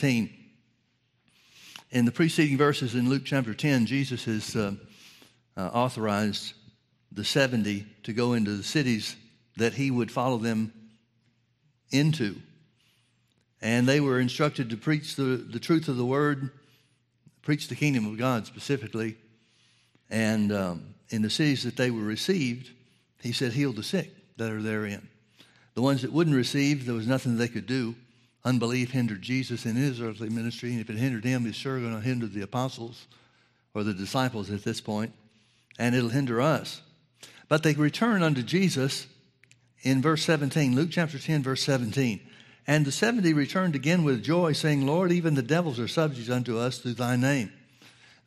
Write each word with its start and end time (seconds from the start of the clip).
17. 0.00 0.34
In 1.90 2.06
the 2.06 2.10
preceding 2.10 2.56
verses 2.56 2.94
in 2.94 3.10
Luke 3.10 3.24
chapter 3.26 3.52
10, 3.52 3.84
Jesus 3.84 4.24
has 4.24 4.56
uh, 4.56 4.72
uh, 5.58 5.60
authorized 5.60 6.54
the 7.12 7.22
70 7.22 7.86
to 8.04 8.14
go 8.14 8.32
into 8.32 8.52
the 8.52 8.62
cities 8.62 9.14
that 9.58 9.74
he 9.74 9.90
would 9.90 10.10
follow 10.10 10.38
them 10.38 10.72
into. 11.90 12.36
And 13.60 13.86
they 13.86 14.00
were 14.00 14.18
instructed 14.18 14.70
to 14.70 14.78
preach 14.78 15.16
the, 15.16 15.36
the 15.36 15.60
truth 15.60 15.88
of 15.88 15.98
the 15.98 16.06
word, 16.06 16.50
preach 17.42 17.68
the 17.68 17.76
kingdom 17.76 18.06
of 18.06 18.16
God 18.16 18.46
specifically. 18.46 19.18
And 20.08 20.50
um, 20.50 20.94
in 21.10 21.20
the 21.20 21.28
cities 21.28 21.64
that 21.64 21.76
they 21.76 21.90
were 21.90 22.00
received, 22.00 22.70
he 23.20 23.32
said, 23.32 23.52
heal 23.52 23.74
the 23.74 23.82
sick 23.82 24.10
that 24.38 24.50
are 24.50 24.62
therein. 24.62 25.06
The 25.74 25.82
ones 25.82 26.00
that 26.00 26.12
wouldn't 26.12 26.36
receive, 26.36 26.86
there 26.86 26.94
was 26.94 27.06
nothing 27.06 27.36
they 27.36 27.48
could 27.48 27.66
do. 27.66 27.96
Unbelief 28.44 28.92
hindered 28.92 29.22
Jesus 29.22 29.66
in 29.66 29.76
his 29.76 30.00
earthly 30.00 30.30
ministry, 30.30 30.70
and 30.72 30.80
if 30.80 30.88
it 30.88 30.96
hindered 30.96 31.24
him, 31.24 31.46
it's 31.46 31.56
sure 31.56 31.78
going 31.78 31.94
to 31.94 32.00
hinder 32.00 32.26
the 32.26 32.42
apostles 32.42 33.06
or 33.74 33.84
the 33.84 33.94
disciples 33.94 34.50
at 34.50 34.64
this 34.64 34.80
point, 34.80 35.12
and 35.78 35.94
it'll 35.94 36.08
hinder 36.08 36.40
us. 36.40 36.80
But 37.48 37.62
they 37.62 37.74
return 37.74 38.22
unto 38.22 38.42
Jesus 38.42 39.06
in 39.82 40.00
verse 40.00 40.22
17, 40.24 40.74
Luke 40.74 40.90
chapter 40.90 41.18
10, 41.18 41.42
verse 41.42 41.62
17. 41.62 42.20
And 42.66 42.84
the 42.84 42.92
70 42.92 43.32
returned 43.32 43.74
again 43.74 44.04
with 44.04 44.22
joy, 44.22 44.52
saying, 44.52 44.86
Lord, 44.86 45.12
even 45.12 45.34
the 45.34 45.42
devils 45.42 45.78
are 45.78 45.88
subject 45.88 46.30
unto 46.30 46.58
us 46.58 46.78
through 46.78 46.94
thy 46.94 47.16
name. 47.16 47.52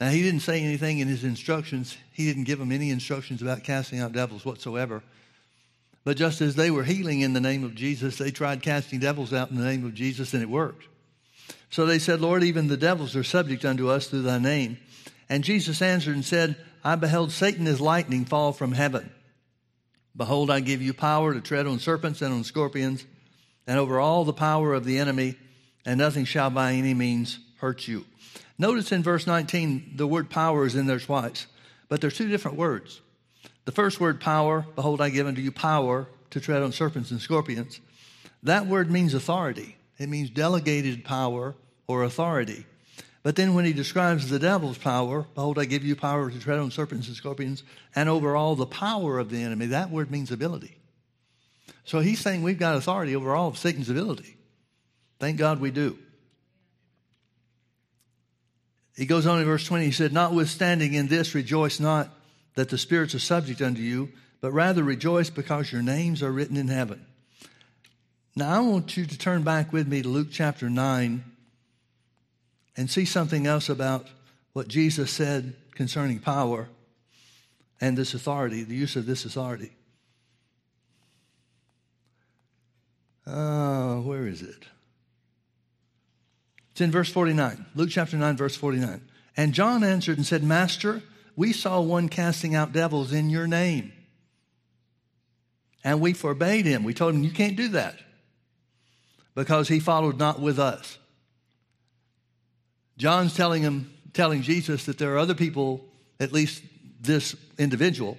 Now, 0.01 0.09
he 0.09 0.21
didn't 0.21 0.41
say 0.41 0.61
anything 0.61 0.99
in 0.99 1.07
his 1.07 1.23
instructions. 1.23 1.97
He 2.11 2.25
didn't 2.25 2.43
give 2.43 2.59
them 2.59 2.71
any 2.71 2.89
instructions 2.89 3.41
about 3.41 3.63
casting 3.63 3.99
out 3.99 4.11
devils 4.11 4.43
whatsoever. 4.43 5.01
But 6.03 6.17
just 6.17 6.41
as 6.41 6.55
they 6.55 6.69
were 6.69 6.83
healing 6.83 7.21
in 7.21 7.33
the 7.33 7.39
name 7.39 7.63
of 7.63 7.75
Jesus, 7.75 8.17
they 8.17 8.31
tried 8.31 8.61
casting 8.61 8.99
devils 8.99 9.33
out 9.33 9.51
in 9.51 9.57
the 9.57 9.63
name 9.63 9.85
of 9.85 9.93
Jesus, 9.93 10.33
and 10.33 10.43
it 10.43 10.49
worked. 10.49 10.87
So 11.69 11.85
they 11.85 11.99
said, 11.99 12.21
Lord, 12.21 12.43
even 12.43 12.67
the 12.67 12.77
devils 12.77 13.15
are 13.15 13.23
subject 13.23 13.63
unto 13.65 13.89
us 13.89 14.07
through 14.07 14.23
thy 14.23 14.37
name. 14.37 14.77
And 15.29 15.43
Jesus 15.43 15.81
answered 15.81 16.15
and 16.15 16.25
said, 16.25 16.57
I 16.83 16.95
beheld 16.95 17.31
Satan 17.31 17.65
as 17.67 17.79
lightning 17.79 18.25
fall 18.25 18.51
from 18.51 18.73
heaven. 18.73 19.09
Behold, 20.15 20.51
I 20.51 20.59
give 20.59 20.81
you 20.81 20.93
power 20.93 21.33
to 21.33 21.41
tread 21.41 21.65
on 21.65 21.79
serpents 21.79 22.21
and 22.21 22.33
on 22.33 22.43
scorpions, 22.43 23.05
and 23.65 23.79
over 23.79 23.99
all 23.99 24.25
the 24.25 24.33
power 24.33 24.73
of 24.73 24.83
the 24.83 24.99
enemy, 24.99 25.35
and 25.85 25.97
nothing 25.97 26.25
shall 26.25 26.49
by 26.49 26.73
any 26.73 26.93
means 26.93 27.39
hurt 27.57 27.87
you. 27.87 28.05
Notice 28.59 28.91
in 28.91 29.01
verse 29.01 29.25
19, 29.25 29.93
the 29.95 30.05
word 30.05 30.29
power 30.29 30.65
is 30.65 30.75
in 30.75 30.85
there 30.85 30.99
twice, 30.99 31.47
but 31.87 32.01
there's 32.01 32.17
two 32.17 32.27
different 32.27 32.57
words. 32.57 33.01
The 33.65 33.71
first 33.71 33.99
word, 33.99 34.19
power, 34.19 34.65
behold, 34.75 35.01
I 35.01 35.09
give 35.09 35.27
unto 35.27 35.41
you 35.41 35.51
power 35.51 36.07
to 36.31 36.39
tread 36.39 36.61
on 36.63 36.71
serpents 36.71 37.11
and 37.11 37.21
scorpions. 37.21 37.79
That 38.43 38.67
word 38.67 38.91
means 38.91 39.13
authority, 39.13 39.77
it 39.97 40.09
means 40.09 40.29
delegated 40.29 41.05
power 41.05 41.55
or 41.87 42.03
authority. 42.03 42.65
But 43.21 43.37
then 43.37 43.53
when 43.53 43.63
he 43.63 43.71
describes 43.71 44.29
the 44.29 44.37
devil's 44.37 44.77
power, 44.77 45.25
behold, 45.33 45.57
I 45.57 45.63
give 45.63 45.85
you 45.85 45.95
power 45.95 46.29
to 46.29 46.39
tread 46.39 46.59
on 46.59 46.71
serpents 46.71 47.07
and 47.07 47.15
scorpions 47.15 47.63
and 47.95 48.09
over 48.09 48.35
all 48.35 48.55
the 48.55 48.65
power 48.65 49.17
of 49.17 49.29
the 49.29 49.41
enemy, 49.41 49.67
that 49.67 49.89
word 49.89 50.11
means 50.11 50.29
ability. 50.29 50.77
So 51.85 51.99
he's 51.99 52.19
saying 52.19 52.43
we've 52.43 52.59
got 52.59 52.75
authority 52.75 53.15
over 53.15 53.33
all 53.33 53.47
of 53.47 53.57
Satan's 53.57 53.89
ability. 53.89 54.35
Thank 55.19 55.37
God 55.37 55.61
we 55.61 55.71
do. 55.71 55.97
He 58.95 59.05
goes 59.05 59.25
on 59.25 59.39
in 59.39 59.45
verse 59.45 59.65
20, 59.65 59.85
he 59.85 59.91
said, 59.91 60.11
Notwithstanding 60.11 60.93
in 60.93 61.07
this, 61.07 61.33
rejoice 61.33 61.79
not 61.79 62.09
that 62.55 62.69
the 62.69 62.77
spirits 62.77 63.15
are 63.15 63.19
subject 63.19 63.61
unto 63.61 63.81
you, 63.81 64.09
but 64.41 64.51
rather 64.51 64.83
rejoice 64.83 65.29
because 65.29 65.71
your 65.71 65.81
names 65.81 66.21
are 66.21 66.31
written 66.31 66.57
in 66.57 66.67
heaven. 66.67 67.05
Now, 68.35 68.55
I 68.55 68.59
want 68.59 68.97
you 68.97 69.05
to 69.05 69.17
turn 69.17 69.43
back 69.43 69.71
with 69.71 69.87
me 69.87 70.01
to 70.01 70.09
Luke 70.09 70.29
chapter 70.31 70.69
9 70.69 71.23
and 72.75 72.89
see 72.89 73.05
something 73.05 73.45
else 73.45 73.69
about 73.69 74.07
what 74.53 74.67
Jesus 74.67 75.11
said 75.11 75.55
concerning 75.71 76.19
power 76.19 76.67
and 77.79 77.97
this 77.97 78.13
authority, 78.13 78.63
the 78.63 78.75
use 78.75 78.95
of 78.95 79.05
this 79.05 79.25
authority. 79.25 79.71
Uh, 83.25 83.95
where 83.97 84.27
is 84.27 84.41
it? 84.41 84.65
It's 86.71 86.81
in 86.81 86.91
verse 86.91 87.09
49, 87.09 87.65
Luke 87.75 87.89
chapter 87.91 88.17
9, 88.17 88.35
verse 88.35 88.55
49. 88.55 89.01
And 89.37 89.53
John 89.53 89.83
answered 89.83 90.17
and 90.17 90.25
said, 90.25 90.43
Master, 90.43 91.03
we 91.35 91.53
saw 91.53 91.81
one 91.81 92.09
casting 92.09 92.55
out 92.55 92.71
devils 92.71 93.11
in 93.11 93.29
your 93.29 93.47
name. 93.47 93.91
And 95.83 95.99
we 95.99 96.13
forbade 96.13 96.65
him. 96.65 96.83
We 96.83 96.93
told 96.93 97.13
him, 97.13 97.23
You 97.23 97.31
can't 97.31 97.55
do 97.55 97.69
that 97.69 97.99
because 99.35 99.67
he 99.67 99.79
followed 99.79 100.17
not 100.17 100.39
with 100.39 100.59
us. 100.59 100.97
John's 102.97 103.35
telling 103.35 103.63
him, 103.63 103.91
telling 104.13 104.43
Jesus 104.43 104.85
that 104.85 104.97
there 104.97 105.13
are 105.13 105.17
other 105.17 105.33
people, 105.33 105.83
at 106.19 106.31
least 106.31 106.63
this 107.01 107.35
individual, 107.57 108.17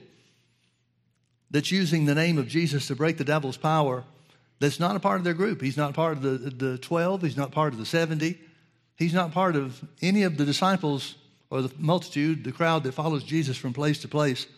that's 1.50 1.70
using 1.70 2.04
the 2.04 2.14
name 2.14 2.36
of 2.36 2.48
Jesus 2.48 2.88
to 2.88 2.96
break 2.96 3.16
the 3.16 3.24
devil's 3.24 3.56
power 3.56 4.04
that's 4.60 4.80
not 4.80 4.96
a 4.96 5.00
part 5.00 5.18
of 5.18 5.24
their 5.24 5.34
group. 5.34 5.60
He's 5.60 5.76
not 5.76 5.94
part 5.94 6.16
of 6.16 6.22
the, 6.22 6.50
the 6.50 6.78
12, 6.78 7.22
he's 7.22 7.36
not 7.36 7.52
part 7.52 7.72
of 7.72 7.78
the 7.78 7.86
70, 7.86 8.38
he's 8.96 9.12
not 9.12 9.32
part 9.32 9.56
of 9.56 9.82
any 10.00 10.22
of 10.22 10.36
the 10.36 10.44
disciples 10.44 11.16
or 11.54 11.62
the 11.62 11.72
multitude, 11.78 12.42
the 12.42 12.50
crowd 12.50 12.82
that 12.82 12.92
follows 12.92 13.22
Jesus 13.22 13.56
from 13.56 13.72
place 13.72 14.00
to 14.00 14.08
place. 14.08 14.48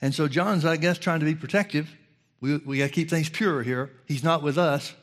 And 0.00 0.14
so 0.14 0.28
John's, 0.28 0.64
I 0.64 0.76
guess, 0.76 0.96
trying 0.96 1.18
to 1.18 1.26
be 1.26 1.34
protective. 1.34 1.90
We, 2.40 2.58
we 2.58 2.78
got 2.78 2.86
to 2.86 2.90
keep 2.90 3.10
things 3.10 3.28
pure 3.28 3.64
here. 3.64 3.90
He's 4.06 4.22
not 4.22 4.40
with 4.40 4.56
us, 4.56 4.94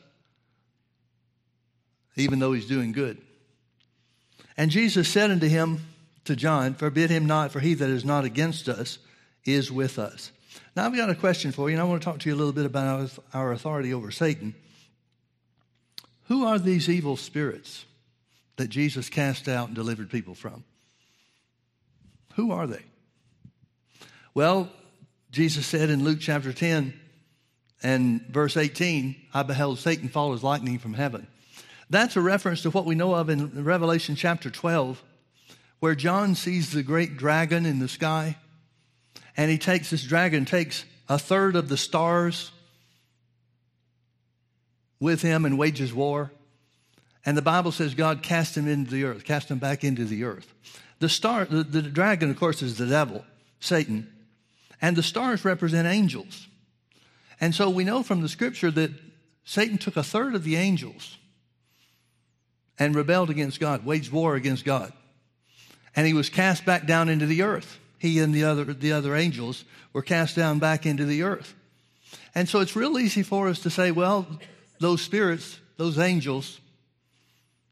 even 2.16 2.38
though 2.38 2.52
he's 2.52 2.66
doing 2.66 2.92
good. 2.92 3.18
And 4.56 4.70
Jesus 4.70 5.08
said 5.08 5.30
unto 5.30 5.46
him, 5.46 5.80
to 6.24 6.36
John, 6.36 6.74
Forbid 6.74 7.10
him 7.10 7.26
not, 7.26 7.50
for 7.50 7.60
he 7.60 7.74
that 7.74 7.90
is 7.90 8.04
not 8.04 8.24
against 8.24 8.68
us 8.68 8.98
is 9.44 9.70
with 9.70 9.98
us. 9.98 10.32
Now, 10.74 10.86
I've 10.86 10.96
got 10.96 11.10
a 11.10 11.14
question 11.14 11.52
for 11.52 11.68
you, 11.68 11.74
and 11.74 11.82
I 11.82 11.84
want 11.84 12.00
to 12.00 12.04
talk 12.04 12.20
to 12.20 12.28
you 12.30 12.34
a 12.34 12.38
little 12.38 12.52
bit 12.52 12.66
about 12.66 13.10
our 13.34 13.52
authority 13.52 13.92
over 13.92 14.10
Satan. 14.10 14.54
Who 16.28 16.46
are 16.46 16.58
these 16.58 16.88
evil 16.88 17.16
spirits 17.16 17.84
that 18.56 18.68
Jesus 18.68 19.10
cast 19.10 19.48
out 19.48 19.68
and 19.68 19.74
delivered 19.74 20.10
people 20.10 20.34
from? 20.34 20.64
Who 22.40 22.52
are 22.52 22.66
they? 22.66 22.82
Well, 24.32 24.70
Jesus 25.30 25.66
said 25.66 25.90
in 25.90 26.04
Luke 26.04 26.20
chapter 26.20 26.54
10 26.54 26.98
and 27.82 28.22
verse 28.28 28.56
18, 28.56 29.14
I 29.34 29.42
beheld 29.42 29.78
Satan 29.78 30.08
fall 30.08 30.32
as 30.32 30.42
lightning 30.42 30.78
from 30.78 30.94
heaven. 30.94 31.26
That's 31.90 32.16
a 32.16 32.22
reference 32.22 32.62
to 32.62 32.70
what 32.70 32.86
we 32.86 32.94
know 32.94 33.14
of 33.14 33.28
in 33.28 33.62
Revelation 33.62 34.16
chapter 34.16 34.48
12, 34.48 35.04
where 35.80 35.94
John 35.94 36.34
sees 36.34 36.72
the 36.72 36.82
great 36.82 37.18
dragon 37.18 37.66
in 37.66 37.78
the 37.78 37.88
sky. 37.88 38.38
And 39.36 39.50
he 39.50 39.58
takes 39.58 39.90
this 39.90 40.02
dragon, 40.02 40.46
takes 40.46 40.86
a 41.10 41.18
third 41.18 41.56
of 41.56 41.68
the 41.68 41.76
stars 41.76 42.52
with 44.98 45.20
him 45.20 45.44
and 45.44 45.58
wages 45.58 45.92
war. 45.92 46.30
And 47.26 47.36
the 47.36 47.42
Bible 47.42 47.70
says 47.70 47.92
God 47.92 48.22
cast 48.22 48.56
him 48.56 48.66
into 48.66 48.92
the 48.92 49.04
earth, 49.04 49.24
cast 49.24 49.50
him 49.50 49.58
back 49.58 49.84
into 49.84 50.06
the 50.06 50.24
earth. 50.24 50.54
The 51.00 51.08
star, 51.08 51.44
the, 51.44 51.64
the 51.64 51.82
dragon, 51.82 52.30
of 52.30 52.38
course, 52.38 52.62
is 52.62 52.78
the 52.78 52.86
devil, 52.86 53.24
Satan, 53.58 54.10
and 54.80 54.96
the 54.96 55.02
stars 55.02 55.44
represent 55.44 55.88
angels. 55.88 56.46
And 57.40 57.54
so 57.54 57.68
we 57.68 57.84
know 57.84 58.02
from 58.02 58.20
the 58.20 58.28
scripture 58.28 58.70
that 58.70 58.92
Satan 59.44 59.78
took 59.78 59.96
a 59.96 60.02
third 60.02 60.34
of 60.34 60.44
the 60.44 60.56
angels 60.56 61.16
and 62.78 62.94
rebelled 62.94 63.30
against 63.30 63.60
God, 63.60 63.84
waged 63.84 64.12
war 64.12 64.34
against 64.34 64.64
God. 64.64 64.92
And 65.96 66.06
he 66.06 66.12
was 66.12 66.28
cast 66.28 66.64
back 66.64 66.86
down 66.86 67.08
into 67.08 67.26
the 67.26 67.42
earth. 67.42 67.78
He 67.98 68.18
and 68.18 68.34
the 68.34 68.44
other, 68.44 68.64
the 68.64 68.92
other 68.92 69.16
angels 69.16 69.64
were 69.92 70.02
cast 70.02 70.36
down 70.36 70.58
back 70.58 70.86
into 70.86 71.04
the 71.04 71.22
earth. 71.22 71.54
And 72.34 72.48
so 72.48 72.60
it's 72.60 72.76
real 72.76 72.98
easy 72.98 73.22
for 73.22 73.48
us 73.48 73.60
to 73.60 73.70
say, 73.70 73.90
well, 73.90 74.26
those 74.78 75.02
spirits, 75.02 75.58
those 75.76 75.98
angels 75.98 76.60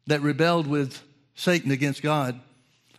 that 0.06 0.20
rebelled 0.20 0.66
with 0.66 1.02
Satan 1.34 1.70
against 1.70 2.02
God, 2.02 2.40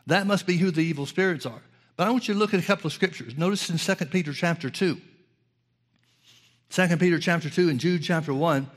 that 0.10 0.28
must 0.28 0.46
be 0.46 0.58
who 0.58 0.72
the 0.72 0.82
evil 0.82 1.06
spirits 1.06 1.46
are. 1.46 1.62
But 1.96 2.08
I 2.08 2.12
want 2.12 2.28
you 2.28 2.34
to 2.34 2.40
look 2.40 2.54
at 2.54 2.60
a 2.60 2.66
couple 2.66 2.88
of 2.88 2.94
scriptures. 2.94 3.38
Notice 3.38 3.70
in 3.70 3.78
2 3.78 4.06
Peter 4.06 4.34
chapter 4.34 4.70
2. 4.70 5.00
2 6.70 6.98
Peter 6.98 7.20
chapter 7.20 7.50
2 7.50 7.70
and 7.70 7.80
Jude 7.80 8.04
chapter 8.04 8.34
1. 8.34 8.70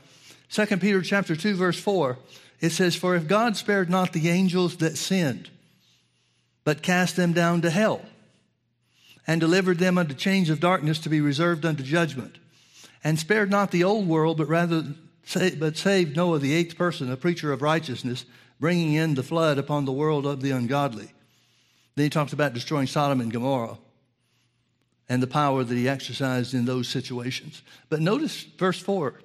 2 0.49 0.65
Peter 0.77 1.01
chapter 1.01 1.35
2 1.35 1.55
verse 1.55 1.79
4. 1.79 2.17
It 2.59 2.71
says, 2.71 2.95
For 2.95 3.15
if 3.15 3.27
God 3.27 3.55
spared 3.55 3.89
not 3.89 4.13
the 4.13 4.29
angels 4.29 4.77
that 4.77 4.97
sinned, 4.97 5.49
but 6.63 6.81
cast 6.81 7.15
them 7.15 7.33
down 7.33 7.61
to 7.61 7.69
hell, 7.69 8.01
and 9.25 9.39
delivered 9.39 9.79
them 9.79 9.97
unto 9.97 10.13
chains 10.13 10.49
of 10.49 10.59
darkness 10.59 10.99
to 10.99 11.09
be 11.09 11.21
reserved 11.21 11.65
unto 11.65 11.83
judgment, 11.83 12.37
and 13.03 13.17
spared 13.17 13.49
not 13.49 13.71
the 13.71 13.83
old 13.83 14.07
world, 14.07 14.37
but 14.37 14.47
rather 14.47 14.95
but 15.57 15.77
saved 15.77 16.15
Noah, 16.17 16.39
the 16.39 16.53
eighth 16.53 16.77
person, 16.77 17.09
a 17.09 17.15
preacher 17.15 17.53
of 17.53 17.61
righteousness, 17.61 18.25
bringing 18.59 18.93
in 18.93 19.15
the 19.15 19.23
flood 19.23 19.57
upon 19.57 19.85
the 19.85 19.91
world 19.93 20.25
of 20.25 20.41
the 20.41 20.51
ungodly. 20.51 21.12
Then 21.95 22.05
he 22.05 22.09
talks 22.09 22.33
about 22.33 22.53
destroying 22.53 22.87
Sodom 22.87 23.21
and 23.21 23.31
Gomorrah 23.31 23.77
and 25.09 25.21
the 25.21 25.27
power 25.27 25.63
that 25.63 25.75
he 25.75 25.87
exercised 25.87 26.53
in 26.53 26.65
those 26.65 26.87
situations. 26.87 27.61
But 27.89 28.01
notice 28.01 28.43
verse 28.43 28.79
4. 28.79 29.15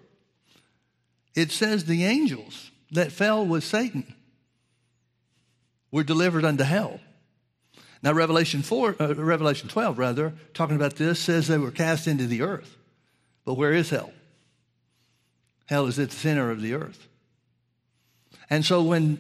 It 1.35 1.53
says 1.53 1.85
the 1.85 2.05
angels 2.05 2.71
that 2.91 3.13
fell 3.13 3.47
with 3.47 3.65
Satan 3.65 4.15
were 5.91 6.03
delivered 6.03 6.45
unto 6.45 6.65
hell. 6.65 7.01
Now, 8.03 8.13
Revelation 8.13 8.63
4, 8.63 8.97
uh, 9.01 9.15
Revelation 9.15 9.69
12, 9.69 9.99
rather, 9.99 10.35
talking 10.55 10.77
about 10.77 10.97
this, 10.97 11.19
says 11.19 11.49
they 11.49 11.59
were 11.59 11.71
cast 11.71 12.07
into 12.07 12.27
the 12.27 12.43
earth. 12.43 12.77
But 13.45 13.55
where 13.55 13.73
is 13.73 13.91
hell? 13.91 14.13
Hell 15.67 15.87
is 15.87 15.99
at 15.99 16.11
the 16.11 16.17
center 16.17 16.51
of 16.51 16.61
the 16.61 16.75
earth. 16.75 17.09
And 18.51 18.65
so 18.65 18.83
when 18.83 19.19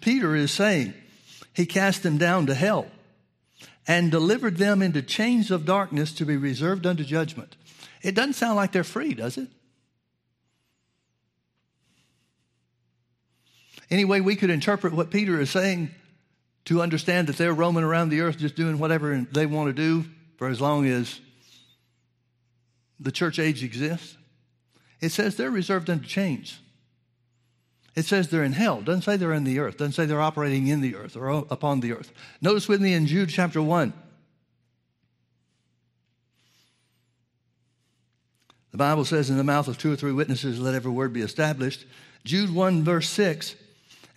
Peter 0.00 0.34
is 0.36 0.50
saying 0.50 0.94
he 1.60 1.66
cast 1.66 2.02
them 2.02 2.16
down 2.16 2.46
to 2.46 2.54
hell 2.54 2.86
and 3.86 4.10
delivered 4.10 4.56
them 4.56 4.80
into 4.80 5.02
chains 5.02 5.50
of 5.50 5.66
darkness 5.66 6.10
to 6.14 6.24
be 6.24 6.34
reserved 6.34 6.86
unto 6.86 7.04
judgment, 7.04 7.54
it 8.00 8.14
doesn't 8.14 8.32
sound 8.32 8.56
like 8.56 8.72
they're 8.72 8.82
free, 8.82 9.12
does 9.12 9.36
it? 9.36 9.48
Any 13.90 14.06
way 14.06 14.22
we 14.22 14.36
could 14.36 14.48
interpret 14.48 14.94
what 14.94 15.10
Peter 15.10 15.38
is 15.38 15.50
saying 15.50 15.90
to 16.64 16.80
understand 16.80 17.26
that 17.26 17.36
they're 17.36 17.52
roaming 17.52 17.84
around 17.84 18.08
the 18.08 18.22
earth 18.22 18.38
just 18.38 18.56
doing 18.56 18.78
whatever 18.78 19.26
they 19.30 19.44
want 19.44 19.68
to 19.68 19.74
do 19.74 20.08
for 20.38 20.48
as 20.48 20.62
long 20.62 20.86
as 20.86 21.20
the 22.98 23.12
church 23.12 23.38
age 23.38 23.62
exists. 23.62 24.16
It 25.02 25.10
says 25.10 25.36
they're 25.36 25.50
reserved 25.50 25.90
unto 25.90 26.06
chains. 26.06 26.58
It 27.96 28.04
says 28.04 28.28
they're 28.28 28.44
in 28.44 28.52
hell. 28.52 28.80
Doesn't 28.80 29.02
say 29.02 29.16
they're 29.16 29.32
in 29.32 29.44
the 29.44 29.58
earth. 29.58 29.76
Doesn't 29.76 29.92
say 29.92 30.06
they're 30.06 30.20
operating 30.20 30.68
in 30.68 30.80
the 30.80 30.94
earth 30.94 31.16
or 31.16 31.28
upon 31.50 31.80
the 31.80 31.92
earth. 31.92 32.12
Notice 32.40 32.68
with 32.68 32.80
me 32.80 32.94
in 32.94 33.06
Jude 33.06 33.30
chapter 33.30 33.60
1. 33.60 33.92
The 38.70 38.76
Bible 38.76 39.04
says, 39.04 39.30
In 39.30 39.36
the 39.36 39.44
mouth 39.44 39.66
of 39.66 39.78
two 39.78 39.92
or 39.92 39.96
three 39.96 40.12
witnesses, 40.12 40.60
let 40.60 40.74
every 40.74 40.92
word 40.92 41.12
be 41.12 41.22
established. 41.22 41.84
Jude 42.24 42.54
1, 42.54 42.84
verse 42.84 43.08
6 43.08 43.56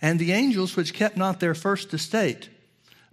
And 0.00 0.18
the 0.18 0.32
angels 0.32 0.76
which 0.76 0.94
kept 0.94 1.16
not 1.16 1.40
their 1.40 1.54
first 1.54 1.92
estate, 1.92 2.48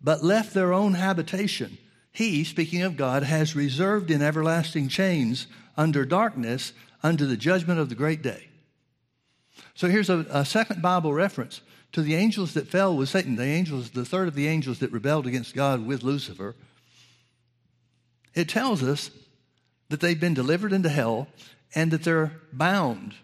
but 0.04 0.24
left 0.24 0.54
their 0.54 0.74
own 0.74 0.94
habitation, 0.94 1.78
he, 2.12 2.44
speaking 2.44 2.84
of 2.84 2.98
God, 2.98 3.24
has 3.24 3.56
reserved 3.56 4.12
in 4.12 4.22
everlasting 4.22 4.90
chains 4.90 5.48
under 5.76 6.06
darkness 6.06 6.74
unto 7.02 7.26
the 7.26 7.38
judgment 7.38 7.80
of 7.80 7.90
the 7.90 7.96
great 7.96 8.22
day. 8.22 8.51
So 9.74 9.88
here's 9.88 10.10
a, 10.10 10.26
a, 10.30 10.46
second 10.46 10.82
Bible 10.82 11.14
reference 11.14 11.62
to 11.94 12.02
the 12.02 12.16
angels 12.16 12.54
that 12.54 12.68
fell 12.68 12.96
with 12.96 13.10
Satan, 13.10 13.36
the 13.36 13.44
angels, 13.44 13.92
the 13.92 14.06
third 14.06 14.28
of 14.28 14.36
the 14.36 14.48
angels 14.48 14.80
that 14.80 14.92
rebelled 14.92 15.28
against 15.28 15.56
God 15.56 15.86
with 15.86 16.04
Lucifer. 16.04 16.56
It 18.34 18.50
tells 18.50 18.84
us 18.84 19.12
that 19.90 20.00
they've 20.00 20.20
been 20.20 20.34
delivered 20.34 20.74
into 20.74 20.90
hell 20.90 21.28
and 21.76 21.92
that 21.92 22.04
they're 22.04 22.34
bound 22.52 23.16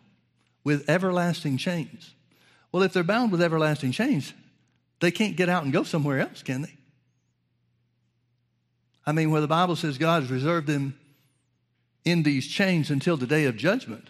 with 0.63 0.89
everlasting 0.89 1.57
chains. 1.57 2.13
Well, 2.71 2.83
if 2.83 2.93
they're 2.93 3.03
bound 3.03 3.31
with 3.31 3.41
everlasting 3.41 3.91
chains, 3.91 4.33
they 4.99 5.11
can't 5.11 5.37
get 5.37 5.49
out 5.49 5.63
and 5.63 5.71
go 5.71 5.83
somewhere 5.83 6.19
else, 6.19 6.43
can 6.43 6.63
they? 6.63 6.77
I 9.05 9.13
mean, 9.13 9.31
where 9.31 9.41
the 9.41 9.47
Bible 9.47 9.77
says 9.77 9.97
God 9.97 10.23
has 10.23 10.31
reserved 10.31 10.67
them 10.67 10.97
in 12.03 12.23
these 12.23 12.47
chains 12.47 12.91
until 12.91 13.15
the 13.15 13.27
day 13.27 13.45
of 13.45 13.55
judgment, 13.55 14.09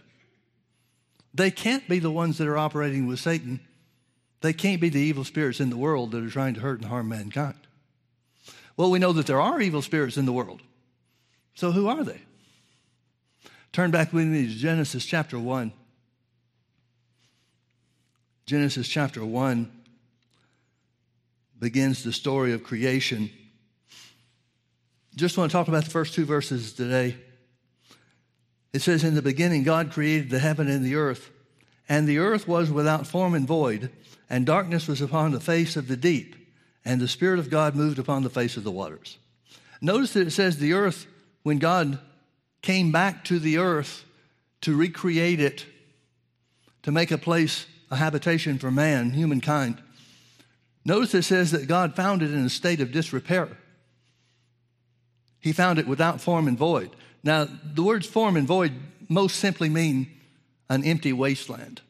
they 1.37 1.51
can't 1.51 1.87
be 1.87 1.99
the 1.99 2.11
ones 2.11 2.39
that 2.39 2.47
are 2.47 2.57
operating 2.57 3.07
with 3.07 3.19
Satan. 3.19 3.59
They 4.41 4.53
can't 4.53 4.81
be 4.81 4.89
the 4.89 4.99
evil 4.99 5.23
spirits 5.23 5.59
in 5.59 5.69
the 5.69 5.77
world 5.77 6.11
that 6.11 6.23
are 6.23 6.29
trying 6.29 6.55
to 6.55 6.59
hurt 6.59 6.79
and 6.79 6.89
harm 6.89 7.09
mankind. 7.09 7.57
Well, 8.75 8.91
we 8.91 8.99
know 8.99 9.13
that 9.13 9.27
there 9.27 9.41
are 9.41 9.61
evil 9.61 9.81
spirits 9.81 10.17
in 10.17 10.25
the 10.25 10.33
world. 10.33 10.61
So 11.55 11.71
who 11.71 11.87
are 11.87 12.03
they? 12.03 12.21
Turn 13.71 13.91
back 13.91 14.13
with 14.13 14.25
me 14.25 14.47
to 14.47 14.53
Genesis 14.53 15.05
chapter 15.05 15.39
1. 15.39 15.71
Genesis 18.45 18.87
chapter 18.87 19.25
1 19.25 19.71
begins 21.59 22.03
the 22.03 22.13
story 22.13 22.53
of 22.53 22.63
creation. 22.63 23.29
Just 25.15 25.37
want 25.37 25.51
to 25.51 25.53
talk 25.53 25.67
about 25.67 25.83
the 25.83 25.89
first 25.89 26.13
two 26.13 26.25
verses 26.25 26.73
today. 26.73 27.17
It 28.73 28.81
says, 28.81 29.03
In 29.03 29.15
the 29.15 29.21
beginning, 29.21 29.63
God 29.63 29.91
created 29.91 30.29
the 30.29 30.39
heaven 30.39 30.67
and 30.67 30.85
the 30.85 30.95
earth, 30.95 31.29
and 31.87 32.07
the 32.07 32.19
earth 32.19 32.47
was 32.47 32.69
without 32.69 33.07
form 33.07 33.33
and 33.33 33.47
void, 33.47 33.91
and 34.29 34.45
darkness 34.45 34.87
was 34.87 35.01
upon 35.01 35.31
the 35.31 35.39
face 35.39 35.75
of 35.75 35.87
the 35.87 35.97
deep, 35.97 36.35
and 36.83 36.99
the 36.99 37.07
Spirit 37.07 37.39
of 37.39 37.49
God 37.49 37.75
moved 37.75 37.99
upon 37.99 38.23
the 38.23 38.29
face 38.29 38.57
of 38.57 38.63
the 38.63 38.71
waters. 38.71 39.17
Notice 39.81 40.13
that 40.13 40.27
it 40.27 40.31
says 40.31 40.57
the 40.57 40.73
earth, 40.73 41.07
when 41.43 41.59
God 41.59 41.99
came 42.61 42.91
back 42.91 43.23
to 43.25 43.39
the 43.39 43.57
earth 43.57 44.03
to 44.61 44.75
recreate 44.75 45.39
it, 45.39 45.65
to 46.83 46.91
make 46.91 47.11
a 47.11 47.17
place, 47.17 47.65
a 47.89 47.95
habitation 47.95 48.57
for 48.57 48.71
man, 48.71 49.11
humankind. 49.11 49.81
Notice 50.83 51.13
it 51.13 51.23
says 51.23 51.51
that 51.51 51.67
God 51.67 51.95
found 51.95 52.21
it 52.21 52.33
in 52.33 52.45
a 52.45 52.49
state 52.49 52.81
of 52.81 52.91
disrepair. 52.91 53.57
He 55.39 55.53
found 55.53 55.79
it 55.79 55.87
without 55.87 56.19
form 56.19 56.47
and 56.47 56.57
void. 56.57 56.95
Now, 57.23 57.47
the 57.63 57.83
words 57.83 58.07
form 58.07 58.37
and 58.37 58.47
void 58.47 58.73
most 59.09 59.37
simply 59.37 59.69
mean 59.69 60.09
an 60.69 60.83
empty 60.83 61.13
wasteland. 61.13 61.81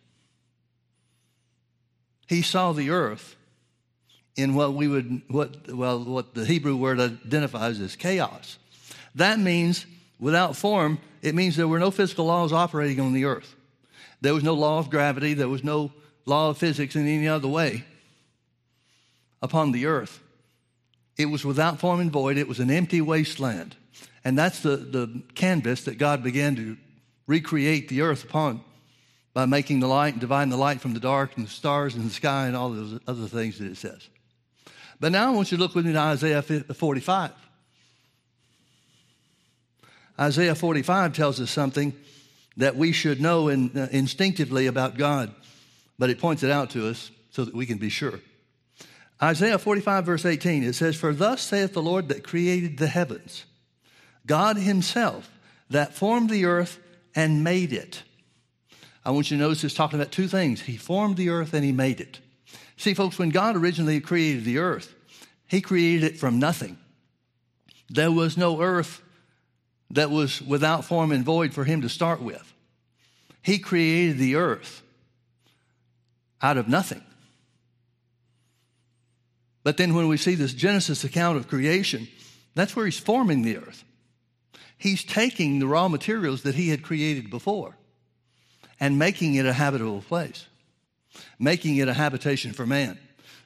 He 2.28 2.42
saw 2.42 2.74
the 2.74 2.90
earth 2.90 3.36
in 4.36 4.54
what 4.54 4.74
we 4.74 4.88
would, 4.88 5.22
what, 5.28 5.74
well, 5.74 6.04
what 6.04 6.34
the 6.34 6.46
Hebrew 6.46 6.76
word 6.76 7.00
identifies 7.00 7.80
as 7.80 7.96
chaos. 7.96 8.58
That 9.16 9.40
means 9.40 9.86
Without 10.20 10.56
form, 10.56 11.00
it 11.22 11.36
means 11.36 11.56
there 11.56 11.68
were 11.68 11.80
no 11.80 11.92
physical 11.92 12.26
laws 12.26 12.52
operating 12.52 13.00
on 13.00 13.14
the 13.14 13.26
earth. 13.26 13.56
There 14.22 14.34
was 14.34 14.44
no 14.44 14.56
law 14.56 14.80
of 14.80 14.90
gravity, 14.90 15.34
there 15.34 15.50
was 15.50 15.64
no 15.64 15.92
law 16.26 16.50
of 16.50 16.58
physics 16.58 16.96
in 16.96 17.08
any 17.08 17.28
other 17.28 17.48
way 17.48 17.86
upon 19.42 19.72
the 19.72 19.86
earth. 19.86 20.20
It 21.18 21.28
was 21.28 21.46
without 21.46 21.80
form 21.80 22.00
and 22.00 22.12
void, 22.12 22.38
it 22.38 22.48
was 22.48 22.60
an 22.60 22.72
empty 22.72 23.02
wasteland. 23.02 23.76
And 24.24 24.38
that's 24.38 24.60
the, 24.62 24.78
the 24.78 25.22
canvas 25.36 25.86
that 25.86 25.98
God 25.98 26.24
began 26.24 26.56
to 26.58 26.78
recreate 27.28 27.90
the 27.90 28.02
earth 28.02 28.24
upon 28.24 28.62
by 29.34 29.46
making 29.46 29.80
the 29.80 29.88
light 29.88 30.14
and 30.14 30.22
dividing 30.22 30.50
the 30.50 30.58
light 30.58 30.82
from 30.82 30.94
the 30.94 31.00
dark 31.00 31.38
and 31.38 31.46
the 31.46 31.52
stars 31.52 31.96
and 31.96 32.06
the 32.06 32.14
sky 32.14 32.48
and 32.48 32.56
all 32.56 32.72
those 32.72 33.00
other 33.08 33.28
things 33.28 33.60
that 33.60 33.68
it 33.68 33.78
says. 33.78 34.08
But 35.00 35.12
now 35.12 35.28
I 35.28 35.36
want 35.36 35.52
you 35.52 35.58
to 35.58 35.64
look 35.64 35.76
with 35.76 35.86
me 35.86 35.94
to 35.94 36.00
Isaiah 36.00 36.42
45. 36.42 37.32
Isaiah 40.20 40.56
45 40.56 41.14
tells 41.14 41.40
us 41.40 41.52
something 41.52 41.94
that 42.58 42.76
we 42.76 42.92
should 42.92 43.22
know 43.22 43.50
in, 43.50 43.78
uh, 43.78 43.88
instinctively 43.92 44.66
about 44.66 44.98
God, 44.98 45.34
but 46.00 46.10
it 46.10 46.20
points 46.20 46.42
it 46.42 46.50
out 46.50 46.72
to 46.72 46.90
us 46.90 47.12
so 47.30 47.46
that 47.46 47.54
we 47.54 47.68
can 47.68 47.78
be 47.78 47.90
sure. 47.90 48.20
Isaiah 49.22 49.58
45, 49.60 50.06
verse 50.06 50.26
18, 50.26 50.64
it 50.64 50.74
says, 50.74 50.96
For 50.96 51.14
thus 51.14 51.42
saith 51.42 51.74
the 51.74 51.82
Lord 51.82 52.10
that 52.10 52.24
created 52.24 52.78
the 52.78 52.88
heavens, 52.88 53.46
God 54.28 54.58
Himself 54.58 55.30
that 55.70 55.96
formed 55.96 56.30
the 56.30 56.46
earth 56.46 56.80
and 57.16 57.44
made 57.44 57.74
it. 57.74 58.04
I 59.04 59.12
want 59.12 59.32
you 59.32 59.38
to 59.38 59.44
notice 59.44 59.64
it's 59.64 59.74
talking 59.74 60.00
about 60.00 60.12
two 60.12 60.28
things. 60.28 60.62
He 60.62 60.78
formed 60.78 61.18
the 61.18 61.30
earth 61.30 61.54
and 61.54 61.66
He 61.66 61.72
made 61.72 62.00
it. 62.00 62.20
See, 62.76 62.94
folks, 62.94 63.18
when 63.18 63.30
God 63.30 63.56
originally 63.56 64.00
created 64.00 64.44
the 64.44 64.60
earth, 64.60 64.94
He 65.48 65.62
created 65.62 66.04
it 66.04 66.20
from 66.20 66.38
nothing. 66.38 66.78
There 67.90 68.12
was 68.12 68.38
no 68.38 68.62
earth 68.62 69.02
that 69.92 70.12
was 70.12 70.42
without 70.42 70.86
form 70.86 71.12
and 71.12 71.24
void 71.24 71.54
for 71.54 71.64
him 71.64 71.82
to 71.82 71.90
start 71.90 72.22
with. 72.22 72.54
He 73.42 73.60
created 73.60 74.18
the 74.18 74.36
earth 74.36 74.82
out 76.42 76.58
of 76.58 76.68
nothing. 76.68 77.04
But 79.64 79.78
then 79.78 79.96
when 79.96 80.08
we 80.08 80.18
see 80.18 80.36
this 80.36 80.54
Genesis 80.54 81.04
account 81.04 81.38
of 81.38 81.48
creation, 81.48 82.08
that's 82.56 82.76
where 82.76 82.86
he's 82.86 83.00
forming 83.00 83.42
the 83.42 83.58
earth. 83.58 83.84
He's 84.78 85.04
taking 85.04 85.60
the 85.60 85.68
raw 85.68 85.88
materials 85.88 86.44
that 86.44 86.56
he 86.56 86.70
had 86.70 86.84
created 86.84 87.30
before 87.30 87.78
and 88.80 89.00
making 89.00 89.36
it 89.36 89.46
a 89.46 89.54
habitable 89.54 90.02
place, 90.02 90.46
making 91.40 91.78
it 91.78 91.88
a 91.88 91.94
habitation 91.94 92.54
for 92.54 92.66
man. 92.66 93.00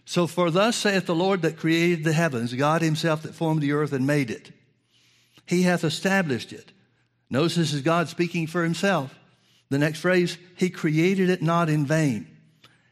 So, 0.04 0.28
for 0.28 0.52
thus 0.52 0.76
saith 0.76 1.06
the 1.06 1.16
Lord 1.16 1.44
that 1.44 1.58
created 1.58 2.04
the 2.04 2.12
heavens, 2.12 2.54
God 2.54 2.82
himself 2.82 3.22
that 3.24 3.36
formed 3.36 3.62
the 3.62 3.72
earth 3.72 3.94
and 3.94 4.06
made 4.06 4.30
it. 4.30 4.52
He 5.46 5.64
hath 5.64 5.84
established 5.84 6.52
it. 6.52 6.72
Notice 7.30 7.56
this 7.56 7.74
is 7.74 7.82
God 7.82 8.10
speaking 8.10 8.48
for 8.48 8.64
himself. 8.64 9.18
The 9.72 9.80
next 9.80 10.00
phrase, 10.00 10.38
He 10.58 10.70
created 10.70 11.30
it 11.30 11.42
not 11.42 11.70
in 11.70 11.86
vain. 11.86 12.28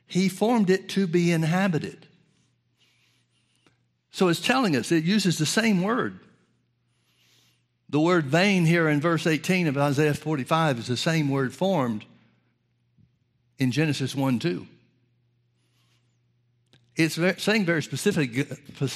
He 0.07 0.29
formed 0.29 0.69
it 0.69 0.87
to 0.89 1.07
be 1.07 1.31
inhabited. 1.31 2.07
So 4.11 4.29
it's 4.29 4.39
telling 4.39 4.75
us, 4.77 4.91
it 4.91 5.03
uses 5.03 5.37
the 5.37 5.45
same 5.45 5.83
word. 5.83 6.21
The 7.89 7.99
word 7.99 8.25
vain 8.25 8.65
here 8.65 8.87
in 8.87 9.01
verse 9.01 9.25
18 9.25 9.67
of 9.67 9.77
Isaiah 9.77 10.13
45 10.13 10.79
is 10.79 10.87
the 10.87 10.97
same 10.97 11.29
word 11.29 11.53
formed 11.53 12.05
in 13.57 13.71
Genesis 13.71 14.15
1 14.15 14.37
2. 14.39 14.67
It's 16.95 17.43
saying 17.43 17.65
very 17.65 17.81
specific, 17.81 18.51
uh, 18.81 18.87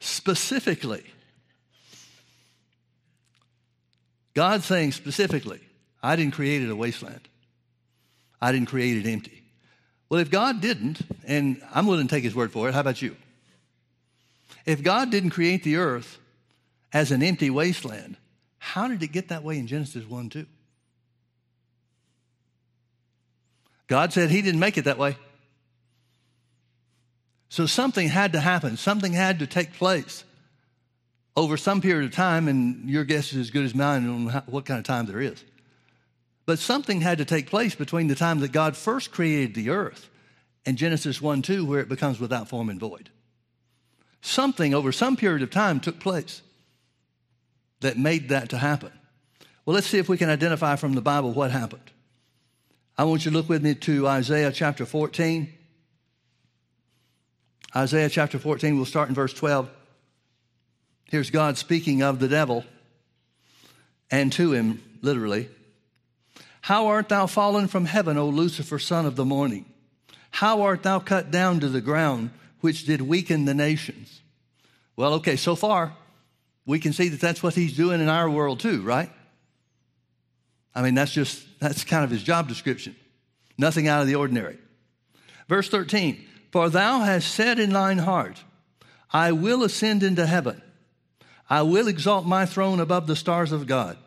specifically. 0.00 1.04
God 4.34 4.62
saying 4.62 4.92
specifically, 4.92 5.60
I 6.02 6.16
didn't 6.16 6.34
create 6.34 6.62
it 6.62 6.70
a 6.70 6.76
wasteland. 6.76 7.28
I 8.40 8.50
didn't 8.52 8.68
create 8.68 8.98
it 8.98 9.08
empty. 9.08 9.42
Well, 10.08 10.20
if 10.20 10.30
God 10.30 10.60
didn't, 10.60 11.00
and 11.24 11.62
I'm 11.72 11.86
willing 11.86 12.08
to 12.08 12.14
take 12.14 12.24
his 12.24 12.34
word 12.34 12.52
for 12.52 12.68
it, 12.68 12.74
how 12.74 12.80
about 12.80 13.00
you? 13.00 13.16
If 14.66 14.82
God 14.82 15.10
didn't 15.10 15.30
create 15.30 15.64
the 15.64 15.76
earth 15.76 16.18
as 16.92 17.10
an 17.10 17.22
empty 17.22 17.50
wasteland, 17.50 18.16
how 18.58 18.88
did 18.88 19.02
it 19.02 19.08
get 19.08 19.28
that 19.28 19.42
way 19.42 19.58
in 19.58 19.66
Genesis 19.66 20.04
1 20.04 20.28
2? 20.30 20.46
God 23.88 24.12
said 24.12 24.30
he 24.30 24.42
didn't 24.42 24.60
make 24.60 24.78
it 24.78 24.84
that 24.84 24.98
way. 24.98 25.16
So 27.48 27.66
something 27.66 28.08
had 28.08 28.32
to 28.32 28.40
happen, 28.40 28.76
something 28.76 29.12
had 29.12 29.40
to 29.40 29.46
take 29.46 29.74
place 29.74 30.24
over 31.36 31.56
some 31.56 31.80
period 31.80 32.06
of 32.06 32.14
time, 32.14 32.48
and 32.48 32.88
your 32.88 33.04
guess 33.04 33.32
is 33.32 33.38
as 33.38 33.50
good 33.50 33.64
as 33.64 33.74
mine 33.74 34.08
on 34.08 34.42
what 34.46 34.64
kind 34.64 34.78
of 34.78 34.84
time 34.84 35.06
there 35.06 35.20
is. 35.20 35.44
But 36.46 36.58
something 36.58 37.00
had 37.00 37.18
to 37.18 37.24
take 37.24 37.48
place 37.48 37.74
between 37.74 38.08
the 38.08 38.14
time 38.14 38.40
that 38.40 38.52
God 38.52 38.76
first 38.76 39.10
created 39.10 39.54
the 39.54 39.70
earth 39.70 40.08
and 40.64 40.78
Genesis 40.78 41.20
1 41.20 41.42
2, 41.42 41.64
where 41.64 41.80
it 41.80 41.88
becomes 41.88 42.20
without 42.20 42.48
form 42.48 42.68
and 42.70 42.80
void. 42.80 43.10
Something 44.20 44.72
over 44.72 44.92
some 44.92 45.16
period 45.16 45.42
of 45.42 45.50
time 45.50 45.80
took 45.80 46.00
place 46.00 46.42
that 47.82 47.98
made 47.98 48.30
that 48.30 48.50
to 48.50 48.58
happen. 48.58 48.90
Well, 49.64 49.74
let's 49.74 49.86
see 49.86 49.98
if 49.98 50.08
we 50.08 50.18
can 50.18 50.30
identify 50.30 50.76
from 50.76 50.94
the 50.94 51.00
Bible 51.00 51.32
what 51.32 51.50
happened. 51.50 51.90
I 52.98 53.04
want 53.04 53.24
you 53.24 53.30
to 53.30 53.36
look 53.36 53.48
with 53.48 53.62
me 53.62 53.74
to 53.74 54.08
Isaiah 54.08 54.52
chapter 54.52 54.84
14. 54.84 55.52
Isaiah 57.74 58.08
chapter 58.08 58.38
14, 58.38 58.76
we'll 58.76 58.84
start 58.84 59.08
in 59.08 59.14
verse 59.14 59.32
12. 59.32 59.70
Here's 61.04 61.30
God 61.30 61.56
speaking 61.56 62.02
of 62.02 62.18
the 62.18 62.28
devil 62.28 62.64
and 64.10 64.32
to 64.32 64.52
him, 64.52 64.82
literally. 65.00 65.48
How 66.60 66.86
art 66.88 67.08
thou 67.08 67.26
fallen 67.26 67.66
from 67.66 67.86
heaven, 67.86 68.16
O 68.18 68.28
Lucifer, 68.28 68.78
son 68.78 69.06
of 69.06 69.16
the 69.16 69.24
morning? 69.24 69.64
How 70.30 70.62
art 70.62 70.82
thou 70.82 70.98
cut 70.98 71.30
down 71.30 71.60
to 71.60 71.68
the 71.68 71.80
ground, 71.80 72.30
which 72.60 72.84
did 72.84 73.00
weaken 73.00 73.46
the 73.46 73.54
nations? 73.54 74.20
Well, 74.96 75.14
okay, 75.14 75.36
so 75.36 75.56
far, 75.56 75.94
we 76.66 76.78
can 76.78 76.92
see 76.92 77.08
that 77.08 77.20
that's 77.20 77.42
what 77.42 77.54
he's 77.54 77.76
doing 77.76 78.00
in 78.00 78.08
our 78.08 78.30
world 78.30 78.60
too, 78.60 78.82
right? 78.82 79.10
I 80.74 80.82
mean, 80.82 80.94
that's 80.94 81.12
just, 81.12 81.44
that's 81.60 81.84
kind 81.84 82.04
of 82.04 82.10
his 82.10 82.22
job 82.22 82.48
description. 82.48 82.96
Nothing 83.58 83.88
out 83.88 84.00
of 84.00 84.08
the 84.08 84.14
ordinary. 84.14 84.58
Verse 85.48 85.68
13 85.68 86.24
For 86.50 86.70
thou 86.70 87.00
hast 87.00 87.32
said 87.34 87.58
in 87.58 87.70
thine 87.70 87.98
heart, 87.98 88.42
I 89.12 89.32
will 89.32 89.62
ascend 89.62 90.02
into 90.02 90.26
heaven. 90.26 90.62
I 91.50 91.62
will 91.62 91.88
exalt 91.88 92.24
my 92.24 92.46
throne 92.46 92.80
above 92.80 93.06
the 93.06 93.16
stars 93.16 93.52
of 93.52 93.66
God. 93.66 93.98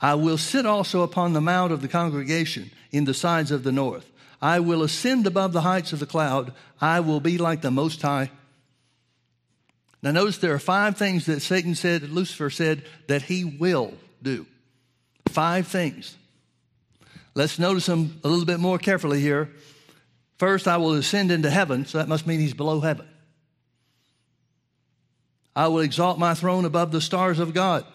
I 0.00 0.14
will 0.14 0.38
sit 0.38 0.66
also 0.66 1.02
upon 1.02 1.32
the 1.32 1.40
mount 1.40 1.72
of 1.72 1.80
the 1.80 1.88
congregation 1.88 2.70
in 2.92 3.04
the 3.04 3.14
sides 3.14 3.50
of 3.50 3.64
the 3.64 3.72
north. 3.72 4.10
I 4.40 4.60
will 4.60 4.82
ascend 4.82 5.26
above 5.26 5.52
the 5.52 5.62
heights 5.62 5.92
of 5.92 5.98
the 5.98 6.06
cloud. 6.06 6.52
I 6.80 7.00
will 7.00 7.20
be 7.20 7.38
like 7.38 7.62
the 7.62 7.70
Most 7.70 8.02
High. 8.02 8.30
Now, 10.04 10.10
notice 10.10 10.36
there 10.36 10.52
are 10.52 10.58
five 10.58 10.98
things 10.98 11.24
that 11.26 11.40
Satan 11.40 11.74
said, 11.74 12.10
Lucifer 12.10 12.50
said, 12.50 12.84
that 13.08 13.22
he 13.22 13.42
will 13.42 13.94
do. 14.22 14.44
Five 15.30 15.66
things. 15.66 16.14
Let's 17.34 17.58
notice 17.58 17.86
them 17.86 18.20
a 18.22 18.28
little 18.28 18.44
bit 18.44 18.60
more 18.60 18.76
carefully 18.76 19.22
here. 19.22 19.48
First, 20.36 20.68
I 20.68 20.76
will 20.76 20.92
ascend 20.92 21.30
into 21.30 21.48
heaven, 21.48 21.86
so 21.86 21.96
that 21.96 22.06
must 22.06 22.26
mean 22.26 22.38
he's 22.38 22.52
below 22.52 22.80
heaven. 22.80 23.08
I 25.56 25.68
will 25.68 25.80
exalt 25.80 26.18
my 26.18 26.34
throne 26.34 26.66
above 26.66 26.92
the 26.92 27.00
stars 27.00 27.38
of 27.38 27.54
God. 27.54 27.86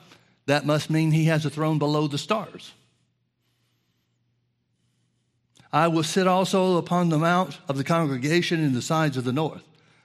That 0.47 0.65
must 0.65 0.89
mean 0.89 1.11
he 1.11 1.25
has 1.25 1.45
a 1.45 1.51
throne 1.51 1.77
below 1.77 2.07
the 2.07 2.17
stars. 2.17 2.73
I 5.71 5.89
will 5.89 6.01
sit 6.01 6.25
also 6.25 6.77
upon 6.77 7.09
the 7.09 7.19
mount 7.19 7.59
of 7.67 7.77
the 7.77 7.83
congregation 7.83 8.63
in 8.63 8.73
the 8.73 8.81
sides 8.81 9.15
of 9.15 9.25
the 9.25 9.31
north. 9.31 9.61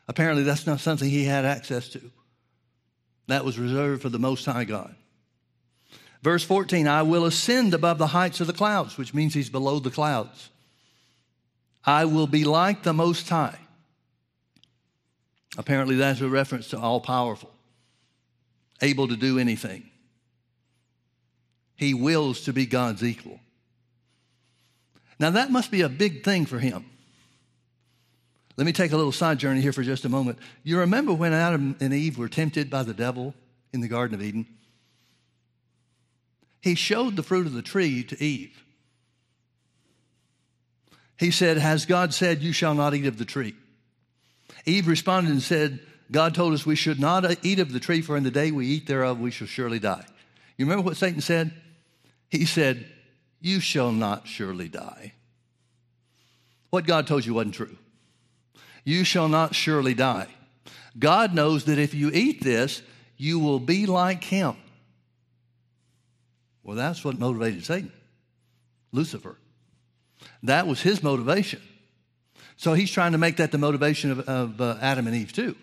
Apparently, 0.06 0.42
that's 0.42 0.66
not 0.66 0.80
something 0.80 1.08
he 1.08 1.24
had 1.24 1.44
access 1.44 1.88
to. 1.90 2.10
That 3.26 3.44
was 3.44 3.58
reserved 3.58 4.02
for 4.02 4.10
the 4.10 4.18
Most 4.18 4.44
High 4.44 4.64
God. 4.64 4.94
Verse 6.22 6.44
14, 6.44 6.88
I 6.88 7.02
will 7.02 7.26
ascend 7.26 7.74
above 7.74 7.98
the 7.98 8.08
heights 8.08 8.40
of 8.40 8.46
the 8.46 8.52
clouds, 8.52 8.96
which 8.96 9.14
means 9.14 9.34
he's 9.34 9.50
below 9.50 9.78
the 9.78 9.90
clouds. 9.90 10.50
I 11.84 12.06
will 12.06 12.26
be 12.26 12.44
like 12.44 12.82
the 12.82 12.94
Most 12.94 13.28
High. 13.28 13.58
Apparently, 15.56 15.96
that's 15.96 16.20
a 16.20 16.28
reference 16.28 16.68
to 16.68 16.78
all 16.78 17.00
powerful, 17.00 17.52
able 18.80 19.08
to 19.08 19.16
do 19.16 19.38
anything. 19.38 19.88
He 21.76 21.94
wills 21.94 22.42
to 22.42 22.52
be 22.52 22.66
God's 22.66 23.04
equal. 23.04 23.40
Now, 25.18 25.30
that 25.30 25.50
must 25.50 25.70
be 25.70 25.82
a 25.82 25.88
big 25.88 26.24
thing 26.24 26.46
for 26.46 26.58
him. 26.58 26.86
Let 28.56 28.66
me 28.66 28.72
take 28.72 28.92
a 28.92 28.96
little 28.96 29.12
side 29.12 29.38
journey 29.38 29.60
here 29.60 29.72
for 29.72 29.82
just 29.82 30.04
a 30.04 30.08
moment. 30.08 30.38
You 30.62 30.78
remember 30.78 31.12
when 31.12 31.32
Adam 31.32 31.76
and 31.80 31.92
Eve 31.92 32.18
were 32.18 32.28
tempted 32.28 32.70
by 32.70 32.84
the 32.84 32.94
devil 32.94 33.34
in 33.72 33.80
the 33.80 33.88
Garden 33.88 34.14
of 34.14 34.22
Eden? 34.22 34.46
He 36.60 36.74
showed 36.74 37.16
the 37.16 37.22
fruit 37.22 37.46
of 37.46 37.52
the 37.52 37.62
tree 37.62 38.04
to 38.04 38.22
Eve. 38.22 38.64
He 41.18 41.30
said, 41.30 41.58
Has 41.58 41.84
God 41.84 42.14
said, 42.14 42.42
You 42.42 42.52
shall 42.52 42.74
not 42.74 42.94
eat 42.94 43.06
of 43.06 43.18
the 43.18 43.24
tree? 43.24 43.54
Eve 44.66 44.86
responded 44.86 45.32
and 45.32 45.42
said, 45.42 45.80
God 46.10 46.34
told 46.34 46.54
us 46.54 46.64
we 46.64 46.76
should 46.76 47.00
not 47.00 47.44
eat 47.44 47.58
of 47.58 47.72
the 47.72 47.80
tree, 47.80 48.02
for 48.02 48.16
in 48.16 48.22
the 48.22 48.30
day 48.30 48.50
we 48.50 48.66
eat 48.66 48.86
thereof, 48.86 49.18
we 49.18 49.30
shall 49.30 49.46
surely 49.46 49.78
die. 49.78 50.04
You 50.56 50.66
remember 50.66 50.84
what 50.84 50.96
Satan 50.96 51.20
said? 51.20 51.52
He 52.30 52.46
said, 52.46 52.86
You 53.40 53.60
shall 53.60 53.90
not 53.90 54.28
surely 54.28 54.68
die. 54.68 55.12
What 56.70 56.86
God 56.86 57.06
told 57.06 57.24
you 57.24 57.34
wasn't 57.34 57.54
true. 57.54 57.76
You 58.84 59.04
shall 59.04 59.28
not 59.28 59.54
surely 59.54 59.94
die. 59.94 60.28
God 60.98 61.34
knows 61.34 61.64
that 61.64 61.78
if 61.78 61.94
you 61.94 62.10
eat 62.12 62.42
this, 62.42 62.82
you 63.16 63.38
will 63.38 63.58
be 63.58 63.86
like 63.86 64.22
him. 64.22 64.56
Well, 66.62 66.76
that's 66.76 67.04
what 67.04 67.18
motivated 67.18 67.64
Satan, 67.64 67.92
Lucifer. 68.92 69.36
That 70.42 70.66
was 70.66 70.80
his 70.80 71.02
motivation. 71.02 71.60
So 72.56 72.74
he's 72.74 72.90
trying 72.90 73.12
to 73.12 73.18
make 73.18 73.36
that 73.36 73.52
the 73.52 73.58
motivation 73.58 74.12
of, 74.12 74.20
of 74.20 74.60
uh, 74.60 74.76
Adam 74.80 75.06
and 75.06 75.16
Eve, 75.16 75.32
too. 75.32 75.56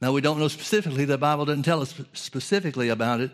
Now, 0.00 0.12
we 0.12 0.20
don't 0.20 0.38
know 0.38 0.48
specifically, 0.48 1.04
the 1.04 1.16
Bible 1.18 1.44
doesn't 1.44 1.62
tell 1.62 1.80
us 1.80 1.94
specifically 2.12 2.88
about 2.88 3.20
it, 3.20 3.30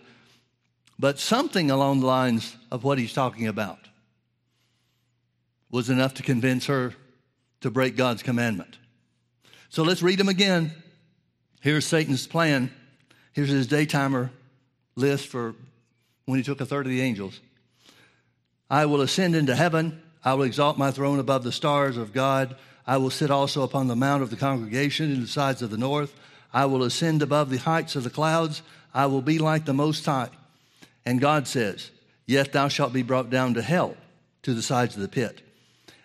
but 0.99 1.19
something 1.19 1.71
along 1.71 2.01
the 2.01 2.07
lines 2.07 2.57
of 2.71 2.85
what 2.85 2.99
he's 2.99 3.13
talking 3.13 3.47
about 3.47 3.79
was 5.71 5.91
enough 5.91 6.15
to 6.15 6.23
convince 6.23 6.67
her 6.67 6.95
to 7.61 7.71
break 7.71 7.97
God's 7.97 8.23
commandment. 8.23 8.79
So 9.69 9.83
let's 9.83 10.03
read 10.03 10.19
them 10.19 10.29
again. 10.29 10.73
Here's 11.61 11.85
Satan's 11.85 12.27
plan. 12.27 12.71
Here's 13.33 13.51
his 13.51 13.67
daytimer 13.67 14.31
list 14.97 15.29
for 15.29 15.55
when 16.25 16.39
he 16.39 16.43
took 16.43 16.61
a 16.61 16.67
third 16.67 16.87
of 16.87 16.91
the 16.91 17.01
angels. 17.01 17.41
I 18.71 18.87
will 18.87 19.01
ascend 19.01 19.35
into 19.35 19.55
heaven. 19.55 20.03
I 20.25 20.35
will 20.35 20.45
exalt 20.45 20.79
my 20.79 20.91
throne 20.91 21.19
above 21.19 21.45
the 21.45 21.53
stars 21.53 21.97
of 21.97 22.13
God. 22.13 22.57
I 22.87 22.97
will 22.97 23.11
sit 23.11 23.31
also 23.31 23.63
upon 23.63 23.87
the 23.87 23.97
mount 23.97 24.23
of 24.23 24.31
the 24.31 24.37
congregation 24.37 25.13
in 25.13 25.21
the 25.21 25.27
sides 25.27 25.63
of 25.63 25.71
the 25.71 25.77
north. 25.77 26.15
I 26.53 26.65
will 26.67 26.83
ascend 26.83 27.23
above 27.23 27.51
the 27.51 27.59
heights 27.59 27.97
of 27.97 28.05
the 28.05 28.11
clouds. 28.11 28.63
I 28.95 29.07
will 29.07 29.23
be 29.23 29.39
like 29.39 29.65
the 29.65 29.75
Most 29.75 30.05
High. 30.05 30.31
And 31.05 31.21
God 31.21 31.47
says, 31.47 31.91
Yet 32.27 32.53
thou 32.53 32.69
shalt 32.69 32.93
be 32.93 33.03
brought 33.03 33.31
down 33.31 33.55
to 33.55 33.63
hell, 33.63 33.97
to 34.43 34.55
the 34.55 34.63
sides 34.63 34.97
of 34.97 35.03
the 35.03 35.09
pit. 35.09 35.41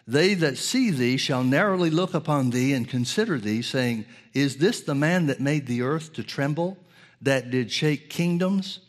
They 0.06 0.34
that 0.36 0.58
see 0.58 0.92
thee 0.92 1.18
shall 1.18 1.44
narrowly 1.44 1.90
look 1.90 2.14
upon 2.14 2.50
thee 2.50 2.74
and 2.74 2.88
consider 2.88 3.38
thee, 3.38 3.62
saying, 3.62 4.06
Is 4.34 4.58
this 4.58 4.82
the 4.82 4.96
man 4.96 5.28
that 5.28 5.40
made 5.40 5.66
the 5.66 5.82
earth 5.82 6.14
to 6.14 6.24
tremble, 6.24 6.78
that 7.22 7.50
did 7.50 7.72
shake 7.72 8.10
kingdoms, 8.10 8.80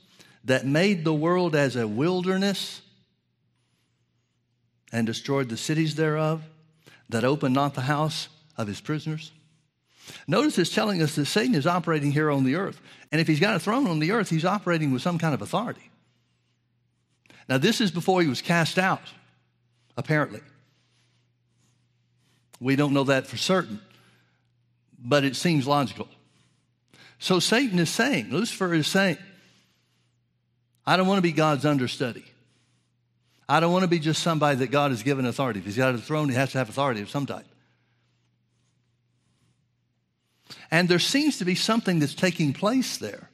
that 0.45 0.67
made 0.67 1.05
the 1.05 1.15
world 1.15 1.55
as 1.55 1.77
a 1.77 1.87
wilderness, 1.87 2.83
and 4.93 5.07
destroyed 5.07 5.49
the 5.49 5.57
cities 5.57 5.95
thereof, 5.95 6.43
that 7.09 7.25
opened 7.25 7.55
not 7.55 7.75
the 7.75 7.83
house 7.83 8.29
of 8.57 8.67
his 8.67 8.81
prisoners? 8.81 9.31
Notice 10.27 10.59
it's 10.59 10.75
telling 10.75 11.01
us 11.01 11.15
that 11.15 11.27
Satan 11.27 11.55
is 11.55 11.67
operating 11.67 12.13
here 12.13 12.31
on 12.31 12.45
the 12.45 12.57
earth. 12.57 12.81
And 13.11 13.21
if 13.21 13.27
he's 13.27 13.41
got 13.41 13.57
a 13.57 13.61
throne 13.61 13.87
on 13.87 14.01
the 14.01 14.11
earth, 14.11 14.31
he's 14.31 14.45
operating 14.45 14.93
with 14.93 15.01
some 15.01 15.19
kind 15.19 15.33
of 15.33 15.41
authority. 15.41 15.91
Now, 17.49 17.59
this 17.59 17.81
is 17.81 17.91
before 17.91 18.21
he 18.21 18.29
was 18.29 18.43
cast 18.43 18.79
out, 18.79 19.13
apparently. 19.97 20.41
We 22.65 22.77
don't 22.77 22.95
know 22.95 23.05
that 23.05 23.27
for 23.27 23.37
certain, 23.37 23.79
but 24.99 25.23
it 25.23 25.37
seems 25.37 25.67
logical. 25.67 26.09
So 27.19 27.39
Satan 27.39 27.79
is 27.79 27.91
saying, 27.91 28.31
Lucifer 28.31 28.73
is 28.73 28.87
saying, 28.87 29.19
I 30.87 30.97
don't 30.97 31.07
want 31.07 31.19
to 31.19 31.23
be 31.23 31.33
God's 31.33 31.67
understudy. 31.67 32.25
I 33.47 33.61
don't 33.61 33.71
want 33.71 33.83
to 33.83 33.89
be 33.89 33.99
just 33.99 34.23
somebody 34.23 34.57
that 34.61 34.71
God 34.71 34.93
has 34.93 35.03
given 35.03 35.27
authority. 35.27 35.59
If 35.59 35.67
he's 35.67 35.77
got 35.77 35.95
a 35.95 35.99
throne, 35.99 36.31
he 36.31 36.37
has 36.37 36.53
to 36.53 36.59
have 36.59 36.71
authority 36.71 37.03
of 37.03 37.11
some 37.11 37.27
type. 37.27 37.45
And 40.71 40.89
there 40.89 40.99
seems 40.99 41.37
to 41.41 41.45
be 41.45 41.57
something 41.57 41.99
that's 41.99 42.15
taking 42.15 42.55
place 42.55 42.97
there. 42.97 43.29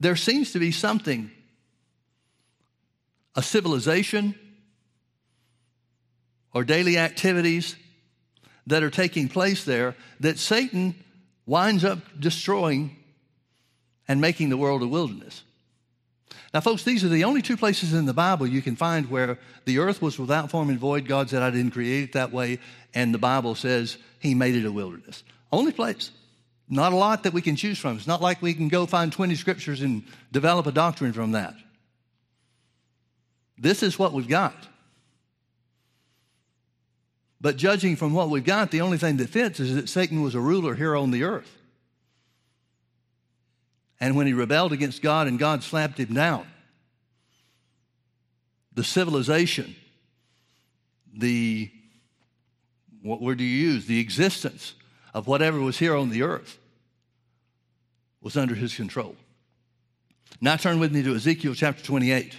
There 0.00 0.16
seems 0.16 0.52
to 0.52 0.58
be 0.58 0.70
something, 0.70 1.30
a 3.34 3.42
civilization, 3.42 4.34
or 6.52 6.62
daily 6.62 6.98
activities 6.98 7.76
that 8.66 8.82
are 8.82 8.90
taking 8.90 9.28
place 9.28 9.64
there 9.64 9.94
that 10.20 10.38
Satan 10.38 10.94
winds 11.46 11.84
up 11.84 11.98
destroying 12.18 12.96
and 14.08 14.20
making 14.20 14.48
the 14.48 14.56
world 14.56 14.82
a 14.82 14.86
wilderness. 14.86 15.42
Now, 16.54 16.60
folks, 16.60 16.84
these 16.84 17.02
are 17.02 17.08
the 17.08 17.24
only 17.24 17.40
two 17.40 17.56
places 17.56 17.94
in 17.94 18.04
the 18.04 18.12
Bible 18.12 18.46
you 18.46 18.60
can 18.60 18.76
find 18.76 19.10
where 19.10 19.38
the 19.64 19.78
earth 19.78 20.02
was 20.02 20.18
without 20.18 20.50
form 20.50 20.68
and 20.68 20.78
void. 20.78 21.06
God 21.08 21.30
said, 21.30 21.42
I 21.42 21.50
didn't 21.50 21.70
create 21.70 22.04
it 22.04 22.12
that 22.12 22.30
way. 22.30 22.58
And 22.94 23.14
the 23.14 23.18
Bible 23.18 23.54
says 23.54 23.96
He 24.18 24.34
made 24.34 24.54
it 24.54 24.66
a 24.66 24.72
wilderness. 24.72 25.24
Only 25.50 25.72
place. 25.72 26.10
Not 26.68 26.92
a 26.92 26.96
lot 26.96 27.22
that 27.22 27.32
we 27.32 27.42
can 27.42 27.56
choose 27.56 27.78
from. 27.78 27.96
It's 27.96 28.06
not 28.06 28.20
like 28.20 28.42
we 28.42 28.54
can 28.54 28.68
go 28.68 28.86
find 28.86 29.12
20 29.12 29.34
scriptures 29.34 29.80
and 29.80 30.04
develop 30.30 30.66
a 30.66 30.72
doctrine 30.72 31.12
from 31.12 31.32
that. 31.32 31.54
This 33.58 33.82
is 33.82 33.98
what 33.98 34.12
we've 34.12 34.28
got. 34.28 34.54
But 37.42 37.56
judging 37.56 37.96
from 37.96 38.14
what 38.14 38.30
we've 38.30 38.44
got, 38.44 38.70
the 38.70 38.82
only 38.82 38.98
thing 38.98 39.16
that 39.16 39.28
fits 39.28 39.58
is 39.58 39.74
that 39.74 39.88
Satan 39.88 40.22
was 40.22 40.36
a 40.36 40.40
ruler 40.40 40.76
here 40.76 40.94
on 40.94 41.10
the 41.10 41.24
earth. 41.24 41.58
And 44.00 44.16
when 44.16 44.28
he 44.28 44.32
rebelled 44.32 44.72
against 44.72 45.02
God 45.02 45.26
and 45.26 45.40
God 45.40 45.64
slapped 45.64 45.98
him 45.98 46.14
down, 46.14 46.46
the 48.72 48.84
civilization, 48.84 49.74
the, 51.12 51.68
what 53.02 53.20
word 53.20 53.38
do 53.38 53.44
you 53.44 53.70
use? 53.72 53.86
The 53.86 53.98
existence 53.98 54.74
of 55.12 55.26
whatever 55.26 55.58
was 55.58 55.78
here 55.78 55.96
on 55.96 56.10
the 56.10 56.22
earth 56.22 56.58
was 58.20 58.36
under 58.36 58.54
his 58.54 58.74
control. 58.74 59.16
Now 60.40 60.54
turn 60.54 60.78
with 60.78 60.92
me 60.92 61.02
to 61.02 61.14
Ezekiel 61.16 61.54
chapter 61.54 61.82
28. 61.82 62.36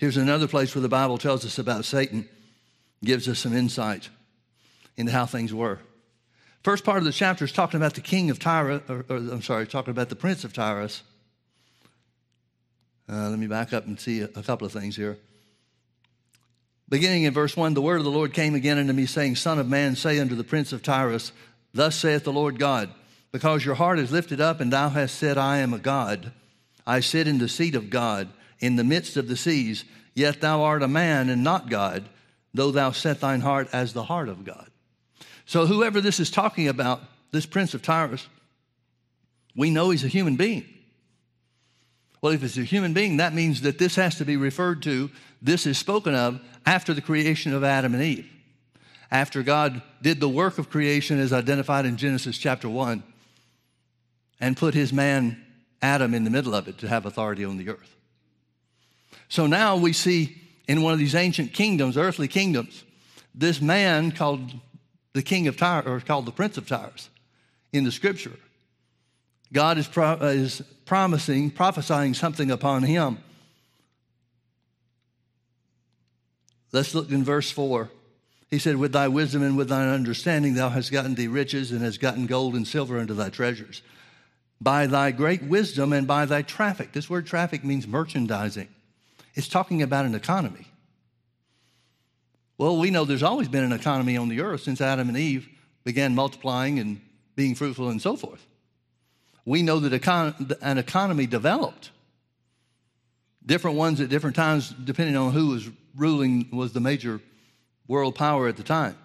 Here's 0.00 0.16
another 0.16 0.48
place 0.48 0.74
where 0.74 0.82
the 0.82 0.88
Bible 0.88 1.16
tells 1.16 1.44
us 1.44 1.58
about 1.58 1.84
Satan 1.84 2.28
gives 3.04 3.28
us 3.28 3.38
some 3.38 3.54
insight 3.54 4.08
into 4.96 5.12
how 5.12 5.26
things 5.26 5.52
were. 5.52 5.78
First 6.62 6.84
part 6.84 6.98
of 6.98 7.04
the 7.04 7.12
chapter 7.12 7.44
is 7.44 7.52
talking 7.52 7.78
about 7.78 7.94
the 7.94 8.00
king 8.00 8.30
of 8.30 8.38
Tyrus, 8.38 8.82
or, 8.88 9.04
or, 9.08 9.16
I'm 9.16 9.42
sorry, 9.42 9.66
talking 9.66 9.92
about 9.92 10.08
the 10.08 10.16
prince 10.16 10.42
of 10.42 10.52
Tyrus. 10.52 11.02
Uh, 13.08 13.30
let 13.30 13.38
me 13.38 13.46
back 13.46 13.72
up 13.72 13.86
and 13.86 14.00
see 14.00 14.22
a, 14.22 14.24
a 14.34 14.42
couple 14.42 14.66
of 14.66 14.72
things 14.72 14.96
here. 14.96 15.16
Beginning 16.88 17.24
in 17.24 17.32
verse 17.32 17.56
1, 17.56 17.74
the 17.74 17.82
word 17.82 17.98
of 17.98 18.04
the 18.04 18.10
Lord 18.10 18.32
came 18.32 18.54
again 18.54 18.78
unto 18.78 18.92
me, 18.92 19.06
saying, 19.06 19.36
Son 19.36 19.58
of 19.58 19.68
man, 19.68 19.94
say 19.94 20.18
unto 20.18 20.34
the 20.34 20.44
prince 20.44 20.72
of 20.72 20.82
Tyrus, 20.82 21.32
Thus 21.72 21.94
saith 21.94 22.24
the 22.24 22.32
Lord 22.32 22.58
God, 22.58 22.90
because 23.32 23.64
your 23.64 23.74
heart 23.74 23.98
is 23.98 24.10
lifted 24.10 24.40
up, 24.40 24.60
and 24.60 24.72
thou 24.72 24.88
hast 24.88 25.16
said, 25.16 25.38
I 25.38 25.58
am 25.58 25.74
a 25.74 25.78
God. 25.78 26.32
I 26.86 27.00
sit 27.00 27.28
in 27.28 27.38
the 27.38 27.48
seat 27.48 27.74
of 27.74 27.90
God, 27.90 28.28
in 28.58 28.76
the 28.76 28.84
midst 28.84 29.16
of 29.16 29.28
the 29.28 29.36
seas, 29.36 29.84
yet 30.14 30.40
thou 30.40 30.62
art 30.62 30.82
a 30.82 30.88
man 30.88 31.28
and 31.28 31.44
not 31.44 31.68
God 31.68 32.08
though 32.54 32.70
thou 32.70 32.90
set 32.90 33.20
thine 33.20 33.40
heart 33.40 33.68
as 33.72 33.92
the 33.92 34.04
heart 34.04 34.28
of 34.28 34.44
God. 34.44 34.68
So, 35.44 35.66
whoever 35.66 36.00
this 36.00 36.18
is 36.18 36.30
talking 36.30 36.68
about, 36.68 37.00
this 37.30 37.46
prince 37.46 37.74
of 37.74 37.82
Tyrus, 37.82 38.26
we 39.54 39.70
know 39.70 39.90
he's 39.90 40.04
a 40.04 40.08
human 40.08 40.36
being. 40.36 40.64
Well, 42.20 42.32
if 42.32 42.42
it's 42.42 42.56
a 42.56 42.64
human 42.64 42.92
being, 42.92 43.18
that 43.18 43.34
means 43.34 43.60
that 43.62 43.78
this 43.78 43.96
has 43.96 44.16
to 44.16 44.24
be 44.24 44.36
referred 44.36 44.82
to, 44.82 45.10
this 45.40 45.66
is 45.66 45.78
spoken 45.78 46.14
of 46.14 46.40
after 46.64 46.92
the 46.92 47.00
creation 47.00 47.52
of 47.52 47.62
Adam 47.62 47.94
and 47.94 48.02
Eve. 48.02 48.28
After 49.10 49.42
God 49.42 49.82
did 50.02 50.18
the 50.18 50.28
work 50.28 50.58
of 50.58 50.68
creation 50.68 51.20
as 51.20 51.32
identified 51.32 51.86
in 51.86 51.96
Genesis 51.96 52.36
chapter 52.36 52.68
1 52.68 53.02
and 54.40 54.56
put 54.56 54.74
his 54.74 54.92
man 54.92 55.40
Adam 55.80 56.14
in 56.14 56.24
the 56.24 56.30
middle 56.30 56.54
of 56.54 56.66
it 56.66 56.78
to 56.78 56.88
have 56.88 57.06
authority 57.06 57.44
on 57.44 57.56
the 57.56 57.68
earth. 57.68 57.96
So 59.28 59.46
now 59.46 59.76
we 59.76 59.92
see 59.92 60.40
in 60.68 60.82
one 60.82 60.92
of 60.92 60.98
these 60.98 61.14
ancient 61.14 61.52
kingdoms, 61.52 61.96
earthly 61.96 62.28
kingdoms, 62.28 62.84
this 63.34 63.60
man 63.60 64.10
called 64.12 64.52
the 65.12 65.22
king 65.22 65.48
of 65.48 65.56
Tyre, 65.56 65.82
or 65.86 66.00
called 66.00 66.26
the 66.26 66.32
prince 66.32 66.56
of 66.56 66.66
Tyrus 66.66 67.08
in 67.72 67.84
the 67.84 67.92
scripture. 67.92 68.32
God 69.52 69.78
is, 69.78 69.86
pro- 69.86 70.18
uh, 70.20 70.26
is 70.26 70.62
promising, 70.84 71.50
prophesying 71.50 72.14
something 72.14 72.50
upon 72.50 72.82
him. 72.82 73.18
Let's 76.72 76.94
look 76.94 77.10
in 77.10 77.24
verse 77.24 77.50
4. 77.50 77.88
He 78.50 78.58
said, 78.58 78.76
With 78.76 78.92
thy 78.92 79.08
wisdom 79.08 79.42
and 79.42 79.56
with 79.56 79.68
thine 79.68 79.88
understanding, 79.88 80.54
thou 80.54 80.68
hast 80.68 80.92
gotten 80.92 81.14
thee 81.14 81.28
riches 81.28 81.72
and 81.72 81.80
hast 81.80 82.00
gotten 82.00 82.26
gold 82.26 82.54
and 82.54 82.66
silver 82.66 82.98
into 82.98 83.14
thy 83.14 83.30
treasures. 83.30 83.82
By 84.60 84.86
thy 84.86 85.10
great 85.10 85.42
wisdom 85.42 85.92
and 85.92 86.06
by 86.06 86.26
thy 86.26 86.42
traffic. 86.42 86.92
This 86.92 87.10
word 87.10 87.26
traffic 87.26 87.64
means 87.64 87.86
merchandising. 87.86 88.68
It's 89.36 89.48
talking 89.48 89.82
about 89.82 90.06
an 90.06 90.14
economy. 90.14 90.66
Well, 92.58 92.78
we 92.78 92.90
know 92.90 93.04
there's 93.04 93.22
always 93.22 93.48
been 93.48 93.64
an 93.64 93.72
economy 93.72 94.16
on 94.16 94.30
the 94.30 94.40
earth 94.40 94.62
since 94.62 94.80
Adam 94.80 95.08
and 95.08 95.16
Eve 95.16 95.46
began 95.84 96.14
multiplying 96.14 96.78
and 96.78 97.00
being 97.36 97.54
fruitful 97.54 97.90
and 97.90 98.00
so 98.00 98.16
forth. 98.16 98.44
We 99.44 99.62
know 99.62 99.78
that 99.78 99.92
econ- 99.92 100.56
an 100.62 100.78
economy 100.78 101.26
developed. 101.26 101.90
Different 103.44 103.76
ones 103.76 104.00
at 104.00 104.08
different 104.08 104.34
times, 104.34 104.70
depending 104.70 105.16
on 105.16 105.32
who 105.32 105.48
was 105.48 105.68
ruling, 105.94 106.48
was 106.50 106.72
the 106.72 106.80
major 106.80 107.20
world 107.86 108.14
power 108.14 108.48
at 108.48 108.56
the 108.56 108.62
time. 108.62 108.96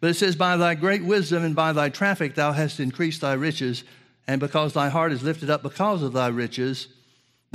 But 0.00 0.10
it 0.10 0.14
says, 0.14 0.36
By 0.36 0.56
thy 0.56 0.76
great 0.76 1.04
wisdom 1.04 1.44
and 1.44 1.54
by 1.54 1.72
thy 1.72 1.88
traffic 1.88 2.36
thou 2.36 2.52
hast 2.52 2.80
increased 2.80 3.20
thy 3.20 3.34
riches, 3.34 3.84
and 4.26 4.40
because 4.40 4.72
thy 4.72 4.88
heart 4.88 5.12
is 5.12 5.22
lifted 5.22 5.50
up 5.50 5.62
because 5.62 6.02
of 6.02 6.12
thy 6.12 6.28
riches, 6.28 6.88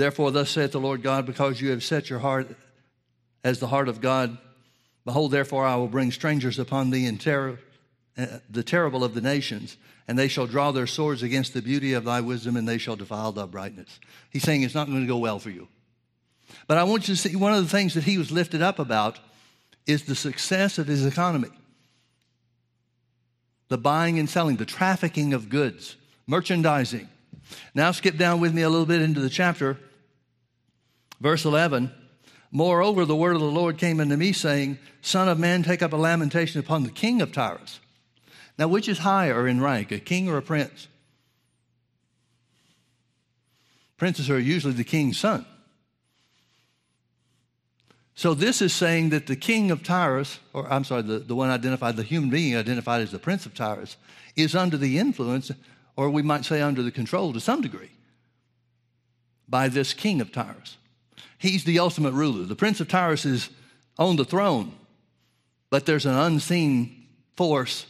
Therefore, 0.01 0.31
thus 0.31 0.49
saith 0.49 0.71
the 0.71 0.79
Lord 0.79 1.03
God, 1.03 1.27
because 1.27 1.61
you 1.61 1.69
have 1.69 1.83
set 1.83 2.09
your 2.09 2.17
heart 2.17 2.47
as 3.43 3.59
the 3.59 3.67
heart 3.67 3.87
of 3.87 4.01
God, 4.01 4.35
behold, 5.05 5.29
therefore 5.29 5.63
I 5.63 5.75
will 5.75 5.87
bring 5.87 6.11
strangers 6.11 6.57
upon 6.57 6.89
thee 6.89 7.05
in 7.05 7.19
terror, 7.19 7.59
uh, 8.17 8.39
the 8.49 8.63
terrible 8.63 9.03
of 9.03 9.13
the 9.13 9.21
nations, 9.21 9.77
and 10.07 10.17
they 10.17 10.27
shall 10.27 10.47
draw 10.47 10.71
their 10.71 10.87
swords 10.87 11.21
against 11.21 11.53
the 11.53 11.61
beauty 11.61 11.93
of 11.93 12.03
thy 12.03 12.19
wisdom, 12.19 12.57
and 12.57 12.67
they 12.67 12.79
shall 12.79 12.95
defile 12.95 13.31
thy 13.31 13.45
brightness. 13.45 13.99
He's 14.31 14.41
saying 14.41 14.63
it's 14.63 14.73
not 14.73 14.87
going 14.87 15.01
to 15.01 15.07
go 15.07 15.19
well 15.19 15.37
for 15.37 15.51
you. 15.51 15.67
But 16.65 16.79
I 16.79 16.83
want 16.83 17.07
you 17.07 17.13
to 17.13 17.21
see 17.21 17.35
one 17.35 17.53
of 17.53 17.61
the 17.61 17.69
things 17.69 17.93
that 17.93 18.05
he 18.05 18.17
was 18.17 18.31
lifted 18.31 18.63
up 18.63 18.79
about 18.79 19.19
is 19.85 20.05
the 20.05 20.15
success 20.15 20.79
of 20.79 20.87
his 20.87 21.05
economy 21.05 21.51
the 23.67 23.77
buying 23.77 24.17
and 24.17 24.27
selling, 24.27 24.55
the 24.55 24.65
trafficking 24.65 25.31
of 25.35 25.47
goods, 25.47 25.95
merchandising. 26.25 27.07
Now, 27.75 27.91
skip 27.91 28.17
down 28.17 28.41
with 28.41 28.51
me 28.51 28.63
a 28.63 28.69
little 28.69 28.87
bit 28.87 29.03
into 29.03 29.19
the 29.19 29.29
chapter. 29.29 29.77
Verse 31.21 31.45
11 31.45 31.93
Moreover, 32.53 33.05
the 33.05 33.15
word 33.15 33.36
of 33.36 33.41
the 33.41 33.47
Lord 33.47 33.77
came 33.77 34.01
unto 34.01 34.17
me, 34.17 34.34
saying, 34.34 34.77
Son 35.01 35.29
of 35.29 35.39
man, 35.39 35.63
take 35.63 35.81
up 35.81 35.93
a 35.93 35.97
lamentation 35.97 36.60
upon 36.60 36.84
the 36.84 36.89
king 36.89 37.21
of 37.21 37.31
Tyrus. 37.31 37.79
Now, 38.57 38.67
which 38.67 38.89
is 38.89 38.97
higher 38.97 39.47
in 39.47 39.62
rank, 39.62 39.89
a 39.93 39.99
king 39.99 40.27
or 40.27 40.36
a 40.36 40.41
prince? 40.41 40.89
Princes 43.95 44.29
are 44.29 44.38
usually 44.38 44.73
the 44.73 44.84
king's 44.84 45.17
son. 45.17 45.45
So, 48.15 48.34
this 48.34 48.62
is 48.62 48.73
saying 48.73 49.12
that 49.12 49.27
the 49.27 49.38
king 49.38 49.71
of 49.71 49.81
Tyrus, 49.81 50.39
or 50.51 50.69
I'm 50.71 50.84
sorry, 50.84 51.03
the, 51.03 51.19
the 51.19 51.36
one 51.36 51.49
identified, 51.49 51.95
the 51.95 52.03
human 52.03 52.29
being 52.29 52.57
identified 52.57 53.01
as 53.01 53.12
the 53.12 53.19
prince 53.19 53.45
of 53.45 53.55
Tyrus, 53.55 53.95
is 54.36 54.55
under 54.55 54.75
the 54.75 54.99
influence, 54.99 55.51
or 55.95 56.10
we 56.10 56.21
might 56.21 56.43
say 56.43 56.62
under 56.62 56.84
the 56.84 56.91
control 56.91 57.31
to 57.31 57.39
some 57.39 57.62
degree, 57.62 57.91
by 59.47 59.69
this 59.69 59.93
king 59.93 60.19
of 60.19 60.34
Tyrus. 60.34 60.75
He's 61.41 61.63
the 61.63 61.80
ultimate 61.80 62.12
ruler. 62.12 62.45
The 62.45 62.56
prince 62.56 62.82
of 62.82 62.88
Tyrus 62.88 63.25
is 63.25 63.49
on 63.97 64.15
the 64.15 64.23
throne, 64.23 64.73
but 65.71 65.88
there's 65.88 66.06
an 66.06 66.13
unseen 66.13 67.08
force 67.36 67.88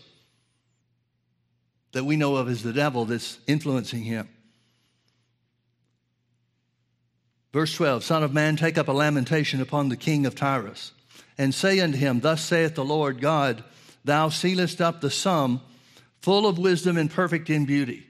that 1.91 2.05
we 2.05 2.15
know 2.15 2.37
of 2.37 2.47
as 2.47 2.63
the 2.63 2.71
devil 2.71 3.03
that's 3.03 3.39
influencing 3.47 4.03
him. 4.03 4.29
Verse 7.51 7.75
12 7.75 8.05
Son 8.05 8.23
of 8.23 8.33
man, 8.33 8.55
take 8.55 8.77
up 8.77 8.87
a 8.87 8.93
lamentation 8.93 9.59
upon 9.59 9.89
the 9.89 9.97
king 9.97 10.25
of 10.25 10.33
Tyrus, 10.33 10.93
and 11.37 11.53
say 11.53 11.81
unto 11.81 11.97
him, 11.97 12.21
Thus 12.21 12.41
saith 12.41 12.75
the 12.75 12.85
Lord 12.85 13.19
God, 13.19 13.65
Thou 14.05 14.29
sealest 14.29 14.79
up 14.79 15.01
the 15.01 15.11
sum, 15.11 15.59
full 16.21 16.47
of 16.47 16.57
wisdom 16.57 16.95
and 16.95 17.11
perfect 17.11 17.49
in 17.49 17.65
beauty. 17.65 18.07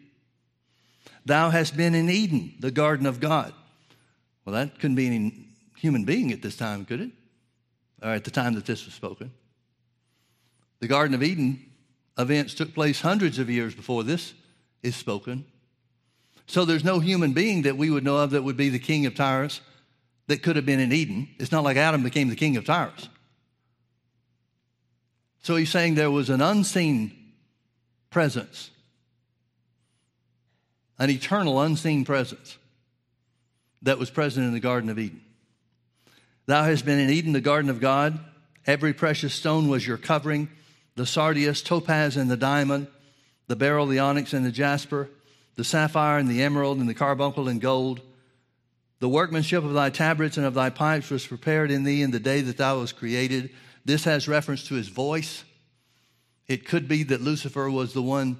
Thou 1.26 1.50
hast 1.50 1.76
been 1.76 1.96
in 1.96 2.12
Eden, 2.12 2.54
the 2.60 2.70
garden 2.70 3.08
of 3.08 3.20
God. 3.20 3.56
Well, 4.46 4.54
that 4.54 4.80
couldn't 4.80 4.96
be 4.96 5.08
any 5.08 5.48
human 5.78 6.06
being 6.06 6.32
at 6.32 6.42
this 6.42 6.56
time, 6.56 6.86
could 6.86 7.02
it? 7.02 7.12
Or 8.02 8.10
at 8.10 8.24
the 8.24 8.32
time 8.32 8.56
that 8.56 8.66
this 8.66 8.86
was 8.86 8.94
spoken. 8.94 9.32
The 10.80 10.88
Garden 10.88 11.14
of 11.14 11.22
Eden 11.22 11.64
events 12.18 12.54
took 12.54 12.74
place 12.74 13.02
hundreds 13.02 13.40
of 13.40 13.50
years 13.50 13.76
before 13.76 14.04
this 14.04 14.34
is 14.82 14.96
spoken. 14.96 15.46
So 16.48 16.66
there's 16.66 16.84
no 16.84 17.00
human 17.00 17.34
being 17.34 17.62
that 17.64 17.78
we 17.78 17.90
would 17.90 18.04
know 18.04 18.18
of 18.18 18.32
that 18.32 18.44
would 18.44 18.58
be 18.58 18.70
the 18.70 18.80
king 18.80 19.06
of 19.06 19.16
Tyrus 19.16 19.62
that 20.28 20.44
could 20.44 20.56
have 20.56 20.66
been 20.66 20.80
in 20.80 20.92
Eden. 20.92 21.30
It's 21.38 21.52
not 21.52 21.64
like 21.64 21.78
Adam 21.78 22.04
became 22.04 22.30
the 22.30 22.36
king 22.36 22.58
of 22.58 22.66
Tyrus. 22.66 23.10
So 25.44 25.56
he's 25.56 25.70
saying 25.70 25.96
there 25.96 26.12
was 26.12 26.30
an 26.30 26.42
unseen 26.42 27.34
presence, 28.10 28.70
an 31.00 31.10
eternal 31.10 31.62
unseen 31.62 32.06
presence 32.06 32.58
that 33.82 34.00
was 34.00 34.10
present 34.10 34.46
in 34.46 34.54
the 34.54 34.60
Garden 34.60 34.90
of 34.90 35.00
Eden. 35.00 35.22
Thou 36.46 36.64
hast 36.64 36.86
been 36.86 37.00
in 37.00 37.10
Eden, 37.10 37.34
the 37.34 37.42
garden 37.42 37.70
of 37.70 37.80
God. 37.80 38.20
Every 38.66 38.94
precious 38.94 39.34
stone 39.34 39.68
was 39.70 39.86
your 39.86 39.98
covering 39.98 40.50
the 40.96 41.06
sardius, 41.06 41.62
topaz, 41.62 42.18
and 42.18 42.30
the 42.30 42.38
diamond, 42.38 42.88
the 43.48 43.56
beryl, 43.56 43.88
the 43.88 44.00
onyx, 44.00 44.34
and 44.34 44.46
the 44.46 44.52
jasper, 44.52 45.10
the 45.56 45.64
sapphire, 45.64 46.18
and 46.18 46.30
the 46.30 46.44
emerald, 46.44 46.80
and 46.80 46.90
the 46.90 46.94
carbuncle, 46.94 47.48
and 47.48 47.62
gold. 47.62 48.02
The 49.00 49.10
workmanship 49.10 49.64
of 49.64 49.74
thy 49.74 49.90
tabrets 49.90 50.38
and 50.38 50.46
of 50.46 50.54
thy 50.54 50.70
pipes 50.70 51.10
was 51.10 51.26
prepared 51.26 51.72
in 51.72 51.84
thee 51.84 52.02
in 52.02 52.12
the 52.12 52.20
day 52.20 52.42
that 52.42 52.58
thou 52.58 52.80
was 52.80 52.92
created. 52.92 53.52
This 53.86 54.04
has 54.04 54.28
reference 54.28 54.68
to 54.68 54.76
his 54.76 54.90
voice. 54.90 55.44
It 56.48 56.68
could 56.68 56.88
be 56.88 57.04
that 57.04 57.22
Lucifer 57.22 57.70
was 57.70 57.94
the 57.94 58.02
one 58.02 58.38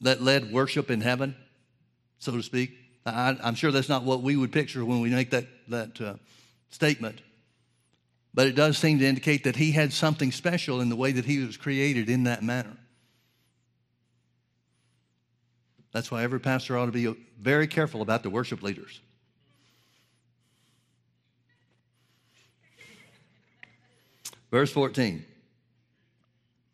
that 0.00 0.22
led 0.22 0.50
worship 0.50 0.90
in 0.90 1.02
heaven, 1.02 1.36
so 2.18 2.32
to 2.32 2.42
speak. 2.42 2.79
I, 3.06 3.36
am 3.42 3.54
sure 3.54 3.70
that's 3.70 3.88
not 3.88 4.04
what 4.04 4.22
we 4.22 4.36
would 4.36 4.52
picture 4.52 4.84
when 4.84 5.00
we 5.00 5.10
make 5.10 5.30
that, 5.30 5.46
that 5.68 6.00
uh, 6.00 6.14
statement. 6.70 7.20
But 8.32 8.46
it 8.46 8.54
does 8.54 8.78
seem 8.78 8.98
to 9.00 9.06
indicate 9.06 9.44
that 9.44 9.56
he 9.56 9.72
had 9.72 9.92
something 9.92 10.30
special 10.30 10.80
in 10.80 10.88
the 10.88 10.96
way 10.96 11.12
that 11.12 11.24
he 11.24 11.44
was 11.44 11.56
created 11.56 12.08
in 12.08 12.24
that 12.24 12.42
manner. 12.42 12.76
That's 15.92 16.10
why 16.10 16.22
every 16.22 16.38
pastor 16.38 16.78
ought 16.78 16.86
to 16.86 16.92
be 16.92 17.12
very 17.40 17.66
careful 17.66 18.02
about 18.02 18.22
the 18.22 18.30
worship 18.30 18.62
leaders. 18.62 19.00
Verse 24.50 24.70
14. 24.72 25.24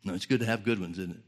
No, 0.03 0.13
it's 0.13 0.25
good 0.25 0.39
to 0.39 0.45
have 0.45 0.63
good 0.63 0.79
ones, 0.79 0.99
isn't 0.99 1.15
it? 1.15 1.21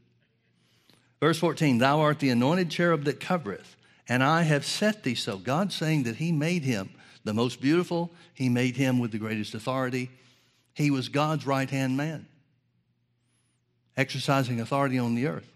Verse 1.20 1.38
14 1.38 1.78
Thou 1.78 2.00
art 2.00 2.18
the 2.18 2.30
anointed 2.30 2.70
cherub 2.70 3.04
that 3.04 3.20
covereth, 3.20 3.76
and 4.10 4.24
I 4.24 4.42
have 4.42 4.66
set 4.66 5.04
thee 5.04 5.14
so. 5.14 5.38
God 5.38 5.72
saying 5.72 6.02
that 6.02 6.16
He 6.16 6.32
made 6.32 6.64
him 6.64 6.90
the 7.22 7.32
most 7.32 7.60
beautiful, 7.60 8.10
He 8.34 8.48
made 8.48 8.76
him 8.76 8.98
with 8.98 9.12
the 9.12 9.18
greatest 9.18 9.54
authority. 9.54 10.10
He 10.74 10.90
was 10.90 11.08
God's 11.08 11.46
right 11.46 11.70
hand 11.70 11.96
man, 11.96 12.26
exercising 13.96 14.60
authority 14.60 14.98
on 14.98 15.14
the 15.14 15.28
earth. 15.28 15.48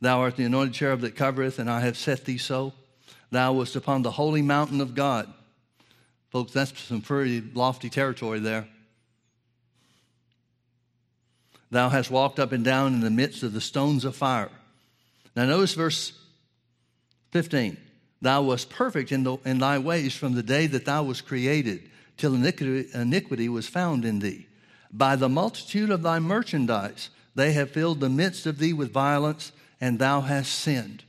Thou 0.00 0.20
art 0.20 0.34
the 0.36 0.44
anointed 0.44 0.74
cherub 0.74 1.00
that 1.02 1.14
covereth, 1.14 1.60
and 1.60 1.70
I 1.70 1.80
have 1.80 1.96
set 1.96 2.24
thee 2.24 2.38
so. 2.38 2.72
Thou 3.30 3.52
wast 3.52 3.76
upon 3.76 4.02
the 4.02 4.10
holy 4.10 4.42
mountain 4.42 4.80
of 4.80 4.96
God. 4.96 5.32
Folks, 6.30 6.52
that's 6.52 6.76
some 6.80 7.02
pretty 7.02 7.40
lofty 7.40 7.88
territory 7.88 8.40
there. 8.40 8.66
Thou 11.70 11.88
hast 11.88 12.10
walked 12.10 12.40
up 12.40 12.50
and 12.50 12.64
down 12.64 12.94
in 12.94 13.00
the 13.00 13.10
midst 13.10 13.44
of 13.44 13.52
the 13.52 13.60
stones 13.60 14.04
of 14.04 14.16
fire. 14.16 14.50
Now, 15.36 15.46
notice 15.46 15.74
verse 15.74 16.12
15. 17.32 17.76
Thou 18.20 18.42
wast 18.42 18.70
perfect 18.70 19.10
in, 19.10 19.24
the, 19.24 19.36
in 19.44 19.58
thy 19.58 19.78
ways 19.78 20.14
from 20.14 20.34
the 20.34 20.42
day 20.42 20.66
that 20.68 20.84
thou 20.84 21.02
wast 21.02 21.26
created, 21.26 21.90
till 22.16 22.34
iniquity, 22.34 22.88
iniquity 22.94 23.48
was 23.48 23.66
found 23.66 24.04
in 24.04 24.20
thee. 24.20 24.46
By 24.92 25.16
the 25.16 25.28
multitude 25.28 25.90
of 25.90 26.02
thy 26.02 26.20
merchandise, 26.20 27.10
they 27.34 27.52
have 27.52 27.70
filled 27.70 28.00
the 28.00 28.08
midst 28.08 28.46
of 28.46 28.58
thee 28.58 28.72
with 28.72 28.92
violence, 28.92 29.52
and 29.80 29.98
thou 29.98 30.20
hast 30.20 30.52
sinned. 30.52 31.02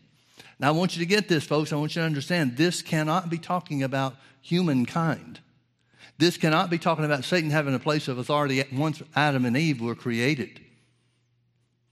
Now, 0.59 0.69
I 0.69 0.71
want 0.71 0.95
you 0.95 0.99
to 1.01 1.05
get 1.05 1.27
this, 1.27 1.43
folks. 1.43 1.73
I 1.73 1.75
want 1.75 1.95
you 1.95 2.01
to 2.01 2.05
understand 2.05 2.55
this 2.55 2.81
cannot 2.81 3.29
be 3.29 3.38
talking 3.38 3.83
about 3.83 4.15
humankind. 4.41 5.41
This 6.17 6.38
cannot 6.38 6.69
be 6.69 6.77
talking 6.77 7.05
about 7.05 7.25
Satan 7.25 7.49
having 7.49 7.75
a 7.75 7.79
place 7.79 8.07
of 8.07 8.17
authority 8.17 8.63
once 8.71 9.01
Adam 9.15 9.45
and 9.45 9.57
Eve 9.57 9.81
were 9.81 9.95
created. 9.95 10.62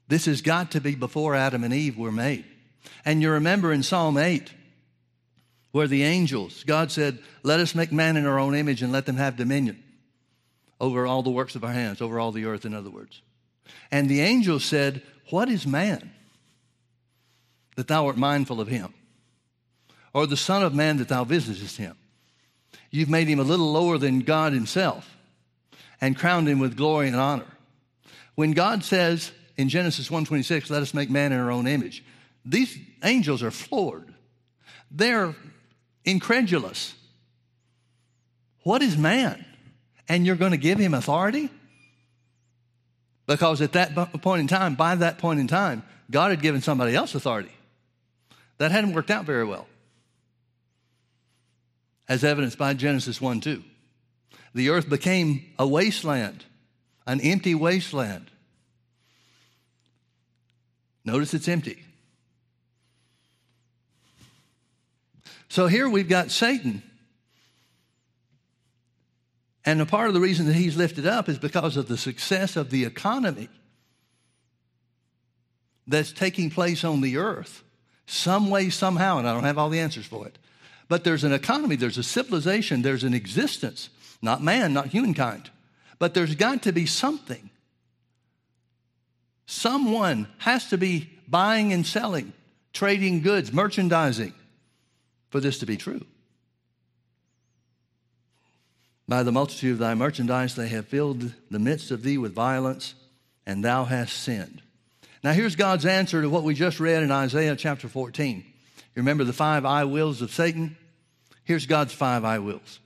This 0.07 0.25
has 0.25 0.41
got 0.41 0.71
to 0.71 0.81
be 0.81 0.95
before 0.95 1.35
Adam 1.35 1.63
and 1.63 1.73
Eve 1.73 1.97
were 1.97 2.11
made. 2.11 2.45
And 3.05 3.21
you 3.21 3.31
remember 3.31 3.71
in 3.73 3.83
Psalm 3.83 4.17
8, 4.17 4.51
where 5.71 5.87
the 5.87 6.03
angels, 6.03 6.63
God 6.63 6.91
said, 6.91 7.19
Let 7.43 7.59
us 7.59 7.75
make 7.75 7.91
man 7.91 8.17
in 8.17 8.25
our 8.25 8.39
own 8.39 8.55
image 8.55 8.81
and 8.81 8.91
let 8.91 9.05
them 9.05 9.17
have 9.17 9.37
dominion 9.37 9.81
over 10.79 11.05
all 11.05 11.23
the 11.23 11.29
works 11.29 11.55
of 11.55 11.63
our 11.63 11.71
hands, 11.71 12.01
over 12.01 12.19
all 12.19 12.31
the 12.31 12.45
earth, 12.45 12.65
in 12.65 12.73
other 12.73 12.89
words. 12.89 13.21
And 13.91 14.09
the 14.09 14.21
angels 14.21 14.65
said, 14.65 15.01
What 15.29 15.49
is 15.49 15.65
man 15.65 16.11
that 17.75 17.87
thou 17.87 18.07
art 18.07 18.17
mindful 18.17 18.59
of 18.59 18.67
him? 18.67 18.93
Or 20.13 20.27
the 20.27 20.37
Son 20.37 20.63
of 20.63 20.73
Man 20.73 20.97
that 20.97 21.07
thou 21.07 21.23
visitest 21.23 21.77
him? 21.77 21.95
You've 22.89 23.09
made 23.09 23.29
him 23.29 23.39
a 23.39 23.43
little 23.43 23.71
lower 23.71 23.97
than 23.97 24.19
God 24.19 24.51
himself 24.51 25.15
and 26.01 26.17
crowned 26.17 26.49
him 26.49 26.59
with 26.59 26.75
glory 26.75 27.07
and 27.07 27.15
honor. 27.15 27.45
When 28.35 28.51
God 28.51 28.83
says 28.83 29.31
in 29.55 29.69
Genesis 29.69 30.09
1:26, 30.09 30.69
let 30.69 30.81
us 30.81 30.93
make 30.93 31.09
man 31.09 31.31
in 31.31 31.39
our 31.39 31.51
own 31.51 31.67
image, 31.67 32.03
these 32.45 32.77
angels 33.03 33.43
are 33.43 33.51
floored. 33.51 34.13
They're 34.89 35.35
incredulous. 36.03 36.93
What 38.63 38.81
is 38.81 38.97
man? 38.97 39.45
And 40.07 40.25
you're 40.25 40.35
going 40.35 40.51
to 40.51 40.57
give 40.57 40.77
him 40.77 40.93
authority? 40.93 41.49
Because 43.27 43.61
at 43.61 43.73
that 43.73 43.95
point 44.21 44.41
in 44.41 44.47
time, 44.47 44.75
by 44.75 44.95
that 44.95 45.17
point 45.17 45.39
in 45.39 45.47
time, 45.47 45.83
God 46.09 46.31
had 46.31 46.41
given 46.41 46.61
somebody 46.61 46.95
else 46.95 47.15
authority. 47.15 47.51
That 48.57 48.71
hadn't 48.71 48.93
worked 48.93 49.09
out 49.09 49.25
very 49.25 49.45
well 49.45 49.67
as 52.07 52.23
evidenced 52.23 52.57
by 52.57 52.73
Genesis 52.73 53.21
1 53.21 53.39
2. 53.39 53.63
The 54.53 54.69
earth 54.69 54.89
became 54.89 55.45
a 55.57 55.65
wasteland, 55.65 56.43
an 57.07 57.21
empty 57.21 57.55
wasteland. 57.55 58.29
Notice 61.05 61.33
it's 61.33 61.47
empty. 61.47 61.83
So 65.51 65.67
here 65.67 65.89
we've 65.89 66.07
got 66.07 66.31
Satan. 66.31 66.81
And 69.65 69.81
a 69.81 69.85
part 69.85 70.07
of 70.07 70.13
the 70.13 70.21
reason 70.21 70.45
that 70.45 70.55
he's 70.55 70.77
lifted 70.77 71.05
up 71.05 71.27
is 71.27 71.37
because 71.37 71.75
of 71.75 71.89
the 71.89 71.97
success 71.97 72.55
of 72.55 72.69
the 72.69 72.85
economy 72.85 73.49
that's 75.85 76.13
taking 76.13 76.51
place 76.51 76.85
on 76.85 77.01
the 77.01 77.17
earth. 77.17 77.65
Some 78.05 78.49
way, 78.49 78.69
somehow, 78.69 79.17
and 79.17 79.27
I 79.27 79.33
don't 79.33 79.43
have 79.43 79.57
all 79.57 79.67
the 79.67 79.81
answers 79.81 80.05
for 80.05 80.25
it. 80.25 80.37
But 80.87 81.03
there's 81.03 81.25
an 81.25 81.33
economy, 81.33 81.75
there's 81.75 81.97
a 81.97 82.03
civilization, 82.03 82.81
there's 82.81 83.03
an 83.03 83.13
existence. 83.13 83.89
Not 84.21 84.41
man, 84.41 84.71
not 84.71 84.87
humankind. 84.87 85.49
But 85.99 86.13
there's 86.13 86.35
got 86.35 86.63
to 86.63 86.71
be 86.71 86.85
something. 86.85 87.49
Someone 89.47 90.29
has 90.37 90.69
to 90.69 90.77
be 90.77 91.09
buying 91.27 91.73
and 91.73 91.85
selling, 91.85 92.31
trading 92.71 93.21
goods, 93.21 93.51
merchandising 93.51 94.33
for 95.31 95.39
this 95.39 95.57
to 95.59 95.65
be 95.65 95.77
true. 95.77 96.05
By 99.07 99.23
the 99.23 99.31
multitude 99.31 99.73
of 99.73 99.79
thy 99.79 99.95
merchandise, 99.95 100.55
they 100.55 100.67
have 100.67 100.87
filled 100.87 101.33
the 101.49 101.59
midst 101.59 101.89
of 101.89 102.03
thee 102.03 102.17
with 102.17 102.33
violence, 102.33 102.93
and 103.45 103.63
thou 103.63 103.85
hast 103.85 104.13
sinned. 104.13 104.61
Now, 105.23 105.33
here's 105.33 105.55
God's 105.55 105.85
answer 105.85 106.21
to 106.21 106.29
what 106.29 106.43
we 106.43 106.53
just 106.53 106.79
read 106.79 107.03
in 107.03 107.11
Isaiah 107.11 107.55
chapter 107.55 107.87
14. 107.87 108.37
You 108.37 108.43
remember 108.95 109.23
the 109.23 109.33
five 109.33 109.65
I 109.65 109.85
wills 109.85 110.21
of 110.21 110.31
Satan? 110.31 110.77
Here's 111.43 111.65
God's 111.65 111.93
five 111.93 112.23
I 112.23 112.39
wills 112.39 112.79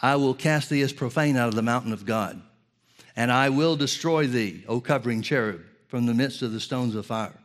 I 0.00 0.16
will 0.16 0.34
cast 0.34 0.70
thee 0.70 0.82
as 0.82 0.92
profane 0.92 1.36
out 1.36 1.48
of 1.48 1.54
the 1.54 1.62
mountain 1.62 1.92
of 1.92 2.06
God, 2.06 2.40
and 3.16 3.32
I 3.32 3.50
will 3.50 3.76
destroy 3.76 4.26
thee, 4.26 4.64
O 4.68 4.80
covering 4.80 5.22
cherub, 5.22 5.60
from 5.88 6.06
the 6.06 6.14
midst 6.14 6.42
of 6.42 6.52
the 6.52 6.60
stones 6.60 6.94
of 6.94 7.06
fire. 7.06 7.38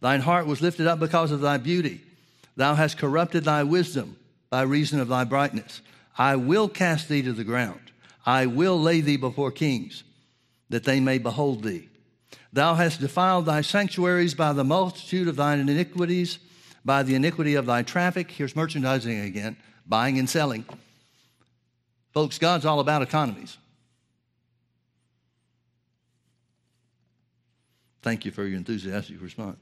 Thine 0.00 0.20
heart 0.20 0.46
was 0.46 0.60
lifted 0.60 0.86
up 0.86 1.00
because 1.00 1.32
of 1.32 1.40
thy 1.40 1.56
beauty. 1.56 2.00
Thou 2.56 2.74
hast 2.74 2.98
corrupted 2.98 3.44
thy 3.44 3.62
wisdom 3.62 4.16
by 4.50 4.62
reason 4.62 5.00
of 5.00 5.08
thy 5.08 5.24
brightness. 5.24 5.82
I 6.18 6.36
will 6.36 6.68
cast 6.68 7.08
thee 7.08 7.22
to 7.22 7.32
the 7.32 7.44
ground. 7.44 7.80
I 8.24 8.46
will 8.46 8.80
lay 8.80 9.00
thee 9.00 9.16
before 9.16 9.52
kings, 9.52 10.02
that 10.70 10.84
they 10.84 10.98
may 10.98 11.18
behold 11.18 11.62
thee. 11.62 11.88
Thou 12.52 12.74
hast 12.74 13.00
defiled 13.00 13.46
thy 13.46 13.60
sanctuaries 13.60 14.34
by 14.34 14.52
the 14.52 14.64
multitude 14.64 15.28
of 15.28 15.36
thine 15.36 15.60
iniquities 15.60 16.38
by 16.86 17.02
the 17.02 17.16
iniquity 17.16 17.56
of 17.56 17.66
thy 17.66 17.82
traffic. 17.82 18.30
Here's 18.30 18.54
merchandising 18.54 19.20
again, 19.20 19.56
buying 19.86 20.18
and 20.18 20.30
selling. 20.30 20.64
Folks, 22.12 22.38
God's 22.38 22.64
all 22.64 22.80
about 22.80 23.02
economies. 23.02 23.58
Thank 28.02 28.24
you 28.24 28.30
for 28.30 28.46
your 28.46 28.56
enthusiastic 28.56 29.20
response. 29.20 29.58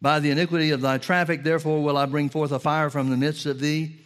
By 0.00 0.20
the 0.20 0.30
iniquity 0.30 0.70
of 0.70 0.80
thy 0.80 0.98
traffic, 0.98 1.42
therefore, 1.42 1.82
will 1.82 1.96
I 1.96 2.06
bring 2.06 2.28
forth 2.28 2.52
a 2.52 2.58
fire 2.58 2.90
from 2.90 3.10
the 3.10 3.16
midst 3.16 3.46
of 3.46 3.60
thee. 3.60 3.96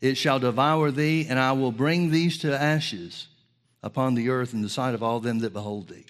It 0.00 0.16
shall 0.16 0.38
devour 0.38 0.90
thee, 0.90 1.26
and 1.28 1.38
I 1.38 1.52
will 1.52 1.72
bring 1.72 2.10
these 2.10 2.38
to 2.38 2.60
ashes 2.60 3.28
upon 3.82 4.14
the 4.14 4.30
earth 4.30 4.54
in 4.54 4.62
the 4.62 4.68
sight 4.68 4.94
of 4.94 5.02
all 5.02 5.20
them 5.20 5.40
that 5.40 5.52
behold 5.52 5.88
thee. 5.88 6.06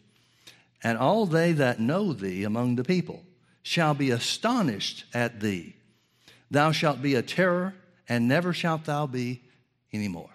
And 0.82 0.98
all 0.98 1.26
they 1.26 1.52
that 1.52 1.80
know 1.80 2.12
thee 2.12 2.44
among 2.44 2.76
the 2.76 2.84
people 2.84 3.22
shall 3.62 3.94
be 3.94 4.10
astonished 4.10 5.04
at 5.14 5.40
thee. 5.40 5.74
Thou 6.50 6.72
shalt 6.72 7.02
be 7.02 7.14
a 7.14 7.22
terror, 7.22 7.74
and 8.08 8.28
never 8.28 8.52
shalt 8.52 8.84
thou 8.84 9.06
be 9.06 9.42
anymore. 9.92 10.30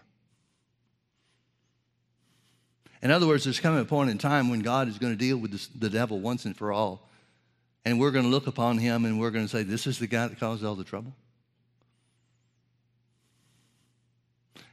In 3.01 3.11
other 3.11 3.27
words, 3.27 3.45
there's 3.45 3.59
coming 3.59 3.79
a 3.79 3.85
point 3.85 4.09
in 4.09 4.17
time 4.17 4.49
when 4.49 4.59
God 4.59 4.87
is 4.89 4.97
going 4.97 5.13
to 5.13 5.17
deal 5.17 5.37
with 5.37 5.79
the 5.79 5.89
devil 5.89 6.19
once 6.19 6.43
and 6.45 6.57
for 6.57 6.71
all. 6.71 7.08
And 7.85 7.99
we're 7.99 8.11
going 8.11 8.25
to 8.25 8.31
look 8.31 8.47
upon 8.47 8.77
him 8.77 9.05
and 9.05 9.19
we're 9.19 9.31
going 9.31 9.45
to 9.45 9.51
say, 9.51 9.63
This 9.63 9.87
is 9.87 9.99
the 9.99 10.07
guy 10.07 10.27
that 10.27 10.39
caused 10.39 10.63
all 10.63 10.75
the 10.75 10.83
trouble. 10.83 11.13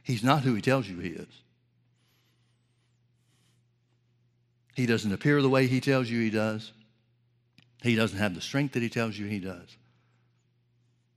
He's 0.03 0.23
not 0.23 0.43
who 0.43 0.53
he 0.53 0.61
tells 0.61 0.87
you 0.87 0.99
he 0.99 1.09
is. 1.09 1.27
He 4.75 4.85
doesn't 4.85 5.11
appear 5.11 5.41
the 5.41 5.49
way 5.49 5.67
he 5.67 5.81
tells 5.81 6.09
you 6.09 6.21
he 6.21 6.29
does. 6.29 6.71
He 7.81 7.95
doesn't 7.95 8.17
have 8.17 8.35
the 8.35 8.41
strength 8.41 8.73
that 8.73 8.83
he 8.83 8.89
tells 8.89 9.17
you 9.17 9.25
he 9.25 9.39
does. 9.39 9.75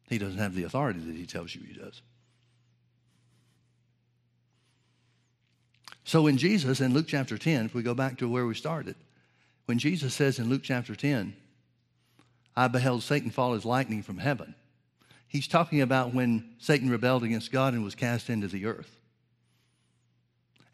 He 0.09 0.18
doesn't 0.18 0.38
have 0.38 0.55
the 0.55 0.64
authority 0.64 1.00
that 1.00 1.14
he 1.14 1.26
tells 1.26 1.55
you 1.55 1.62
he 1.62 1.74
does. 1.74 2.03
So 6.05 6.22
when 6.22 6.37
Jesus 6.37 6.81
in 6.81 6.92
Luke 6.92 7.07
chapter 7.07 7.38
10, 7.38 7.66
if 7.66 7.74
we 7.74 7.83
go 7.83 7.94
back 7.94 8.18
to 8.18 8.29
where 8.29 8.44
we 8.44 8.55
started, 8.55 8.96
when 9.66 9.79
Jesus 9.79 10.14
says 10.14 10.40
in 10.40 10.48
Luke 10.48 10.62
chapter 10.64 10.96
10, 10.96 11.37
I 12.57 12.69
beheld 12.69 13.03
Satan 13.03 13.31
fall 13.31 13.55
as 13.55 13.65
lightning 13.65 14.03
from 14.03 14.19
heaven, 14.19 14.55
he's 15.29 15.49
talking 15.49 15.81
about 15.81 16.15
when 16.15 16.55
Satan 16.59 16.91
rebelled 16.91 17.25
against 17.25 17.53
God 17.53 17.75
and 17.75 17.85
was 17.85 17.95
cast 17.95 18.31
into 18.31 18.49
the 18.49 18.67
earth. 18.67 19.01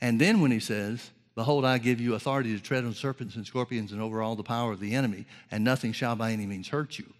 And 0.00 0.20
then 0.20 0.40
when 0.40 0.50
he 0.50 0.60
says, 0.60 1.10
Behold, 1.36 1.66
I 1.66 1.76
give 1.76 2.00
you 2.00 2.14
authority 2.14 2.56
to 2.56 2.62
tread 2.62 2.84
on 2.84 2.94
serpents 2.94 3.36
and 3.36 3.46
scorpions 3.46 3.92
and 3.92 4.00
over 4.00 4.22
all 4.22 4.36
the 4.36 4.42
power 4.42 4.72
of 4.72 4.80
the 4.80 4.94
enemy, 4.94 5.26
and 5.50 5.62
nothing 5.62 5.92
shall 5.92 6.16
by 6.16 6.32
any 6.32 6.46
means 6.46 6.68
hurt 6.68 6.98
you. 6.98 7.12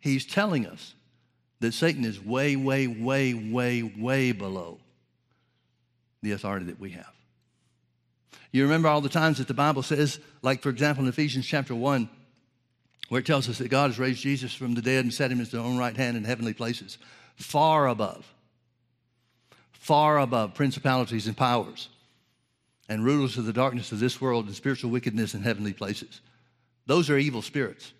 He's 0.00 0.24
telling 0.24 0.66
us 0.66 0.94
that 1.60 1.74
Satan 1.74 2.06
is 2.06 2.24
way, 2.24 2.56
way, 2.56 2.86
way, 2.86 3.34
way, 3.34 3.82
way 3.82 4.32
below 4.32 4.78
the 6.22 6.32
authority 6.32 6.66
that 6.66 6.80
we 6.80 6.90
have. 6.92 7.12
You 8.50 8.62
remember 8.64 8.88
all 8.88 9.02
the 9.02 9.10
times 9.10 9.38
that 9.38 9.46
the 9.46 9.54
Bible 9.54 9.82
says, 9.82 10.18
like 10.42 10.62
for 10.62 10.70
example 10.70 11.04
in 11.04 11.10
Ephesians 11.10 11.46
chapter 11.46 11.74
1, 11.74 12.08
where 13.08 13.20
it 13.20 13.26
tells 13.26 13.48
us 13.48 13.58
that 13.58 13.68
God 13.68 13.90
has 13.90 13.98
raised 13.98 14.22
Jesus 14.22 14.54
from 14.54 14.74
the 14.74 14.82
dead 14.82 15.04
and 15.04 15.12
set 15.12 15.32
him 15.32 15.40
at 15.40 15.46
his 15.46 15.54
own 15.54 15.76
right 15.76 15.96
hand 15.96 16.16
in 16.16 16.24
heavenly 16.24 16.54
places, 16.54 16.98
far 17.36 17.88
above, 17.88 18.32
far 19.72 20.18
above 20.18 20.54
principalities 20.54 21.26
and 21.26 21.36
powers 21.36 21.88
and 22.88 23.04
rulers 23.04 23.38
of 23.38 23.46
the 23.46 23.52
darkness 23.52 23.92
of 23.92 24.00
this 24.00 24.20
world 24.20 24.46
and 24.46 24.54
spiritual 24.54 24.90
wickedness 24.90 25.34
in 25.34 25.42
heavenly 25.42 25.72
places. 25.72 26.20
Those 26.86 27.08
are 27.10 27.18
evil 27.18 27.42
spirits. 27.42 27.92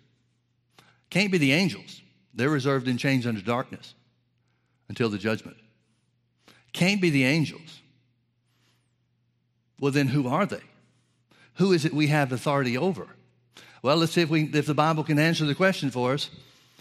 Can't 1.09 1.31
be 1.31 1.37
the 1.37 1.53
angels. 1.53 2.01
They're 2.33 2.49
reserved 2.49 2.87
in 2.87 2.97
chains 2.97 3.27
under 3.27 3.41
darkness 3.41 3.93
until 4.89 5.09
the 5.09 5.17
judgment. 5.17 5.57
Can't 6.73 7.01
be 7.01 7.09
the 7.09 7.25
angels. 7.25 7.81
Well, 9.79 9.91
then 9.91 10.07
who 10.07 10.27
are 10.27 10.45
they? 10.45 10.61
Who 11.55 11.73
is 11.73 11.85
it 11.85 11.93
we 11.93 12.07
have 12.07 12.31
authority 12.31 12.77
over? 12.77 13.07
Well, 13.81 13.97
let's 13.97 14.11
see 14.11 14.21
if, 14.21 14.29
we, 14.29 14.43
if 14.53 14.65
the 14.65 14.73
Bible 14.73 15.03
can 15.03 15.17
answer 15.17 15.45
the 15.45 15.55
question 15.55 15.89
for 15.89 16.13
us. 16.13 16.29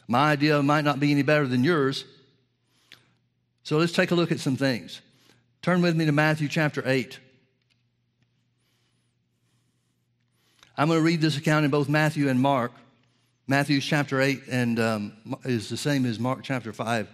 My 0.06 0.32
idea 0.32 0.62
might 0.62 0.84
not 0.84 1.00
be 1.00 1.12
any 1.12 1.22
better 1.22 1.46
than 1.46 1.64
yours. 1.64 2.04
So 3.62 3.78
let's 3.78 3.92
take 3.92 4.10
a 4.10 4.14
look 4.14 4.32
at 4.32 4.40
some 4.40 4.56
things. 4.56 5.00
Turn 5.62 5.82
with 5.82 5.96
me 5.96 6.04
to 6.06 6.12
Matthew 6.12 6.48
chapter 6.48 6.82
8. 6.84 7.18
I'm 10.76 10.88
going 10.88 10.98
to 10.98 11.04
read 11.04 11.20
this 11.20 11.36
account 11.36 11.64
in 11.64 11.70
both 11.70 11.88
Matthew 11.88 12.28
and 12.28 12.40
Mark. 12.40 12.72
Matthew 13.46 13.80
chapter 13.80 14.20
8 14.20 14.42
and 14.50 14.80
um, 14.80 15.12
is 15.44 15.68
the 15.68 15.76
same 15.76 16.06
as 16.06 16.18
Mark 16.18 16.40
chapter 16.42 16.72
5. 16.72 17.08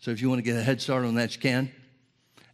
So 0.00 0.10
if 0.10 0.20
you 0.20 0.28
want 0.28 0.38
to 0.38 0.42
get 0.42 0.56
a 0.56 0.62
head 0.62 0.80
start 0.80 1.04
on 1.04 1.14
that, 1.16 1.34
you 1.34 1.40
can. 1.40 1.72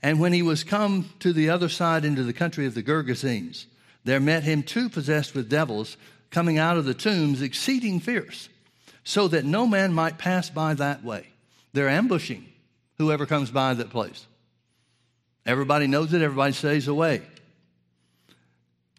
And 0.02 0.20
when 0.20 0.32
he 0.32 0.42
was 0.42 0.64
come 0.64 1.10
to 1.20 1.32
the 1.32 1.50
other 1.50 1.68
side 1.68 2.04
into 2.04 2.22
the 2.22 2.32
country 2.32 2.66
of 2.66 2.74
the 2.74 2.82
Gergesenes, 2.82 3.66
there 4.04 4.20
met 4.20 4.42
him 4.42 4.62
two 4.62 4.88
possessed 4.88 5.34
with 5.34 5.48
devils 5.48 5.96
coming 6.32 6.58
out 6.58 6.76
of 6.76 6.84
the 6.84 6.94
tombs, 6.94 7.42
exceeding 7.42 8.00
fierce, 8.00 8.48
so 9.04 9.28
that 9.28 9.44
no 9.44 9.66
man 9.66 9.92
might 9.92 10.18
pass 10.18 10.50
by 10.50 10.74
that 10.74 11.04
way. 11.04 11.26
They're 11.72 11.88
ambushing 11.88 12.44
whoever 12.98 13.26
comes 13.26 13.50
by 13.50 13.74
that 13.74 13.90
place. 13.90 14.26
Everybody 15.46 15.86
knows 15.86 16.12
it, 16.12 16.22
everybody 16.22 16.52
stays 16.52 16.88
away. 16.88 17.22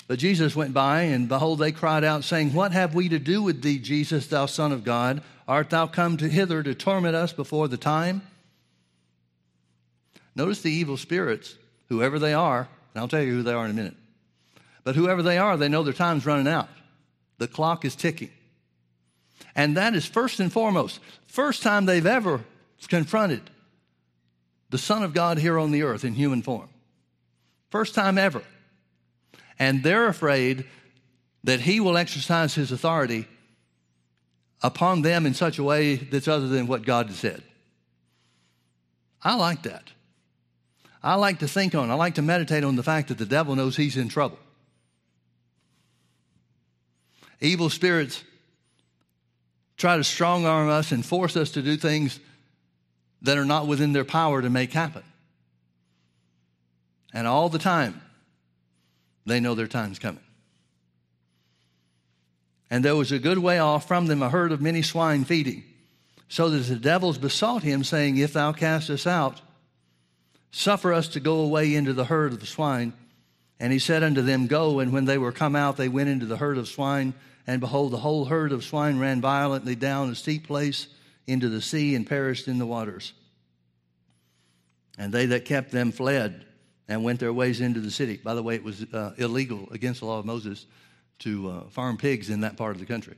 But 0.08 0.20
Jesus 0.20 0.56
went 0.56 0.74
by, 0.74 1.04
and 1.04 1.30
behold, 1.30 1.60
they 1.60 1.72
cried 1.72 2.04
out, 2.04 2.24
saying, 2.24 2.54
What 2.54 2.74
have 2.74 2.94
we 2.94 3.10
to 3.10 3.20
do 3.20 3.42
with 3.42 3.62
thee, 3.62 3.80
Jesus, 3.80 4.28
thou 4.28 4.46
Son 4.46 4.72
of 4.72 4.84
God? 4.84 5.24
Art 5.48 5.70
thou 5.70 5.88
come 5.88 6.18
to 6.18 6.28
hither 6.28 6.62
to 6.62 6.76
torment 6.76 7.16
us 7.16 7.34
before 7.34 7.68
the 7.68 7.78
time? 7.78 8.22
Notice 10.36 10.62
the 10.62 10.72
evil 10.72 10.98
spirits, 10.98 11.56
whoever 11.90 12.20
they 12.20 12.34
are, 12.34 12.68
and 12.94 13.02
I'll 13.02 13.08
tell 13.08 13.22
you 13.22 13.32
who 13.32 13.44
they 13.44 13.54
are 13.54 13.66
in 13.66 13.72
a 13.72 13.76
minute. 13.76 13.96
But 14.84 14.96
whoever 14.96 15.24
they 15.24 15.38
are, 15.38 15.56
they 15.56 15.70
know 15.70 15.84
their 15.84 15.94
time's 15.94 16.26
running 16.26 16.48
out. 16.48 16.68
The 17.44 17.50
clock 17.50 17.84
is 17.84 17.94
ticking. 17.94 18.30
And 19.54 19.76
that 19.76 19.96
is 19.96 20.06
first 20.06 20.40
and 20.40 20.50
foremost, 20.50 21.02
first 21.28 21.62
time 21.62 21.86
they've 21.86 22.06
ever 22.06 22.46
confronted 22.88 23.42
the 24.70 24.78
Son 24.78 25.04
of 25.04 25.14
God 25.14 25.40
here 25.40 25.60
on 25.60 25.72
the 25.72 25.84
earth 25.84 26.06
in 26.06 26.14
human 26.14 26.42
form. 26.42 26.70
First 27.70 27.96
time 27.96 28.18
ever. 28.18 28.44
And 29.60 29.84
they're 29.84 30.08
afraid 30.08 30.64
that 31.44 31.60
he 31.60 31.82
will 31.82 31.98
exercise 31.98 32.56
his 32.56 32.72
authority 32.72 33.28
upon 34.62 35.02
them 35.02 35.26
in 35.26 35.34
such 35.34 35.60
a 35.60 35.64
way 35.64 35.96
that's 35.96 36.30
other 36.30 36.48
than 36.48 36.66
what 36.66 36.84
God 36.84 37.08
has 37.08 37.20
said. 37.20 37.44
I 39.22 39.36
like 39.36 39.64
that. 39.64 39.92
I 41.04 41.16
like 41.16 41.40
to 41.40 41.48
think 41.50 41.76
on, 41.76 41.92
I 41.92 41.96
like 41.96 42.16
to 42.16 42.22
meditate 42.22 42.64
on 42.64 42.78
the 42.78 42.84
fact 42.84 43.10
that 43.10 43.18
the 43.18 43.26
devil 43.26 43.54
knows 43.54 43.76
he's 43.76 43.98
in 43.98 44.08
trouble. 44.08 44.40
Evil 47.42 47.70
spirits 47.70 48.24
try 49.78 49.98
to 49.98 50.04
strong 50.04 50.46
arm 50.46 50.70
us 50.70 50.92
and 50.92 51.06
force 51.06 51.36
us 51.36 51.52
to 51.52 51.62
do 51.62 51.78
things 51.78 52.20
that 53.22 53.38
are 53.38 53.46
not 53.46 53.68
within 53.68 53.94
their 53.94 54.06
power 54.06 54.42
to 54.42 54.50
make 54.50 54.74
happen. 54.74 55.04
And 57.14 57.28
all 57.28 57.50
the 57.50 57.60
time, 57.60 58.02
they 59.26 59.40
know 59.40 59.56
their 59.56 59.68
time's 59.68 60.00
coming. 60.00 60.24
And 62.70 62.84
there 62.84 62.96
was 62.96 63.12
a 63.12 63.20
good 63.20 63.38
way 63.38 63.60
off 63.60 63.88
from 63.88 64.08
them 64.08 64.24
a 64.24 64.30
herd 64.30 64.52
of 64.52 64.62
many 64.62 64.82
swine 64.82 65.26
feeding, 65.26 65.64
so 66.28 66.50
that 66.50 66.60
the 66.60 66.76
devils 66.76 67.18
besought 67.18 67.64
him, 67.64 67.84
saying, 67.84 68.18
If 68.18 68.34
thou 68.34 68.52
cast 68.52 68.90
us 68.90 69.06
out, 69.06 69.42
Suffer 70.56 70.94
us 70.94 71.08
to 71.10 71.20
go 71.20 71.40
away 71.40 71.74
into 71.74 71.94
the 71.94 72.06
herd 72.06 72.32
of 72.32 72.40
the 72.40 72.46
swine. 72.46 72.94
And 73.64 73.72
he 73.72 73.80
said 73.80 74.04
unto 74.04 74.22
them, 74.22 74.48
Go. 74.48 74.80
And 74.80 74.92
when 74.92 75.06
they 75.06 75.18
were 75.18 75.32
come 75.32 75.56
out, 75.56 75.78
they 75.78 75.88
went 75.88 76.10
into 76.10 76.26
the 76.26 76.36
herd 76.36 76.58
of 76.58 76.68
swine. 76.68 77.14
And 77.48 77.62
behold, 77.62 77.94
the 77.94 77.98
whole 77.98 78.26
herd 78.26 78.52
of 78.52 78.66
swine 78.66 79.00
ran 79.00 79.22
violently 79.22 79.74
down 79.74 80.10
a 80.10 80.16
steep 80.16 80.46
place 80.46 80.88
into 81.28 81.48
the 81.48 81.62
sea 81.62 81.96
and 81.96 82.06
perished 82.06 82.50
in 82.50 82.58
the 82.58 82.66
waters. 82.66 83.14
And 84.98 85.14
they 85.14 85.28
that 85.28 85.46
kept 85.46 85.72
them 85.72 85.94
fled 85.94 86.44
and 86.90 87.06
went 87.06 87.22
their 87.22 87.32
ways 87.32 87.62
into 87.62 87.80
the 87.80 87.90
city. 87.90 88.20
By 88.22 88.34
the 88.34 88.44
way, 88.44 88.56
it 88.56 88.66
was 88.66 88.84
uh, 88.94 89.14
illegal 89.18 89.70
against 89.72 90.02
the 90.02 90.08
law 90.08 90.20
of 90.20 90.26
Moses 90.26 90.66
to 91.20 91.50
uh, 91.50 91.70
farm 91.70 91.96
pigs 91.96 92.30
in 92.30 92.42
that 92.42 92.58
part 92.58 92.76
of 92.76 92.82
the 92.82 92.86
country. 92.86 93.16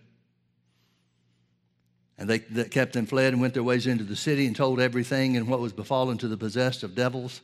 And 2.19 2.29
they 2.29 2.37
that 2.37 2.69
kept 2.69 2.93
them 2.93 3.07
fled 3.07 3.33
and 3.33 3.41
went 3.41 3.55
their 3.55 3.63
ways 3.63 3.87
into 3.87 4.03
the 4.03 4.15
city 4.15 4.45
and 4.45 4.55
told 4.55 4.79
everything 4.79 5.37
and 5.37 5.47
what 5.47 5.59
was 5.59 5.73
befallen 5.73 6.19
to 6.19 6.27
the 6.27 6.37
possessed 6.37 6.83
of 6.83 6.93
devils. 6.93 7.41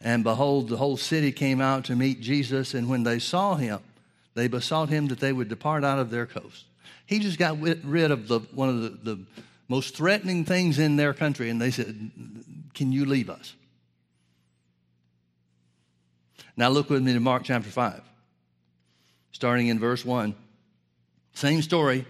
And 0.00 0.22
behold, 0.22 0.68
the 0.68 0.76
whole 0.76 0.96
city 0.96 1.32
came 1.32 1.60
out 1.60 1.84
to 1.86 1.96
meet 1.96 2.20
Jesus, 2.20 2.74
and 2.74 2.88
when 2.88 3.04
they 3.04 3.18
saw 3.18 3.54
him, 3.54 3.80
they 4.34 4.48
besought 4.48 4.88
him 4.88 5.06
that 5.08 5.20
they 5.20 5.32
would 5.32 5.48
depart 5.48 5.84
out 5.84 5.98
of 5.98 6.10
their 6.10 6.26
coast. 6.26 6.64
He 7.06 7.18
just 7.18 7.38
got 7.38 7.60
rid 7.60 8.10
of 8.10 8.28
the, 8.28 8.40
one 8.52 8.68
of 8.68 8.82
the, 8.82 9.14
the 9.14 9.20
most 9.68 9.96
threatening 9.96 10.44
things 10.44 10.78
in 10.78 10.96
their 10.96 11.14
country, 11.14 11.50
and 11.50 11.60
they 11.60 11.70
said, 11.70 12.10
Can 12.74 12.92
you 12.92 13.04
leave 13.04 13.30
us? 13.30 13.54
Now 16.56 16.68
look 16.68 16.90
with 16.90 17.02
me 17.02 17.12
to 17.12 17.20
Mark 17.20 17.44
chapter 17.44 17.70
5, 17.70 18.00
starting 19.32 19.68
in 19.68 19.78
verse 19.78 20.04
1. 20.04 20.34
Same 21.34 21.62
story, 21.62 22.00
a 22.00 22.04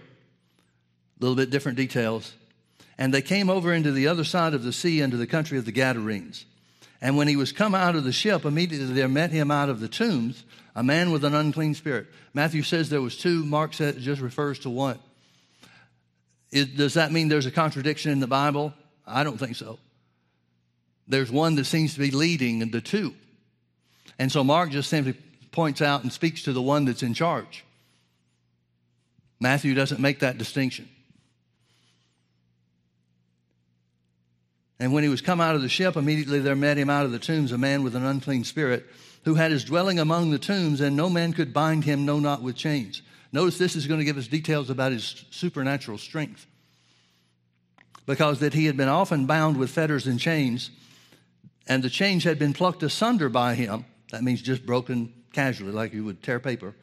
little 1.19 1.35
bit 1.35 1.49
different 1.49 1.77
details. 1.77 2.33
And 2.97 3.13
they 3.13 3.21
came 3.21 3.49
over 3.49 3.73
into 3.73 3.91
the 3.91 4.07
other 4.07 4.23
side 4.23 4.53
of 4.53 4.63
the 4.63 4.71
sea 4.71 5.01
into 5.01 5.17
the 5.17 5.27
country 5.27 5.57
of 5.57 5.65
the 5.65 5.71
Gadarenes. 5.71 6.45
And 7.01 7.17
when 7.17 7.27
he 7.27 7.35
was 7.35 7.51
come 7.51 7.75
out 7.75 7.95
of 7.95 8.03
the 8.03 8.11
ship, 8.11 8.45
immediately 8.45 8.93
there 8.93 9.07
met 9.07 9.31
him 9.31 9.51
out 9.51 9.69
of 9.69 9.79
the 9.79 9.87
tombs 9.87 10.43
a 10.75 10.83
man 10.83 11.11
with 11.11 11.23
an 11.23 11.33
unclean 11.33 11.73
spirit. 11.73 12.07
Matthew 12.33 12.61
says 12.61 12.89
there 12.89 13.01
was 13.01 13.17
two. 13.17 13.45
Mark 13.45 13.73
says, 13.73 13.95
it 13.95 14.01
just 14.01 14.21
refers 14.21 14.59
to 14.59 14.69
one. 14.69 14.99
It, 16.51 16.75
does 16.75 16.95
that 16.95 17.11
mean 17.11 17.29
there's 17.29 17.45
a 17.45 17.51
contradiction 17.51 18.11
in 18.11 18.19
the 18.19 18.27
Bible? 18.27 18.73
I 19.07 19.23
don't 19.23 19.37
think 19.37 19.55
so. 19.55 19.79
There's 21.07 21.31
one 21.31 21.55
that 21.55 21.65
seems 21.65 21.93
to 21.93 21.99
be 21.99 22.11
leading 22.11 22.59
the 22.71 22.81
two. 22.81 23.13
And 24.19 24.31
so 24.31 24.43
Mark 24.43 24.71
just 24.71 24.89
simply 24.89 25.15
points 25.51 25.81
out 25.81 26.03
and 26.03 26.11
speaks 26.11 26.43
to 26.43 26.53
the 26.53 26.61
one 26.61 26.85
that's 26.85 27.03
in 27.03 27.13
charge. 27.13 27.63
Matthew 29.39 29.73
doesn't 29.73 30.01
make 30.01 30.19
that 30.19 30.37
distinction. 30.37 30.89
And 34.79 34.91
when 34.91 35.03
he 35.03 35.09
was 35.09 35.21
come 35.21 35.39
out 35.39 35.55
of 35.55 35.61
the 35.61 35.69
ship, 35.69 35.95
immediately 35.95 36.39
there 36.39 36.55
met 36.55 36.77
him 36.77 36.89
out 36.89 37.05
of 37.05 37.11
the 37.11 37.19
tombs 37.19 37.51
a 37.51 37.57
man 37.57 37.83
with 37.83 37.95
an 37.95 38.05
unclean 38.05 38.43
spirit, 38.43 38.85
who 39.23 39.35
had 39.35 39.51
his 39.51 39.63
dwelling 39.63 39.99
among 39.99 40.31
the 40.31 40.39
tombs, 40.39 40.81
and 40.81 40.95
no 40.95 41.09
man 41.09 41.33
could 41.33 41.53
bind 41.53 41.83
him, 41.83 42.05
no, 42.05 42.19
not 42.19 42.41
with 42.41 42.55
chains. 42.55 43.01
Notice 43.31 43.57
this 43.57 43.75
is 43.75 43.87
going 43.87 43.99
to 43.99 44.05
give 44.05 44.17
us 44.17 44.27
details 44.27 44.69
about 44.69 44.91
his 44.91 45.25
supernatural 45.31 45.97
strength. 45.97 46.45
Because 48.05 48.39
that 48.39 48.53
he 48.53 48.65
had 48.65 48.77
been 48.77 48.87
often 48.87 49.25
bound 49.25 49.57
with 49.57 49.71
fetters 49.71 50.05
and 50.05 50.19
chains, 50.19 50.69
and 51.67 51.81
the 51.81 51.89
chains 51.89 52.23
had 52.23 52.37
been 52.37 52.53
plucked 52.53 52.83
asunder 52.83 53.29
by 53.29 53.55
him. 53.55 53.85
That 54.11 54.23
means 54.23 54.41
just 54.41 54.65
broken 54.65 55.11
casually, 55.33 55.71
like 55.71 55.93
you 55.93 56.05
would 56.05 56.21
tear 56.21 56.39
paper. 56.39 56.75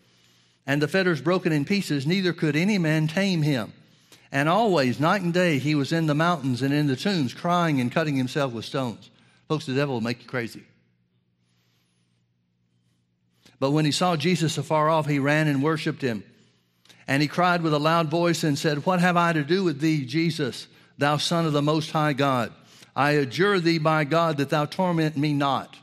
and 0.67 0.81
the 0.81 0.89
fetters 0.89 1.21
broken 1.21 1.53
in 1.53 1.65
pieces, 1.65 2.07
neither 2.07 2.33
could 2.33 2.57
any 2.57 2.79
man 2.79 3.09
tame 3.09 3.43
him. 3.43 3.73
And 4.33 4.49
always, 4.49 4.99
night 4.99 5.21
and 5.21 5.35
day, 5.35 5.59
he 5.59 5.75
was 5.75 5.93
in 5.93 6.07
the 6.07 6.15
mountains 6.15 6.63
and 6.63 6.73
in 6.73 6.87
the 6.87 6.97
tombs, 6.97 7.35
crying 7.35 7.83
and 7.83 7.93
cutting 7.93 8.17
himself 8.17 8.55
with 8.55 8.65
stones. 8.65 9.11
Folks, 9.47 9.67
the 9.67 9.75
devil 9.75 9.97
will 9.97 10.01
make 10.01 10.23
you 10.23 10.27
crazy. 10.29 10.63
But 13.61 13.73
when 13.73 13.85
he 13.85 13.93
saw 13.93 14.17
Jesus 14.17 14.57
afar 14.57 14.89
off, 14.89 15.07
he 15.07 15.19
ran 15.19 15.49
and 15.49 15.63
worshiped 15.63 16.01
him. 16.01 16.25
And 17.07 17.21
he 17.21 17.29
cried 17.29 17.63
with 17.63 17.75
a 17.75 17.79
loud 17.79 18.11
voice 18.11 18.43
and 18.43 18.59
said, 18.59 18.87
What 18.87 19.01
have 19.01 19.19
I 19.19 19.35
to 19.35 19.45
do 19.45 19.65
with 19.65 19.81
thee, 19.81 20.07
Jesus, 20.07 20.67
thou 20.97 21.19
Son 21.19 21.45
of 21.45 21.53
the 21.53 21.61
Most 21.61 21.91
High 21.91 22.15
God? 22.15 22.53
I 22.97 23.13
adjure 23.13 23.61
thee 23.61 23.79
by 23.79 24.05
God 24.05 24.39
that 24.39 24.49
thou 24.49 24.65
torment 24.65 25.17
me 25.17 25.35
not. 25.35 25.77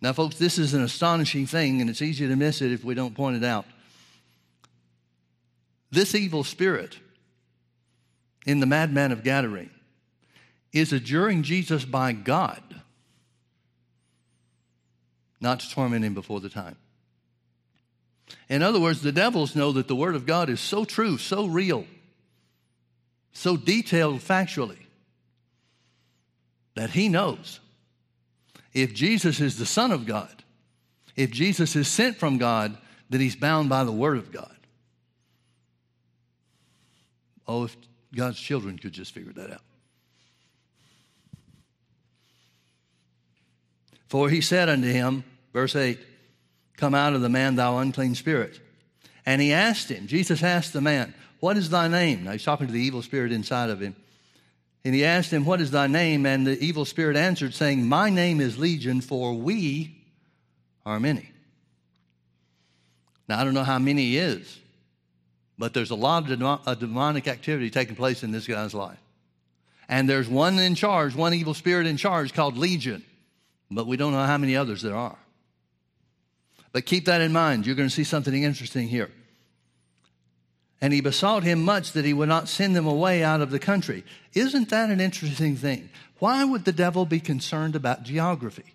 Now, 0.00 0.12
folks, 0.12 0.36
this 0.36 0.58
is 0.58 0.74
an 0.74 0.82
astonishing 0.82 1.46
thing, 1.46 1.80
and 1.80 1.88
it's 1.88 2.02
easy 2.02 2.26
to 2.26 2.36
miss 2.36 2.60
it 2.60 2.72
if 2.72 2.84
we 2.84 2.94
don't 2.94 3.14
point 3.14 3.36
it 3.36 3.44
out. 3.44 3.66
This 5.90 6.14
evil 6.14 6.44
spirit 6.44 6.98
in 8.48 8.60
the 8.60 8.66
madman 8.66 9.12
of 9.12 9.22
Gadarene 9.22 9.68
is 10.72 10.90
adjuring 10.90 11.42
Jesus 11.42 11.84
by 11.84 12.12
God 12.12 12.62
not 15.38 15.60
to 15.60 15.70
torment 15.70 16.02
him 16.02 16.14
before 16.14 16.40
the 16.40 16.48
time. 16.48 16.76
In 18.48 18.62
other 18.62 18.80
words, 18.80 19.02
the 19.02 19.12
devils 19.12 19.54
know 19.54 19.70
that 19.72 19.86
the 19.86 19.94
Word 19.94 20.14
of 20.14 20.24
God 20.24 20.48
is 20.48 20.60
so 20.60 20.86
true, 20.86 21.18
so 21.18 21.44
real, 21.44 21.84
so 23.32 23.54
detailed 23.54 24.20
factually, 24.20 24.80
that 26.74 26.90
he 26.90 27.10
knows 27.10 27.60
if 28.72 28.94
Jesus 28.94 29.40
is 29.40 29.58
the 29.58 29.66
Son 29.66 29.92
of 29.92 30.06
God, 30.06 30.42
if 31.16 31.30
Jesus 31.30 31.76
is 31.76 31.86
sent 31.86 32.16
from 32.16 32.38
God, 32.38 32.78
then 33.10 33.20
he's 33.20 33.36
bound 33.36 33.68
by 33.68 33.84
the 33.84 33.92
Word 33.92 34.16
of 34.16 34.32
God. 34.32 34.56
Oh, 37.46 37.64
if 37.64 37.76
God's 38.14 38.40
children 38.40 38.78
could 38.78 38.92
just 38.92 39.12
figure 39.12 39.32
that 39.34 39.52
out. 39.52 39.62
For 44.08 44.30
he 44.30 44.40
said 44.40 44.68
unto 44.68 44.88
him, 44.88 45.24
verse 45.52 45.76
8, 45.76 45.98
Come 46.76 46.94
out 46.94 47.12
of 47.12 47.20
the 47.20 47.28
man, 47.28 47.56
thou 47.56 47.78
unclean 47.78 48.14
spirit. 48.14 48.58
And 49.26 49.42
he 49.42 49.52
asked 49.52 49.90
him, 49.90 50.06
Jesus 50.06 50.42
asked 50.42 50.72
the 50.72 50.80
man, 50.80 51.12
What 51.40 51.56
is 51.56 51.68
thy 51.68 51.88
name? 51.88 52.24
Now 52.24 52.32
he's 52.32 52.44
talking 52.44 52.66
to 52.66 52.72
the 52.72 52.80
evil 52.80 53.02
spirit 53.02 53.32
inside 53.32 53.68
of 53.68 53.80
him. 53.80 53.94
And 54.84 54.94
he 54.94 55.04
asked 55.04 55.30
him, 55.30 55.44
What 55.44 55.60
is 55.60 55.70
thy 55.70 55.86
name? 55.86 56.24
And 56.24 56.46
the 56.46 56.58
evil 56.64 56.86
spirit 56.86 57.16
answered, 57.16 57.52
saying, 57.52 57.86
My 57.86 58.08
name 58.08 58.40
is 58.40 58.58
Legion, 58.58 59.02
for 59.02 59.34
we 59.34 60.02
are 60.86 60.98
many. 60.98 61.30
Now, 63.28 63.40
I 63.40 63.44
don't 63.44 63.54
know 63.54 63.64
how 63.64 63.78
many 63.78 64.02
he 64.02 64.18
is, 64.18 64.58
but 65.58 65.74
there's 65.74 65.90
a 65.90 65.96
lot 65.96 66.30
of 66.30 66.78
demonic 66.78 67.26
activity 67.26 67.70
taking 67.70 67.96
place 67.96 68.22
in 68.22 68.30
this 68.30 68.46
guy's 68.46 68.74
life. 68.74 68.98
And 69.88 70.08
there's 70.08 70.28
one 70.28 70.58
in 70.58 70.74
charge, 70.74 71.16
one 71.16 71.34
evil 71.34 71.54
spirit 71.54 71.86
in 71.86 71.96
charge 71.96 72.32
called 72.32 72.56
Legion, 72.56 73.02
but 73.70 73.86
we 73.86 73.96
don't 73.96 74.12
know 74.12 74.24
how 74.24 74.38
many 74.38 74.54
others 74.54 74.82
there 74.82 74.96
are. 74.96 75.18
But 76.72 76.86
keep 76.86 77.06
that 77.06 77.20
in 77.22 77.32
mind. 77.32 77.66
You're 77.66 77.74
going 77.74 77.88
to 77.88 77.94
see 77.94 78.04
something 78.04 78.42
interesting 78.42 78.88
here. 78.88 79.10
And 80.80 80.92
he 80.92 81.00
besought 81.00 81.42
him 81.42 81.64
much 81.64 81.92
that 81.92 82.04
he 82.04 82.12
would 82.12 82.28
not 82.28 82.48
send 82.48 82.76
them 82.76 82.86
away 82.86 83.24
out 83.24 83.40
of 83.40 83.50
the 83.50 83.58
country. 83.58 84.04
Isn't 84.34 84.70
that 84.70 84.90
an 84.90 85.00
interesting 85.00 85.56
thing? 85.56 85.88
Why 86.18 86.44
would 86.44 86.64
the 86.64 86.72
devil 86.72 87.04
be 87.04 87.18
concerned 87.18 87.74
about 87.74 88.04
geography? 88.04 88.74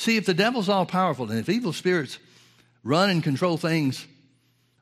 See, 0.00 0.16
if 0.16 0.24
the 0.24 0.32
devil's 0.32 0.70
all 0.70 0.86
powerful 0.86 1.30
and 1.30 1.38
if 1.38 1.50
evil 1.50 1.74
spirits 1.74 2.18
run 2.82 3.10
and 3.10 3.22
control 3.22 3.58
things 3.58 4.06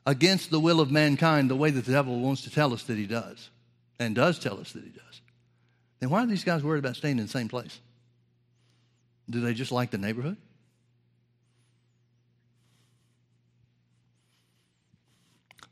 against 0.05 0.49
the 0.49 0.61
will 0.61 0.79
of 0.79 0.91
mankind 0.91 1.49
the 1.49 1.57
way 1.57 1.71
that 1.71 1.83
the 1.83 1.91
devil 1.91 2.21
wants 2.21 2.43
to 2.43 2.49
tell 2.49 2.71
us 2.71 2.83
that 2.83 2.97
he 2.97 3.05
does, 3.05 3.49
and 3.99 4.15
does 4.15 4.39
tell 4.39 4.57
us 4.61 4.71
that 4.71 4.81
he 4.81 4.91
does, 4.91 5.21
then 5.99 6.09
why 6.09 6.23
are 6.23 6.25
these 6.25 6.45
guys 6.45 6.63
worried 6.63 6.79
about 6.79 6.95
staying 6.95 7.17
in 7.17 7.25
the 7.25 7.29
same 7.29 7.49
place? 7.49 7.81
Do 9.29 9.41
they 9.41 9.53
just 9.53 9.73
like 9.73 9.91
the 9.91 9.97
neighborhood? 9.97 10.37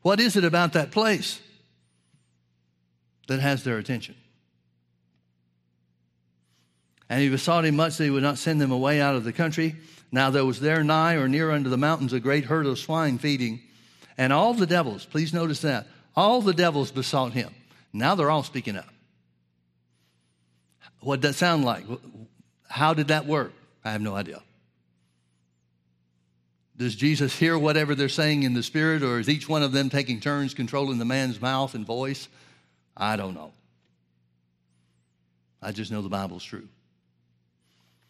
What 0.01 0.19
is 0.19 0.35
it 0.35 0.43
about 0.43 0.73
that 0.73 0.91
place 0.91 1.39
that 3.29 3.39
has 3.39 3.63
their 3.63 3.77
attention? 3.77 4.15
And 7.09 7.21
he 7.21 7.29
besought 7.29 7.65
him 7.65 7.75
much 7.75 7.97
that 7.97 8.03
he 8.03 8.09
would 8.09 8.23
not 8.23 8.37
send 8.37 8.59
them 8.59 8.71
away 8.71 8.99
out 8.99 9.15
of 9.15 9.23
the 9.23 9.33
country. 9.33 9.75
Now 10.11 10.29
there 10.29 10.45
was 10.45 10.59
there 10.59 10.83
nigh 10.83 11.15
or 11.15 11.27
near 11.27 11.51
unto 11.51 11.69
the 11.69 11.77
mountains 11.77 12.13
a 12.13 12.19
great 12.19 12.45
herd 12.45 12.65
of 12.65 12.79
swine 12.79 13.17
feeding. 13.17 13.61
And 14.17 14.33
all 14.33 14.53
the 14.53 14.65
devils, 14.65 15.05
please 15.05 15.33
notice 15.33 15.61
that, 15.61 15.87
all 16.15 16.41
the 16.41 16.53
devils 16.53 16.91
besought 16.91 17.33
him. 17.33 17.53
Now 17.93 18.15
they're 18.15 18.31
all 18.31 18.43
speaking 18.43 18.75
up. 18.75 18.87
What 20.99 21.21
does 21.21 21.31
that 21.31 21.37
sound 21.37 21.63
like? 21.63 21.85
How 22.67 22.93
did 22.93 23.09
that 23.09 23.25
work? 23.25 23.53
I 23.85 23.91
have 23.91 24.01
no 24.01 24.15
idea. 24.15 24.41
Does 26.75 26.95
Jesus 26.95 27.35
hear 27.35 27.57
whatever 27.57 27.95
they're 27.95 28.09
saying 28.09 28.43
in 28.43 28.53
the 28.53 28.61
spirit, 28.61 29.01
or 29.01 29.19
is 29.19 29.29
each 29.29 29.49
one 29.49 29.63
of 29.63 29.71
them 29.71 29.89
taking 29.89 30.19
turns 30.19 30.53
controlling 30.53 30.99
the 30.99 31.05
man's 31.05 31.41
mouth 31.41 31.73
and 31.73 31.85
voice? 31.85 32.27
I 32.95 33.15
don't 33.15 33.33
know. 33.33 33.51
I 35.61 35.71
just 35.71 35.91
know 35.91 36.01
the 36.01 36.09
Bible's 36.09 36.43
true. 36.43 36.67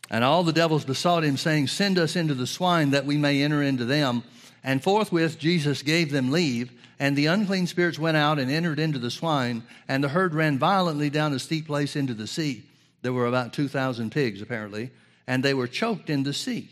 And 0.09 0.23
all 0.23 0.43
the 0.43 0.53
devils 0.53 0.85
besought 0.85 1.23
him, 1.23 1.37
saying, 1.37 1.67
Send 1.67 1.99
us 1.99 2.15
into 2.15 2.33
the 2.33 2.47
swine 2.47 2.91
that 2.91 3.05
we 3.05 3.17
may 3.17 3.43
enter 3.43 3.61
into 3.61 3.85
them. 3.85 4.23
And 4.63 4.83
forthwith 4.83 5.37
Jesus 5.37 5.81
gave 5.81 6.11
them 6.11 6.31
leave. 6.31 6.71
And 6.99 7.15
the 7.15 7.27
unclean 7.27 7.67
spirits 7.67 7.99
went 7.99 8.17
out 8.17 8.39
and 8.39 8.49
entered 8.49 8.79
into 8.79 8.97
the 8.97 9.11
swine, 9.11 9.63
and 9.87 10.03
the 10.03 10.09
herd 10.09 10.33
ran 10.33 10.57
violently 10.57 11.11
down 11.11 11.31
a 11.31 11.39
steep 11.39 11.67
place 11.67 11.95
into 11.95 12.15
the 12.15 12.25
sea. 12.25 12.63
There 13.03 13.13
were 13.13 13.27
about 13.27 13.53
2,000 13.53 14.11
pigs, 14.11 14.41
apparently, 14.41 14.89
and 15.27 15.43
they 15.43 15.53
were 15.53 15.67
choked 15.67 16.09
in 16.09 16.23
the 16.23 16.33
sea. 16.33 16.69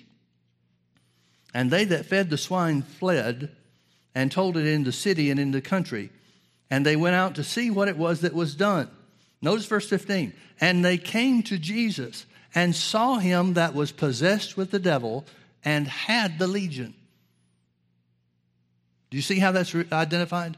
And 1.54 1.70
they 1.70 1.86
that 1.86 2.08
fed 2.08 2.30
the 2.30 2.38
swine 2.38 2.82
fled 2.82 3.56
and 4.16 4.32
told 4.32 4.58
it 4.58 4.66
in 4.66 4.84
the 4.84 4.92
city 4.92 5.30
and 5.30 5.40
in 5.40 5.52
the 5.52 5.62
country. 5.62 6.10
And 6.70 6.86
they 6.86 6.96
went 6.96 7.16
out 7.16 7.36
to 7.36 7.44
see 7.44 7.70
what 7.70 7.88
it 7.88 7.98
was 7.98 8.22
that 8.22 8.34
was 8.34 8.56
done. 8.56 8.90
Notice 9.42 9.68
verse 9.68 9.88
15. 9.88 10.34
And 10.60 10.84
they 10.84 10.98
came 10.98 11.44
to 11.44 11.58
Jesus 11.60 12.26
and 12.56 12.74
saw 12.74 13.18
him 13.18 13.54
that 13.54 13.76
was 13.76 13.92
possessed 13.92 14.56
with 14.56 14.72
the 14.72 14.80
devil 14.80 15.26
and 15.64 15.88
had 15.88 16.40
the 16.40 16.48
legion. 16.48 16.96
Do 19.10 19.18
you 19.18 19.22
see 19.22 19.40
how 19.40 19.52
that's 19.52 19.76
identified? 19.92 20.58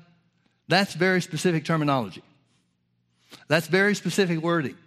That's 0.67 0.93
very 0.93 1.21
specific 1.21 1.65
terminology. 1.65 2.23
That's 3.47 3.67
very 3.67 3.95
specific 3.95 4.39
wording. 4.39 4.77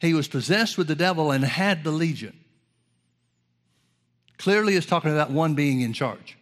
He 0.00 0.14
was 0.14 0.26
possessed 0.26 0.76
with 0.76 0.88
the 0.88 0.96
devil 0.96 1.30
and 1.30 1.44
had 1.44 1.84
the 1.84 1.92
legion. 1.92 2.36
Clearly, 4.38 4.74
it's 4.74 4.86
talking 4.86 5.12
about 5.12 5.30
one 5.30 5.54
being 5.54 5.82
in 5.82 5.92
charge. 5.92 6.36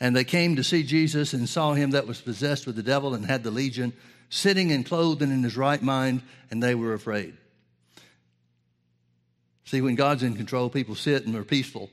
And 0.00 0.14
they 0.14 0.24
came 0.24 0.56
to 0.56 0.64
see 0.64 0.82
Jesus 0.82 1.32
and 1.32 1.48
saw 1.48 1.74
him 1.74 1.90
that 1.90 2.06
was 2.06 2.20
possessed 2.20 2.66
with 2.66 2.76
the 2.76 2.82
devil 2.82 3.14
and 3.14 3.26
had 3.26 3.42
the 3.42 3.50
legion, 3.50 3.92
sitting 4.30 4.70
and 4.70 4.86
clothed 4.86 5.22
and 5.22 5.32
in 5.32 5.42
his 5.42 5.56
right 5.56 5.82
mind, 5.82 6.22
and 6.50 6.62
they 6.62 6.74
were 6.74 6.94
afraid. 6.94 7.36
See, 9.64 9.80
when 9.80 9.96
God's 9.96 10.22
in 10.22 10.34
control, 10.34 10.70
people 10.70 10.94
sit 10.94 11.26
and 11.26 11.34
are 11.34 11.44
peaceful. 11.44 11.90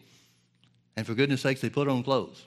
And 0.96 1.06
for 1.06 1.14
goodness 1.14 1.42
sakes, 1.42 1.62
they 1.62 1.70
put 1.70 1.88
on 1.88 2.04
clothes. 2.04 2.46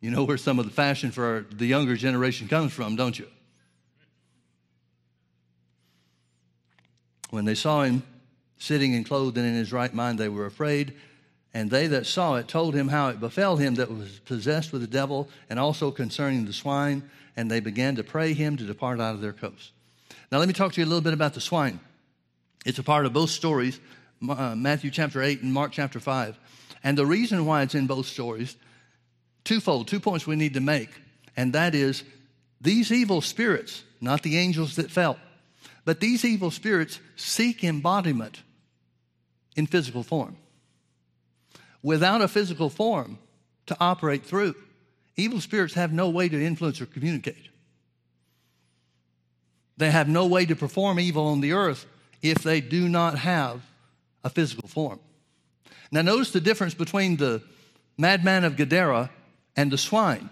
You 0.00 0.10
know 0.10 0.24
where 0.24 0.38
some 0.38 0.58
of 0.58 0.66
the 0.66 0.70
fashion 0.70 1.10
for 1.10 1.24
our, 1.24 1.40
the 1.40 1.66
younger 1.66 1.96
generation 1.96 2.48
comes 2.48 2.72
from, 2.72 2.96
don't 2.96 3.18
you? 3.18 3.26
When 7.30 7.44
they 7.44 7.54
saw 7.54 7.82
him 7.82 8.02
sitting 8.56 8.94
and 8.94 9.06
clothed 9.06 9.36
and 9.36 9.46
in 9.46 9.54
his 9.54 9.72
right 9.72 9.92
mind, 9.92 10.18
they 10.18 10.28
were 10.28 10.46
afraid. 10.46 10.94
And 11.52 11.70
they 11.70 11.88
that 11.88 12.06
saw 12.06 12.36
it 12.36 12.46
told 12.46 12.74
him 12.74 12.88
how 12.88 13.08
it 13.08 13.18
befell 13.18 13.56
him 13.56 13.74
that 13.76 13.90
was 13.90 14.20
possessed 14.20 14.72
with 14.72 14.82
the 14.82 14.86
devil, 14.86 15.28
and 15.48 15.58
also 15.58 15.90
concerning 15.90 16.44
the 16.44 16.52
swine. 16.52 17.08
And 17.36 17.50
they 17.50 17.60
began 17.60 17.96
to 17.96 18.04
pray 18.04 18.34
him 18.34 18.56
to 18.56 18.64
depart 18.64 19.00
out 19.00 19.14
of 19.14 19.20
their 19.20 19.32
coast. 19.32 19.72
Now, 20.30 20.38
let 20.38 20.46
me 20.46 20.54
talk 20.54 20.72
to 20.72 20.80
you 20.80 20.84
a 20.84 20.88
little 20.88 21.00
bit 21.00 21.12
about 21.12 21.34
the 21.34 21.40
swine. 21.40 21.80
It's 22.64 22.78
a 22.78 22.82
part 22.82 23.06
of 23.06 23.12
both 23.12 23.30
stories, 23.30 23.80
uh, 24.28 24.54
Matthew 24.54 24.90
chapter 24.90 25.22
8 25.22 25.42
and 25.42 25.52
Mark 25.52 25.72
chapter 25.72 25.98
5. 25.98 26.38
And 26.84 26.96
the 26.96 27.06
reason 27.06 27.46
why 27.46 27.62
it's 27.62 27.74
in 27.74 27.86
both 27.86 28.06
stories 28.06 28.56
twofold, 29.44 29.88
two 29.88 30.00
points 30.00 30.26
we 30.26 30.36
need 30.36 30.54
to 30.54 30.60
make, 30.60 30.90
and 31.36 31.54
that 31.54 31.74
is 31.74 32.04
these 32.60 32.92
evil 32.92 33.20
spirits, 33.20 33.82
not 34.00 34.22
the 34.22 34.36
angels 34.36 34.76
that 34.76 34.90
fell, 34.90 35.18
but 35.84 36.00
these 36.00 36.24
evil 36.24 36.50
spirits 36.50 37.00
seek 37.16 37.64
embodiment 37.64 38.42
in 39.56 39.66
physical 39.66 40.02
form. 40.02 40.36
Without 41.82 42.20
a 42.20 42.28
physical 42.28 42.70
form 42.70 43.18
to 43.66 43.76
operate 43.80 44.24
through. 44.24 44.54
Evil 45.16 45.40
spirits 45.40 45.74
have 45.74 45.92
no 45.92 46.08
way 46.08 46.28
to 46.28 46.42
influence 46.42 46.80
or 46.80 46.86
communicate. 46.86 47.48
They 49.76 49.90
have 49.90 50.08
no 50.08 50.26
way 50.26 50.44
to 50.46 50.56
perform 50.56 51.00
evil 51.00 51.26
on 51.28 51.40
the 51.40 51.52
earth 51.52 51.86
if 52.22 52.38
they 52.38 52.60
do 52.60 52.88
not 52.88 53.18
have 53.18 53.62
a 54.22 54.30
physical 54.30 54.68
form. 54.68 55.00
Now, 55.90 56.02
notice 56.02 56.30
the 56.30 56.40
difference 56.40 56.74
between 56.74 57.16
the 57.16 57.42
madman 57.96 58.44
of 58.44 58.56
Gadara 58.56 59.10
and 59.56 59.70
the 59.70 59.78
swine. 59.78 60.28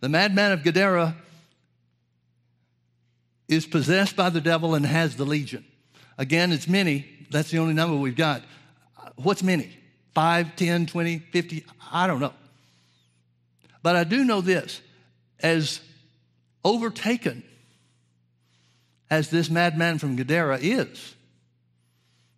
The 0.00 0.08
madman 0.08 0.52
of 0.52 0.62
Gadara 0.62 1.16
is 3.48 3.66
possessed 3.66 4.16
by 4.16 4.30
the 4.30 4.40
devil 4.40 4.74
and 4.74 4.84
has 4.84 5.16
the 5.16 5.24
legion. 5.24 5.64
Again, 6.18 6.52
it's 6.52 6.68
many. 6.68 7.06
That's 7.30 7.50
the 7.50 7.58
only 7.58 7.74
number 7.74 7.96
we've 7.96 8.16
got. 8.16 8.42
What's 9.16 9.42
many? 9.42 9.76
5, 10.16 10.56
10, 10.56 10.86
20, 10.86 11.18
50? 11.18 11.66
I 11.92 12.06
don't 12.06 12.20
know. 12.20 12.32
But 13.82 13.96
I 13.96 14.04
do 14.04 14.24
know 14.24 14.40
this 14.40 14.80
as 15.40 15.82
overtaken 16.64 17.42
as 19.10 19.28
this 19.28 19.50
madman 19.50 19.98
from 19.98 20.16
Gadara 20.16 20.58
is 20.62 21.14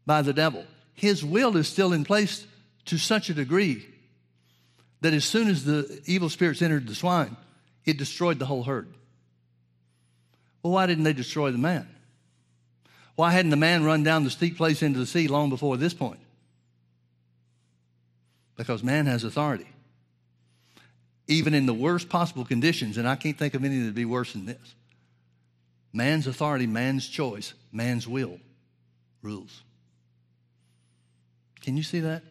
by 0.04 0.22
the 0.22 0.32
devil, 0.32 0.64
his 0.92 1.24
will 1.24 1.56
is 1.56 1.68
still 1.68 1.92
in 1.92 2.04
place 2.04 2.44
to 2.86 2.98
such 2.98 3.30
a 3.30 3.34
degree 3.34 3.86
that 5.00 5.14
as 5.14 5.24
soon 5.24 5.48
as 5.48 5.64
the 5.64 6.02
evil 6.04 6.28
spirits 6.28 6.62
entered 6.62 6.88
the 6.88 6.96
swine, 6.96 7.36
it 7.84 7.96
destroyed 7.96 8.40
the 8.40 8.46
whole 8.46 8.64
herd. 8.64 8.92
Well, 10.64 10.72
why 10.72 10.86
didn't 10.86 11.04
they 11.04 11.12
destroy 11.12 11.52
the 11.52 11.58
man? 11.58 11.88
Why 13.14 13.30
hadn't 13.30 13.52
the 13.52 13.56
man 13.56 13.84
run 13.84 14.02
down 14.02 14.24
the 14.24 14.30
steep 14.30 14.56
place 14.56 14.82
into 14.82 14.98
the 14.98 15.06
sea 15.06 15.28
long 15.28 15.48
before 15.48 15.76
this 15.76 15.94
point? 15.94 16.18
Because 18.58 18.82
man 18.82 19.06
has 19.06 19.24
authority. 19.24 19.68
Even 21.28 21.54
in 21.54 21.64
the 21.64 21.72
worst 21.72 22.10
possible 22.10 22.44
conditions, 22.44 22.98
and 22.98 23.08
I 23.08 23.16
can't 23.16 23.38
think 23.38 23.54
of 23.54 23.64
anything 23.64 23.80
that 23.80 23.86
would 23.86 23.94
be 23.94 24.04
worse 24.04 24.34
than 24.34 24.44
this. 24.44 24.74
Man's 25.92 26.26
authority, 26.26 26.66
man's 26.66 27.08
choice, 27.08 27.54
man's 27.72 28.06
will 28.06 28.38
rules. 29.22 29.62
Can 31.62 31.76
you 31.76 31.82
see 31.82 32.00
that? 32.00 32.22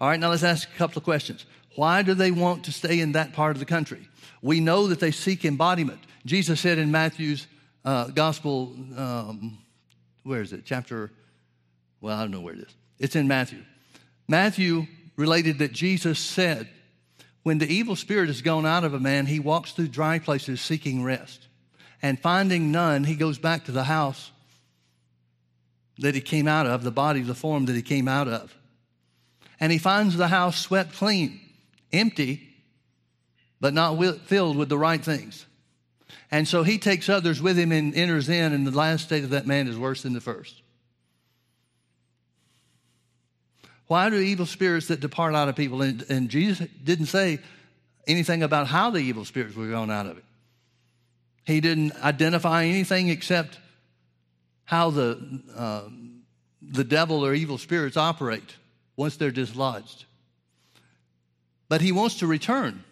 All 0.00 0.08
right, 0.08 0.18
now 0.18 0.30
let's 0.30 0.42
ask 0.42 0.68
a 0.68 0.76
couple 0.76 0.98
of 0.98 1.04
questions. 1.04 1.46
Why 1.76 2.02
do 2.02 2.14
they 2.14 2.30
want 2.30 2.64
to 2.64 2.72
stay 2.72 3.00
in 3.00 3.12
that 3.12 3.32
part 3.32 3.56
of 3.56 3.60
the 3.60 3.66
country? 3.66 4.08
We 4.42 4.60
know 4.60 4.88
that 4.88 5.00
they 5.00 5.10
seek 5.10 5.44
embodiment. 5.44 6.00
Jesus 6.26 6.60
said 6.60 6.78
in 6.78 6.90
Matthew's 6.90 7.46
uh, 7.84 8.08
gospel, 8.08 8.74
um, 8.96 9.58
where 10.22 10.40
is 10.40 10.52
it? 10.52 10.62
Chapter, 10.64 11.10
well, 12.00 12.16
I 12.16 12.22
don't 12.22 12.30
know 12.30 12.40
where 12.40 12.54
it 12.54 12.60
is. 12.60 12.74
It's 12.98 13.16
in 13.16 13.28
Matthew. 13.28 13.62
Matthew 14.28 14.86
related 15.16 15.58
that 15.58 15.72
Jesus 15.72 16.18
said, 16.18 16.68
when 17.42 17.58
the 17.58 17.72
evil 17.72 17.94
spirit 17.94 18.28
has 18.28 18.42
gone 18.42 18.66
out 18.66 18.84
of 18.84 18.94
a 18.94 19.00
man, 19.00 19.26
he 19.26 19.38
walks 19.38 19.72
through 19.72 19.88
dry 19.88 20.18
places 20.18 20.60
seeking 20.60 21.04
rest 21.04 21.46
and 22.02 22.20
finding 22.20 22.72
none, 22.72 23.04
he 23.04 23.14
goes 23.14 23.38
back 23.38 23.64
to 23.64 23.72
the 23.72 23.84
house 23.84 24.30
that 25.98 26.14
he 26.14 26.20
came 26.20 26.48
out 26.48 26.66
of, 26.66 26.82
the 26.82 26.90
body, 26.90 27.22
the 27.22 27.34
form 27.34 27.66
that 27.66 27.76
he 27.76 27.82
came 27.82 28.08
out 28.08 28.28
of. 28.28 28.54
And 29.60 29.70
he 29.70 29.78
finds 29.78 30.16
the 30.16 30.28
house 30.28 30.58
swept 30.58 30.94
clean, 30.94 31.40
empty, 31.92 32.48
but 33.60 33.72
not 33.72 33.96
filled 34.26 34.56
with 34.56 34.68
the 34.68 34.76
right 34.76 35.02
things. 35.02 35.46
And 36.30 36.48
so 36.48 36.62
he 36.62 36.78
takes 36.78 37.08
others 37.08 37.40
with 37.40 37.58
him 37.58 37.72
and 37.72 37.94
enters 37.94 38.28
in, 38.28 38.52
and 38.52 38.66
the 38.66 38.76
last 38.76 39.04
state 39.04 39.24
of 39.24 39.30
that 39.30 39.46
man 39.46 39.68
is 39.68 39.78
worse 39.78 40.02
than 40.02 40.12
the 40.12 40.20
first. 40.20 40.60
Why 43.86 44.08
do 44.10 44.16
evil 44.16 44.46
spirits 44.46 44.88
that 44.88 45.00
depart 45.00 45.34
out 45.34 45.48
of 45.48 45.56
people? 45.56 45.82
And, 45.82 46.04
and 46.08 46.28
Jesus 46.28 46.66
didn't 46.82 47.06
say 47.06 47.38
anything 48.06 48.42
about 48.42 48.66
how 48.66 48.90
the 48.90 48.98
evil 48.98 49.24
spirits 49.24 49.56
were 49.56 49.68
going 49.68 49.90
out 49.90 50.06
of 50.06 50.18
it. 50.18 50.24
He 51.44 51.60
didn't 51.60 51.92
identify 52.02 52.64
anything 52.64 53.10
except 53.10 53.58
how 54.64 54.90
the, 54.90 55.42
uh, 55.54 55.82
the 56.62 56.84
devil 56.84 57.24
or 57.24 57.34
evil 57.34 57.58
spirits 57.58 57.96
operate 57.96 58.56
once 58.96 59.16
they're 59.16 59.30
dislodged. 59.30 60.06
But 61.68 61.80
he 61.80 61.92
wants 61.92 62.16
to 62.16 62.26
return. 62.26 62.84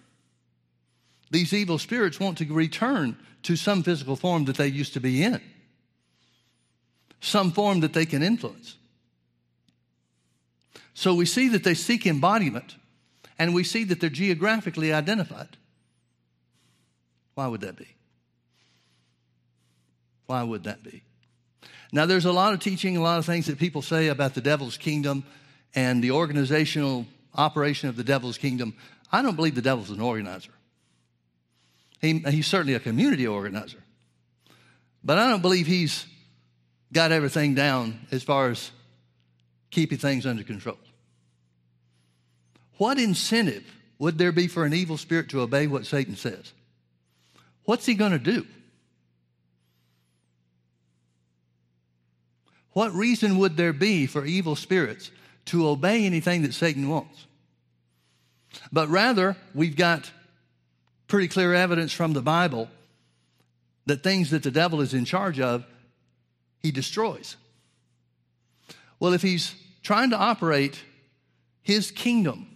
These 1.30 1.55
evil 1.55 1.78
spirits 1.78 2.20
want 2.20 2.38
to 2.38 2.45
return 2.53 3.16
to 3.45 3.57
some 3.57 3.82
physical 3.82 4.16
form 4.16 4.45
that 4.45 4.57
they 4.57 4.68
used 4.68 4.93
to 4.95 5.01
be 5.01 5.22
in, 5.22 5.40
some 7.20 7.53
form 7.53 7.80
that 7.80 7.95
they 7.95 8.05
can 8.05 8.22
influence. 8.22 8.76
So 10.95 11.14
we 11.14 11.26
see 11.26 11.49
that 11.49 11.64
they 11.64 11.74
seek 11.74 12.07
embodiment, 12.07 12.76
and 13.38 13.55
we 13.55 13.64
see 13.64 13.84
that 13.84 14.01
they're 14.01 14.11
geographically 14.11 14.93
identified. 14.93 15.57
Why 17.34 17.47
would 17.47 17.62
that 17.62 17.76
be? 17.76 17.88
Why 20.26 20.43
would 20.43 20.64
that 20.64 20.82
be? 20.82 21.03
Now, 21.93 22.07
there's 22.07 22.24
a 22.24 22.32
lot 22.32 22.55
of 22.55 22.61
teaching, 22.61 22.97
a 22.97 23.03
lot 23.03 23.18
of 23.18 23.26
things 23.26 23.47
that 23.47 23.59
people 23.59 23.82
say 23.82 24.09
about 24.09 24.34
the 24.34 24.40
devil's 24.40 24.78
kingdom 24.78 25.24
and 25.74 26.03
the 26.03 26.11
organizational 26.11 27.07
operation 27.34 27.88
of 27.88 27.97
the 27.97 28.05
devil's 28.05 28.38
kingdom. 28.38 28.74
I 29.11 29.22
don't 29.22 29.36
believe 29.36 29.55
the 29.55 29.62
devil's 29.62 29.90
an 29.90 30.01
organizer. 30.01 30.53
He, 32.01 32.18
he's 32.18 32.47
certainly 32.47 32.74
a 32.74 32.80
community 32.80 33.26
organizer. 33.26 33.82
But 35.05 35.18
I 35.18 35.28
don't 35.28 35.43
believe 35.43 35.66
he's 35.66 36.07
got 36.93 37.12
everything 37.12 37.55
down 37.55 38.07
as 38.11 38.22
far 38.22 38.51
as 38.51 38.70
keeping 39.72 39.98
things 39.98 40.24
under 40.24 40.44
control. 40.44 40.78
What 42.76 42.98
incentive 42.98 43.64
would 43.98 44.18
there 44.18 44.32
be 44.32 44.46
for 44.46 44.64
an 44.64 44.72
evil 44.72 44.96
spirit 44.96 45.30
to 45.30 45.40
obey 45.40 45.66
what 45.66 45.86
Satan 45.86 46.14
says? 46.14 46.52
What's 47.64 47.86
he 47.86 47.94
going 47.94 48.12
to 48.12 48.18
do? 48.18 48.46
What 52.72 52.92
reason 52.92 53.38
would 53.38 53.56
there 53.56 53.72
be 53.72 54.06
for 54.06 54.24
evil 54.24 54.56
spirits 54.56 55.10
to 55.46 55.68
obey 55.68 56.04
anything 56.04 56.42
that 56.42 56.54
Satan 56.54 56.88
wants? 56.88 57.26
But 58.70 58.88
rather, 58.88 59.36
we've 59.54 59.76
got 59.76 60.10
pretty 61.06 61.28
clear 61.28 61.54
evidence 61.54 61.92
from 61.92 62.12
the 62.12 62.22
Bible 62.22 62.68
that 63.86 64.02
things 64.02 64.30
that 64.30 64.42
the 64.42 64.50
devil 64.50 64.80
is 64.80 64.94
in 64.94 65.04
charge 65.04 65.40
of, 65.40 65.64
he 66.60 66.70
destroys. 66.70 67.36
Well, 68.98 69.12
if 69.12 69.22
he's 69.22 69.54
trying 69.83 70.11
to 70.11 70.16
operate 70.16 70.80
his 71.62 71.91
kingdom 71.91 72.49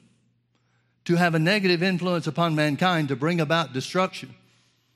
to 1.05 1.17
have 1.17 1.35
a 1.35 1.39
negative 1.39 1.83
influence 1.83 2.27
upon 2.27 2.55
mankind 2.55 3.09
to 3.09 3.17
bring 3.17 3.41
about 3.41 3.73
destruction, 3.73 4.35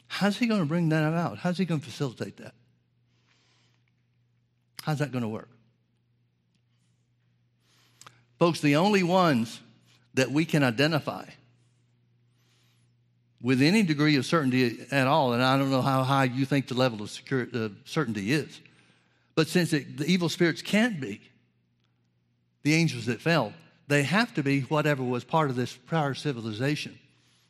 how's 0.09 0.37
he 0.37 0.47
going 0.47 0.61
to 0.61 0.67
bring 0.67 0.89
that 0.89 1.07
about? 1.07 1.39
How's 1.39 1.59
he 1.59 1.65
going 1.65 1.81
to 1.81 1.87
facilitate 1.87 2.37
that? 2.39 2.55
How's 4.83 4.99
that 4.99 5.13
going 5.13 5.23
to 5.23 5.29
work? 5.29 5.49
Folks, 8.39 8.61
the 8.61 8.77
only 8.77 9.03
ones 9.03 9.61
that 10.15 10.31
we 10.31 10.45
can 10.45 10.65
identify 10.65 11.27
with 13.43 13.63
any 13.63 13.83
degree 13.83 14.17
of 14.17 14.27
certainty 14.27 14.81
at 14.91 15.07
all, 15.07 15.33
and 15.33 15.43
I 15.43 15.57
don't 15.57 15.71
know 15.71 15.83
how 15.83 16.03
high 16.03 16.25
you 16.25 16.45
think 16.45 16.69
the 16.69 16.75
level 16.75 17.03
of 17.03 17.11
security, 17.11 17.65
uh, 17.65 17.69
certainty 17.85 18.33
is, 18.33 18.61
but 19.35 19.49
since 19.49 19.73
it, 19.73 19.97
the 19.97 20.07
evil 20.07 20.29
spirits 20.29 20.63
can't 20.63 21.01
be 21.01 21.21
the 22.63 22.75
angels 22.75 23.07
that 23.07 23.21
fell, 23.21 23.53
they 23.89 24.03
have 24.03 24.35
to 24.35 24.43
be 24.43 24.61
whatever 24.63 25.03
was 25.03 25.25
part 25.25 25.51
of 25.51 25.57
this 25.57 25.75
prior 25.75 26.15
civilization 26.15 26.99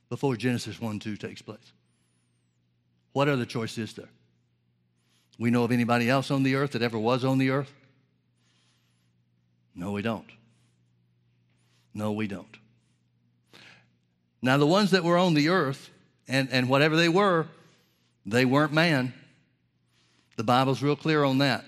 before 0.08 0.36
Genesis 0.36 0.80
1 0.80 0.98
2 0.98 1.16
takes 1.16 1.42
place. 1.42 1.72
What 3.12 3.28
other 3.28 3.44
choice 3.44 3.76
is 3.78 3.92
there? 3.94 4.08
We 5.38 5.50
know 5.50 5.64
of 5.64 5.72
anybody 5.72 6.08
else 6.08 6.30
on 6.30 6.42
the 6.42 6.54
earth 6.54 6.72
that 6.72 6.82
ever 6.82 6.98
was 6.98 7.24
on 7.24 7.38
the 7.38 7.50
earth? 7.50 7.72
No, 9.74 9.92
we 9.92 10.02
don't. 10.02 10.26
No, 11.94 12.12
we 12.12 12.26
don't. 12.26 12.56
Now, 14.42 14.56
the 14.56 14.66
ones 14.66 14.90
that 14.92 15.04
were 15.04 15.18
on 15.18 15.34
the 15.34 15.48
earth, 15.48 15.90
and, 16.28 16.48
and 16.50 16.68
whatever 16.68 16.96
they 16.96 17.08
were, 17.08 17.46
they 18.24 18.44
weren't 18.44 18.72
man. 18.72 19.12
The 20.36 20.44
Bible's 20.44 20.82
real 20.82 20.96
clear 20.96 21.24
on 21.24 21.38
that. 21.38 21.64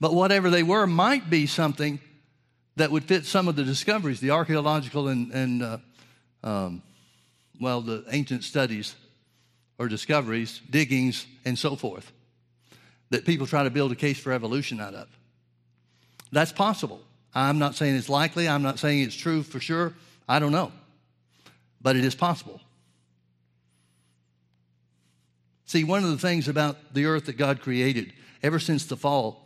But 0.00 0.14
whatever 0.14 0.50
they 0.50 0.62
were 0.62 0.86
might 0.86 1.30
be 1.30 1.46
something 1.46 2.00
that 2.76 2.90
would 2.90 3.04
fit 3.04 3.24
some 3.24 3.48
of 3.48 3.56
the 3.56 3.64
discoveries, 3.64 4.20
the 4.20 4.30
archaeological 4.30 5.08
and, 5.08 5.32
and 5.32 5.62
uh, 5.62 5.78
um, 6.44 6.82
well, 7.60 7.80
the 7.80 8.04
ancient 8.10 8.44
studies 8.44 8.94
or 9.78 9.88
discoveries, 9.88 10.60
diggings, 10.70 11.26
and 11.44 11.58
so 11.58 11.76
forth 11.76 12.12
that 13.10 13.24
people 13.24 13.46
try 13.46 13.62
to 13.62 13.70
build 13.70 13.92
a 13.92 13.96
case 13.96 14.18
for 14.18 14.32
evolution 14.32 14.80
out 14.80 14.94
of. 14.94 15.08
That's 16.32 16.52
possible. 16.52 17.00
I'm 17.34 17.58
not 17.58 17.74
saying 17.74 17.96
it's 17.96 18.08
likely. 18.08 18.48
I'm 18.48 18.62
not 18.62 18.78
saying 18.78 19.02
it's 19.02 19.14
true 19.14 19.42
for 19.42 19.60
sure. 19.60 19.94
I 20.28 20.38
don't 20.38 20.52
know. 20.52 20.72
But 21.80 21.96
it 21.96 22.04
is 22.04 22.14
possible. 22.14 22.60
See, 25.66 25.84
one 25.84 26.04
of 26.04 26.10
the 26.10 26.18
things 26.18 26.48
about 26.48 26.94
the 26.94 27.06
earth 27.06 27.26
that 27.26 27.36
God 27.36 27.60
created, 27.60 28.12
ever 28.42 28.58
since 28.58 28.86
the 28.86 28.96
fall, 28.96 29.45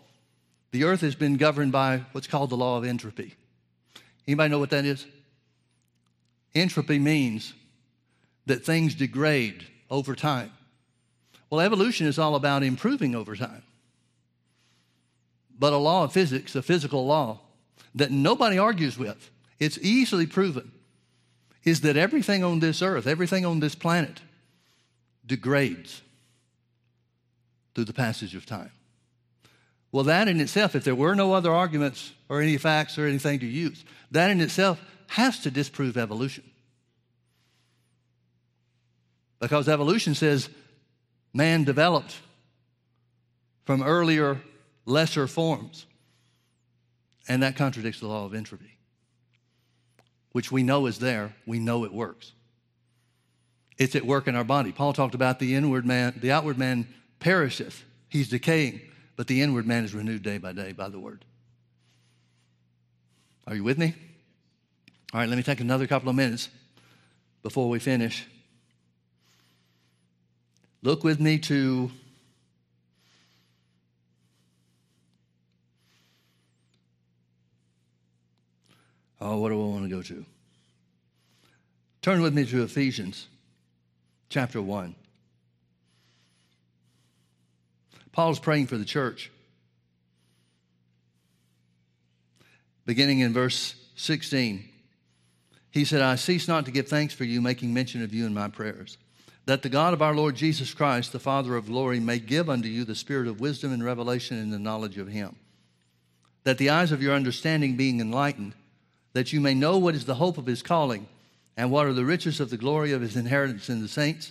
the 0.72 0.84
earth 0.84 1.00
has 1.00 1.14
been 1.14 1.36
governed 1.36 1.72
by 1.72 2.02
what's 2.12 2.26
called 2.26 2.50
the 2.50 2.56
law 2.56 2.78
of 2.78 2.84
entropy. 2.84 3.34
Anybody 4.26 4.50
know 4.50 4.58
what 4.58 4.70
that 4.70 4.84
is? 4.84 5.06
Entropy 6.54 6.98
means 6.98 7.54
that 8.46 8.64
things 8.64 8.94
degrade 8.94 9.66
over 9.90 10.14
time. 10.14 10.52
Well, 11.48 11.60
evolution 11.60 12.06
is 12.06 12.18
all 12.18 12.36
about 12.36 12.62
improving 12.62 13.14
over 13.14 13.34
time. 13.34 13.62
But 15.58 15.72
a 15.72 15.76
law 15.76 16.04
of 16.04 16.12
physics, 16.12 16.54
a 16.54 16.62
physical 16.62 17.06
law 17.06 17.40
that 17.94 18.10
nobody 18.10 18.56
argues 18.56 18.96
with, 18.96 19.30
it's 19.58 19.78
easily 19.78 20.26
proven, 20.26 20.72
is 21.64 21.82
that 21.82 21.96
everything 21.96 22.42
on 22.42 22.60
this 22.60 22.80
earth, 22.80 23.06
everything 23.06 23.44
on 23.44 23.60
this 23.60 23.74
planet, 23.74 24.20
degrades 25.26 26.02
through 27.74 27.84
the 27.84 27.92
passage 27.92 28.34
of 28.34 28.46
time. 28.46 28.70
Well, 29.92 30.04
that 30.04 30.28
in 30.28 30.40
itself, 30.40 30.74
if 30.74 30.84
there 30.84 30.94
were 30.94 31.14
no 31.14 31.32
other 31.32 31.52
arguments 31.52 32.12
or 32.28 32.40
any 32.40 32.56
facts 32.58 32.96
or 32.98 33.06
anything 33.06 33.40
to 33.40 33.46
use, 33.46 33.84
that 34.12 34.30
in 34.30 34.40
itself 34.40 34.80
has 35.08 35.40
to 35.40 35.50
disprove 35.50 35.96
evolution. 35.96 36.44
Because 39.40 39.68
evolution 39.68 40.14
says 40.14 40.48
man 41.32 41.64
developed 41.64 42.16
from 43.64 43.82
earlier, 43.82 44.40
lesser 44.84 45.26
forms. 45.26 45.86
And 47.28 47.42
that 47.42 47.56
contradicts 47.56 48.00
the 48.00 48.08
law 48.08 48.24
of 48.26 48.34
entropy, 48.34 48.78
which 50.32 50.50
we 50.50 50.62
know 50.62 50.86
is 50.86 50.98
there. 50.98 51.34
We 51.46 51.58
know 51.58 51.84
it 51.84 51.92
works. 51.92 52.32
It's 53.78 53.94
at 53.96 54.04
work 54.04 54.28
in 54.28 54.36
our 54.36 54.44
body. 54.44 54.72
Paul 54.72 54.92
talked 54.92 55.14
about 55.14 55.38
the 55.38 55.54
inward 55.54 55.86
man, 55.86 56.18
the 56.20 56.32
outward 56.32 56.58
man 56.58 56.86
perisheth, 57.18 57.84
he's 58.08 58.28
decaying, 58.28 58.80
but 59.20 59.26
the 59.26 59.42
inward 59.42 59.66
man 59.66 59.84
is 59.84 59.92
renewed 59.92 60.22
day 60.22 60.38
by 60.38 60.50
day 60.50 60.72
by 60.72 60.88
the 60.88 60.98
word. 60.98 61.26
Are 63.46 63.54
you 63.54 63.62
with 63.62 63.76
me? 63.76 63.94
All 65.12 65.20
right, 65.20 65.28
let 65.28 65.36
me 65.36 65.42
take 65.42 65.60
another 65.60 65.86
couple 65.86 66.08
of 66.08 66.16
minutes 66.16 66.48
before 67.42 67.68
we 67.68 67.78
finish. 67.80 68.26
Look 70.80 71.04
with 71.04 71.20
me 71.20 71.36
to 71.40 71.90
Oh, 79.20 79.36
what 79.36 79.50
do 79.50 79.62
I 79.62 79.66
want 79.66 79.82
to 79.82 79.90
go 79.90 80.00
to? 80.00 80.24
Turn 82.00 82.22
with 82.22 82.32
me 82.32 82.46
to 82.46 82.62
Ephesians 82.62 83.26
chapter 84.30 84.62
1. 84.62 84.94
Paul's 88.12 88.38
praying 88.38 88.66
for 88.66 88.76
the 88.76 88.84
church. 88.84 89.30
Beginning 92.86 93.20
in 93.20 93.32
verse 93.32 93.74
16, 93.96 94.68
he 95.70 95.84
said, 95.84 96.02
I 96.02 96.16
cease 96.16 96.48
not 96.48 96.64
to 96.64 96.70
give 96.70 96.88
thanks 96.88 97.14
for 97.14 97.24
you, 97.24 97.40
making 97.40 97.72
mention 97.72 98.02
of 98.02 98.12
you 98.12 98.26
in 98.26 98.34
my 98.34 98.48
prayers 98.48 98.98
that 99.50 99.62
the 99.62 99.68
God 99.68 99.92
of 99.92 100.00
our 100.00 100.14
Lord 100.14 100.36
Jesus 100.36 100.72
Christ, 100.74 101.12
the 101.12 101.18
Father 101.18 101.56
of 101.56 101.66
glory, 101.66 101.98
may 101.98 102.20
give 102.20 102.48
unto 102.48 102.68
you 102.68 102.84
the 102.84 102.94
spirit 102.94 103.26
of 103.26 103.40
wisdom 103.40 103.72
and 103.72 103.84
revelation 103.84 104.38
in 104.38 104.50
the 104.50 104.60
knowledge 104.60 104.96
of 104.96 105.08
him, 105.08 105.34
that 106.44 106.58
the 106.58 106.70
eyes 106.70 106.92
of 106.92 107.02
your 107.02 107.14
understanding 107.14 107.76
being 107.76 108.00
enlightened, 108.00 108.54
that 109.12 109.32
you 109.32 109.40
may 109.40 109.54
know 109.54 109.76
what 109.76 109.96
is 109.96 110.04
the 110.04 110.14
hope 110.14 110.38
of 110.38 110.46
his 110.46 110.62
calling, 110.62 111.08
and 111.56 111.72
what 111.72 111.86
are 111.86 111.92
the 111.92 112.04
riches 112.04 112.38
of 112.38 112.50
the 112.50 112.56
glory 112.56 112.92
of 112.92 113.00
his 113.00 113.16
inheritance 113.16 113.68
in 113.68 113.82
the 113.82 113.88
saints, 113.88 114.30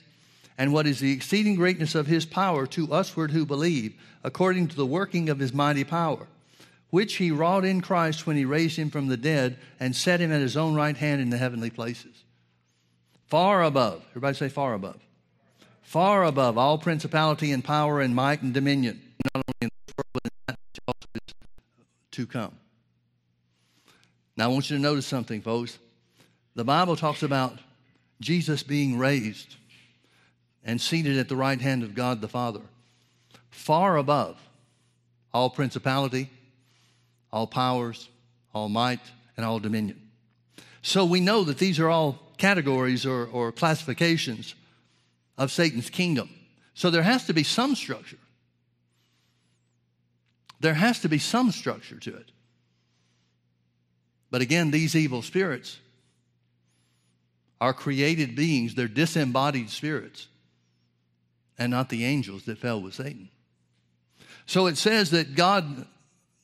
and 0.60 0.72
what 0.72 0.86
is 0.86 1.00
the 1.00 1.12
exceeding 1.12 1.56
greatness 1.56 1.96
of 1.96 2.06
his 2.06 2.26
power 2.26 2.68
to 2.68 2.86
usward 2.86 3.32
who 3.32 3.48
believe, 3.48 3.96
according 4.24 4.68
to 4.68 4.76
the 4.76 4.86
working 4.86 5.30
of 5.30 5.40
his 5.40 5.54
mighty 5.54 5.84
power, 5.84 6.28
which 6.92 7.16
he 7.16 7.32
wrought 7.32 7.66
in 7.66 7.82
Christ 7.82 8.28
when 8.28 8.38
he 8.38 8.46
raised 8.46 8.78
him 8.78 8.92
from 8.92 9.08
the 9.08 9.18
dead 9.18 9.58
and 9.80 9.96
set 9.96 10.20
him 10.20 10.32
at 10.32 10.42
his 10.42 10.56
own 10.56 10.76
right 10.76 10.96
hand 10.96 11.22
in 11.22 11.32
the 11.32 11.38
heavenly 11.38 11.72
places. 11.72 12.24
Far 13.26 13.64
above, 13.64 14.04
everybody 14.12 14.38
say 14.38 14.50
far 14.50 14.76
above 14.76 15.00
far 15.90 16.24
above 16.24 16.56
all 16.56 16.78
principality 16.78 17.52
and 17.52 17.64
power 17.64 18.00
and 18.00 18.14
might 18.14 18.44
and 18.44 18.54
dominion, 18.54 19.02
not 19.34 19.44
only 19.44 19.56
in 19.62 19.70
this 19.88 19.96
world, 19.98 20.10
but 20.14 20.24
in 20.26 20.32
that 20.46 20.60
which 20.68 20.80
also 20.88 21.08
is 21.16 21.34
to 22.12 22.28
come. 22.28 22.56
Now, 24.38 24.46
I 24.46 24.48
want 24.50 24.70
you 24.70 24.78
to 24.78 24.82
notice 24.84 25.08
something, 25.08 25.42
folks. 25.42 25.80
The 26.54 26.64
Bible 26.64 26.96
talks 26.96 27.24
about 27.24 27.58
Jesus 28.22 28.62
being 28.62 29.00
raised 29.00 29.56
and 30.70 30.80
seated 30.80 31.18
at 31.18 31.28
the 31.28 31.36
right 31.36 31.60
hand 31.60 31.82
of 31.82 31.96
God 31.96 32.22
the 32.22 32.28
Father, 32.28 32.62
far 33.50 33.98
above 33.98 34.38
all 35.34 35.50
principality, 35.50 36.30
all 37.34 37.48
powers, 37.48 38.08
all 38.54 38.70
might, 38.70 39.00
and 39.36 39.44
all 39.44 39.58
dominion. 39.60 40.00
So 40.84 41.06
we 41.06 41.22
know 41.22 41.44
that 41.44 41.58
these 41.58 41.80
are 41.80 41.90
all 41.90 42.20
categories 42.38 43.04
or, 43.04 43.26
or 43.26 43.52
classifications 43.52 44.54
of 45.40 45.52
Satan's 45.52 45.90
kingdom. 45.90 46.30
So 46.76 46.92
there 46.92 47.02
has 47.02 47.26
to 47.26 47.34
be 47.34 47.44
some 47.44 47.74
structure. 47.74 48.20
There 50.60 50.76
has 50.76 51.00
to 51.00 51.10
be 51.10 51.18
some 51.18 51.52
structure 51.52 51.98
to 51.98 52.16
it. 52.16 52.32
But 54.30 54.42
again, 54.42 54.70
these 54.70 54.96
evil 54.96 55.24
spirits 55.24 55.80
are 57.60 57.74
created 57.74 58.36
beings, 58.36 58.76
they're 58.76 58.88
disembodied 58.88 59.72
spirits, 59.72 60.28
and 61.60 61.70
not 61.70 61.90
the 61.90 62.06
angels 62.06 62.46
that 62.46 62.58
fell 62.58 62.82
with 62.82 62.96
Satan. 62.96 63.30
So 64.48 64.66
it 64.66 64.78
says 64.78 65.12
that 65.12 65.36
God, 65.36 65.86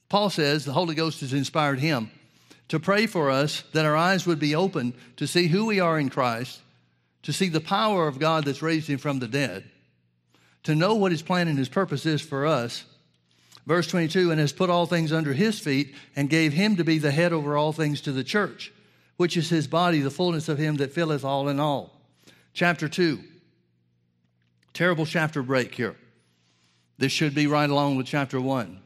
Paul 0.09 0.29
says, 0.29 0.65
the 0.65 0.73
Holy 0.73 0.93
Ghost 0.93 1.21
has 1.21 1.33
inspired 1.33 1.79
him 1.79 2.11
to 2.67 2.79
pray 2.79 3.07
for 3.07 3.31
us 3.31 3.63
that 3.73 3.85
our 3.85 3.95
eyes 3.95 4.27
would 4.27 4.39
be 4.39 4.53
open 4.53 4.93
to 5.17 5.25
see 5.25 5.47
who 5.47 5.65
we 5.65 5.79
are 5.79 5.97
in 5.97 6.09
Christ 6.09 6.61
to 7.25 7.33
see 7.33 7.49
the 7.49 7.59
power 7.59 8.07
of 8.07 8.19
God 8.19 8.45
that's 8.45 8.61
raised 8.61 8.87
him 8.87 8.99
from 8.99 9.17
the 9.17 9.27
dead, 9.27 9.63
to 10.61 10.75
know 10.75 10.93
what 10.93 11.11
his 11.11 11.23
plan 11.23 11.47
and 11.47 11.57
his 11.57 11.69
purpose 11.69 12.05
is 12.05 12.21
for 12.21 12.45
us. 12.45 12.85
Verse 13.65 13.87
22 13.87 14.29
and 14.29 14.39
has 14.39 14.53
put 14.53 14.69
all 14.69 14.85
things 14.85 15.11
under 15.11 15.33
his 15.33 15.59
feet 15.59 15.95
and 16.15 16.29
gave 16.29 16.53
him 16.53 16.75
to 16.75 16.83
be 16.83 16.99
the 16.99 17.09
head 17.09 17.33
over 17.33 17.57
all 17.57 17.73
things 17.73 17.99
to 18.01 18.11
the 18.11 18.23
church, 18.23 18.71
which 19.17 19.35
is 19.35 19.49
his 19.49 19.65
body, 19.65 20.01
the 20.01 20.11
fullness 20.11 20.47
of 20.47 20.59
him 20.59 20.75
that 20.75 20.93
filleth 20.93 21.25
all 21.25 21.49
in 21.49 21.59
all. 21.59 21.99
Chapter 22.53 22.87
2. 22.87 23.19
Terrible 24.75 25.07
chapter 25.07 25.41
break 25.41 25.73
here. 25.73 25.95
This 26.99 27.11
should 27.11 27.33
be 27.33 27.47
right 27.47 27.69
along 27.69 27.95
with 27.95 28.05
chapter 28.05 28.39
1. 28.39 28.79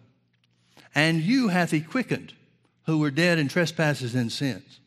And 0.96 1.20
you 1.20 1.50
hath 1.50 1.72
he 1.72 1.82
quickened, 1.82 2.34
who 2.86 3.00
were 3.00 3.12
dead 3.12 3.38
in 3.38 3.50
trespasses 3.50 4.16
and 4.16 4.32
sins 4.32 4.80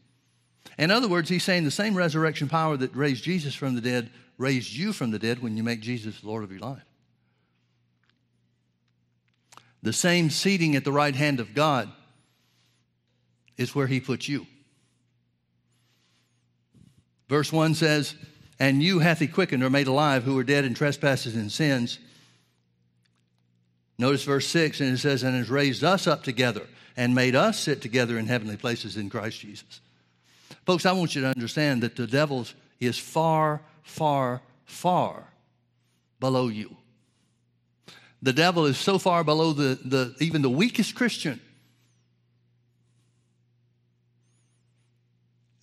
in 0.79 0.91
other 0.91 1.09
words, 1.09 1.29
he's 1.29 1.45
saying 1.45 1.65
the 1.65 1.71
same 1.71 1.95
resurrection 1.95 2.49
power 2.49 2.77
that 2.77 2.95
raised 2.97 3.25
Jesus 3.25 3.55
from 3.55 3.75
the 3.75 3.81
dead 3.81 4.11
raised 4.39 4.73
you 4.73 4.93
from 4.93 5.11
the 5.11 5.19
dead 5.19 5.41
when 5.43 5.57
you 5.57 5.63
make 5.63 5.81
Jesus 5.81 6.25
Lord 6.25 6.43
of 6.43 6.51
your 6.51 6.61
life. 6.61 6.83
The 9.83 9.93
same 9.93 10.31
seating 10.31 10.75
at 10.75 10.85
the 10.85 10.93
right 10.93 11.15
hand 11.15 11.41
of 11.41 11.55
God 11.55 11.91
is 13.57 13.75
where 13.75 13.87
he 13.87 14.01
puts 14.01 14.29
you. 14.29 14.47
Verse 17.29 17.53
1 17.53 17.75
says, 17.75 18.15
And 18.63 18.81
you 18.81 19.01
hath 19.01 19.19
he 19.19 19.27
quickened 19.27 19.65
or 19.65 19.71
made 19.71 19.89
alive 19.89 20.23
who 20.23 20.37
were 20.37 20.45
dead 20.45 20.65
in 20.65 20.73
trespasses 20.73 21.35
and 21.35 21.51
sins. 21.51 21.99
Notice 23.99 24.23
verse 24.23 24.47
6, 24.47 24.81
and 24.81 24.95
it 24.95 24.99
says, 24.99 25.25
And 25.25 25.35
has 25.35 25.51
raised 25.51 25.83
us 25.83 26.07
up 26.07 26.23
together 26.23 26.69
and 26.97 27.13
made 27.13 27.35
us 27.35 27.59
sit 27.59 27.83
together 27.83 28.17
in 28.17 28.27
heavenly 28.27 28.57
places 28.57 28.97
in 28.97 29.11
Christ 29.11 29.41
Jesus. 29.41 29.81
Folks, 30.65 30.87
I 30.87 30.93
want 30.93 31.17
you 31.17 31.23
to 31.23 31.27
understand 31.27 31.83
that 31.83 31.97
the 31.97 32.07
devil 32.07 32.47
is 32.79 32.97
far, 32.97 33.63
far, 33.83 34.43
far 34.65 35.25
below 36.21 36.47
you. 36.47 36.77
The 38.23 38.33
devil 38.33 38.67
is 38.67 38.79
so 38.79 38.97
far 38.97 39.25
below 39.25 39.53
the, 39.53 39.77
the 39.85 40.15
even 40.21 40.41
the 40.41 40.49
weakest 40.49 40.95
Christian. 40.95 41.41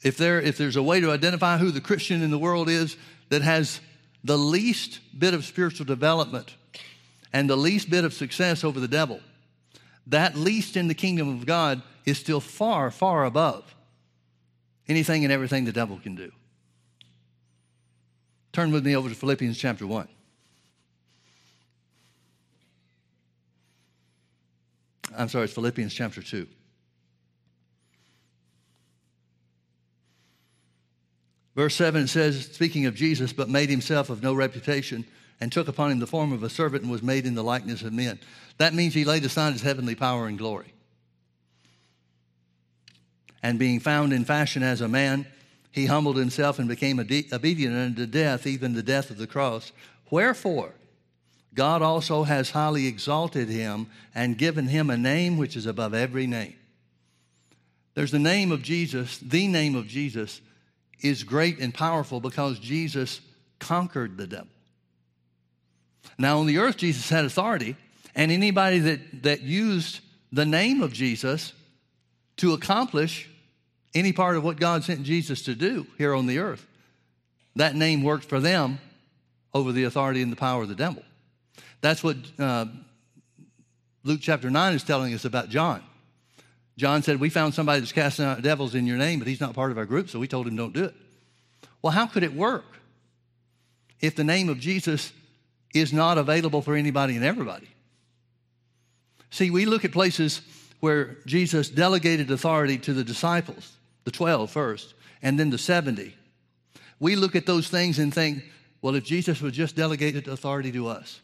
If, 0.01 0.17
there, 0.17 0.39
if 0.39 0.57
there's 0.57 0.75
a 0.75 0.83
way 0.83 0.99
to 1.01 1.11
identify 1.11 1.57
who 1.57 1.71
the 1.71 1.81
Christian 1.81 2.21
in 2.21 2.31
the 2.31 2.39
world 2.39 2.69
is 2.69 2.95
that 3.29 3.41
has 3.41 3.81
the 4.23 4.37
least 4.37 4.99
bit 5.17 5.33
of 5.33 5.45
spiritual 5.45 5.85
development 5.85 6.55
and 7.33 7.49
the 7.49 7.57
least 7.57 7.89
bit 7.89 8.05
of 8.05 8.13
success 8.13 8.63
over 8.63 8.79
the 8.79 8.87
devil, 8.87 9.19
that 10.07 10.35
least 10.35 10.77
in 10.77 10.87
the 10.87 10.93
kingdom 10.93 11.29
of 11.29 11.45
God 11.45 11.81
is 12.05 12.17
still 12.17 12.39
far, 12.39 12.91
far 12.91 13.25
above 13.25 13.75
anything 14.87 15.23
and 15.23 15.31
everything 15.31 15.65
the 15.65 15.71
devil 15.71 15.99
can 16.01 16.15
do. 16.15 16.31
Turn 18.51 18.71
with 18.71 18.85
me 18.85 18.95
over 18.95 19.09
to 19.09 19.15
Philippians 19.15 19.57
chapter 19.57 19.85
1. 19.85 20.07
I'm 25.15 25.29
sorry, 25.29 25.45
it's 25.45 25.53
Philippians 25.53 25.93
chapter 25.93 26.21
2. 26.21 26.47
Verse 31.59 31.75
7 31.75 32.03
it 32.03 32.07
says, 32.07 32.45
speaking 32.45 32.85
of 32.85 32.95
Jesus, 32.95 33.33
but 33.33 33.49
made 33.49 33.69
himself 33.69 34.09
of 34.09 34.23
no 34.23 34.33
reputation 34.33 35.03
and 35.41 35.51
took 35.51 35.67
upon 35.67 35.91
him 35.91 35.99
the 35.99 36.07
form 36.07 36.31
of 36.31 36.41
a 36.41 36.49
servant 36.49 36.83
and 36.83 36.91
was 36.91 37.03
made 37.03 37.25
in 37.25 37.35
the 37.35 37.43
likeness 37.43 37.81
of 37.81 37.91
men. 37.91 38.17
That 38.59 38.73
means 38.73 38.93
he 38.93 39.03
laid 39.03 39.25
aside 39.25 39.51
his 39.51 39.61
heavenly 39.61 39.93
power 39.93 40.27
and 40.27 40.37
glory 40.37 40.71
And 43.43 43.59
being 43.59 43.81
found 43.81 44.13
in 44.13 44.23
fashion 44.23 44.63
as 44.63 44.79
a 44.79 44.87
man, 44.87 45.27
he 45.69 45.87
humbled 45.87 46.15
himself 46.15 46.59
and 46.59 46.69
became 46.69 46.97
obedient 46.97 47.75
unto 47.75 48.05
death, 48.05 48.47
even 48.47 48.73
the 48.73 48.81
death 48.81 49.09
of 49.09 49.17
the 49.17 49.27
cross. 49.27 49.73
Wherefore, 50.09 50.75
God 51.53 51.81
also 51.81 52.23
has 52.23 52.51
highly 52.51 52.87
exalted 52.87 53.49
him 53.49 53.87
and 54.15 54.37
given 54.37 54.69
him 54.69 54.89
a 54.89 54.95
name 54.95 55.37
which 55.37 55.57
is 55.57 55.65
above 55.65 55.93
every 55.93 56.25
name. 56.25 56.55
There's 57.95 58.11
the 58.11 58.17
name 58.17 58.53
of 58.53 58.61
Jesus, 58.61 59.17
the 59.17 59.49
name 59.49 59.75
of 59.75 59.85
Jesus 59.85 60.39
is 61.01 61.23
great 61.23 61.59
and 61.59 61.73
powerful 61.73 62.19
because 62.19 62.59
Jesus 62.59 63.21
conquered 63.59 64.17
the 64.17 64.27
devil. 64.27 64.47
Now, 66.17 66.39
on 66.39 66.47
the 66.47 66.57
earth, 66.57 66.77
Jesus 66.77 67.09
had 67.09 67.25
authority, 67.25 67.75
and 68.15 68.31
anybody 68.31 68.79
that, 68.79 69.23
that 69.23 69.41
used 69.41 70.01
the 70.31 70.45
name 70.45 70.81
of 70.81 70.93
Jesus 70.93 71.53
to 72.37 72.53
accomplish 72.53 73.29
any 73.95 74.13
part 74.13 74.35
of 74.35 74.43
what 74.43 74.59
God 74.59 74.83
sent 74.83 75.03
Jesus 75.03 75.43
to 75.43 75.55
do 75.55 75.87
here 75.97 76.13
on 76.13 76.27
the 76.27 76.39
earth, 76.39 76.65
that 77.55 77.75
name 77.75 78.03
worked 78.03 78.25
for 78.25 78.39
them 78.39 78.79
over 79.53 79.71
the 79.71 79.83
authority 79.83 80.21
and 80.21 80.31
the 80.31 80.37
power 80.37 80.63
of 80.63 80.69
the 80.69 80.75
devil. 80.75 81.03
That's 81.81 82.03
what 82.03 82.17
uh, 82.37 82.65
Luke 84.03 84.19
chapter 84.21 84.49
9 84.49 84.73
is 84.73 84.83
telling 84.83 85.13
us 85.13 85.25
about 85.25 85.49
John. 85.49 85.83
John 86.79 87.03
said, 87.03 87.19
We 87.19 87.29
found 87.29 87.53
somebody 87.53 87.81
that's 87.81 87.91
casting 87.91 88.23
out 88.23 88.41
devils 88.41 88.73
in 88.73 88.87
your 88.87 88.95
name, 88.95 89.19
but 89.19 89.27
he's 89.27 89.41
not 89.41 89.53
part 89.53 89.69
of 89.69 89.77
our 89.77 89.85
group, 89.85 90.09
so 90.09 90.17
we 90.17 90.29
told 90.29 90.47
him 90.47 90.55
don't 90.55 90.73
do 90.73 90.85
it. 90.85 90.95
Well, 91.81 91.91
how 91.91 92.07
could 92.07 92.23
it 92.23 92.33
work 92.33 92.63
if 93.99 94.15
the 94.15 94.23
name 94.23 94.47
of 94.47 94.59
Jesus 94.59 95.11
is 95.75 95.91
not 95.91 96.17
available 96.17 96.61
for 96.61 96.75
anybody 96.75 97.17
and 97.17 97.25
everybody? 97.25 97.67
See, 99.29 99.51
we 99.51 99.65
look 99.65 99.83
at 99.83 99.91
places 99.91 100.41
where 100.79 101.17
Jesus 101.25 101.67
delegated 101.67 102.31
authority 102.31 102.77
to 102.77 102.93
the 102.93 103.03
disciples, 103.03 103.73
the 104.05 104.11
12 104.11 104.49
first, 104.49 104.93
and 105.21 105.37
then 105.37 105.49
the 105.49 105.57
70. 105.57 106.15
We 107.01 107.17
look 107.17 107.35
at 107.35 107.45
those 107.45 107.67
things 107.67 107.99
and 107.99 108.13
think, 108.13 108.41
well, 108.81 108.95
if 108.95 109.03
Jesus 109.03 109.41
would 109.41 109.53
just 109.53 109.75
delegated 109.75 110.29
authority 110.29 110.71
to 110.71 110.87
us. 110.87 111.19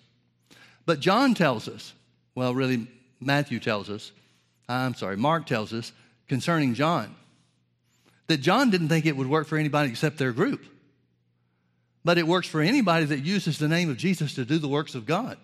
But 0.85 0.99
John 0.99 1.33
tells 1.33 1.69
us, 1.69 1.93
well, 2.35 2.53
really, 2.53 2.87
Matthew 3.21 3.61
tells 3.61 3.89
us, 3.89 4.11
I'm 4.67 4.95
sorry, 4.95 5.17
Mark 5.17 5.45
tells 5.45 5.73
us 5.73 5.91
concerning 6.27 6.73
John, 6.73 7.15
that 8.27 8.37
John 8.37 8.69
didn't 8.69 8.89
think 8.89 9.05
it 9.05 9.15
would 9.15 9.27
work 9.27 9.47
for 9.47 9.57
anybody 9.57 9.89
except 9.89 10.17
their 10.17 10.31
group. 10.31 10.65
But 12.03 12.17
it 12.17 12.27
works 12.27 12.47
for 12.47 12.61
anybody 12.61 13.05
that 13.05 13.23
uses 13.23 13.57
the 13.57 13.67
name 13.67 13.89
of 13.89 13.97
Jesus 13.97 14.35
to 14.35 14.45
do 14.45 14.57
the 14.57 14.67
works 14.67 14.95
of 14.95 15.05
God. 15.05 15.37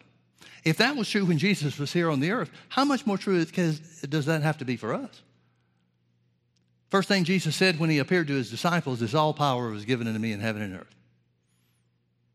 If 0.63 0.77
that 0.77 0.95
was 0.95 1.09
true 1.09 1.25
when 1.25 1.39
Jesus 1.39 1.79
was 1.79 1.91
here 1.91 2.09
on 2.09 2.19
the 2.19 2.31
earth, 2.31 2.51
how 2.69 2.85
much 2.85 3.05
more 3.05 3.17
true 3.17 3.43
does 3.43 4.25
that 4.25 4.43
have 4.43 4.59
to 4.59 4.65
be 4.65 4.77
for 4.77 4.93
us? 4.93 5.21
First 6.89 7.07
thing 7.07 7.23
Jesus 7.23 7.55
said 7.55 7.79
when 7.79 7.89
he 7.89 7.99
appeared 7.99 8.27
to 8.27 8.35
his 8.35 8.51
disciples 8.51 9.01
is, 9.01 9.15
All 9.15 9.33
power 9.33 9.69
was 9.69 9.85
given 9.85 10.07
unto 10.07 10.19
me 10.19 10.33
in 10.33 10.39
heaven 10.39 10.61
and 10.61 10.75
earth. 10.75 10.95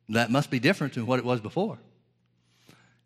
That 0.09 0.30
must 0.30 0.51
be 0.51 0.59
different 0.59 0.95
than 0.95 1.07
what 1.07 1.18
it 1.18 1.24
was 1.24 1.41
before. 1.41 1.78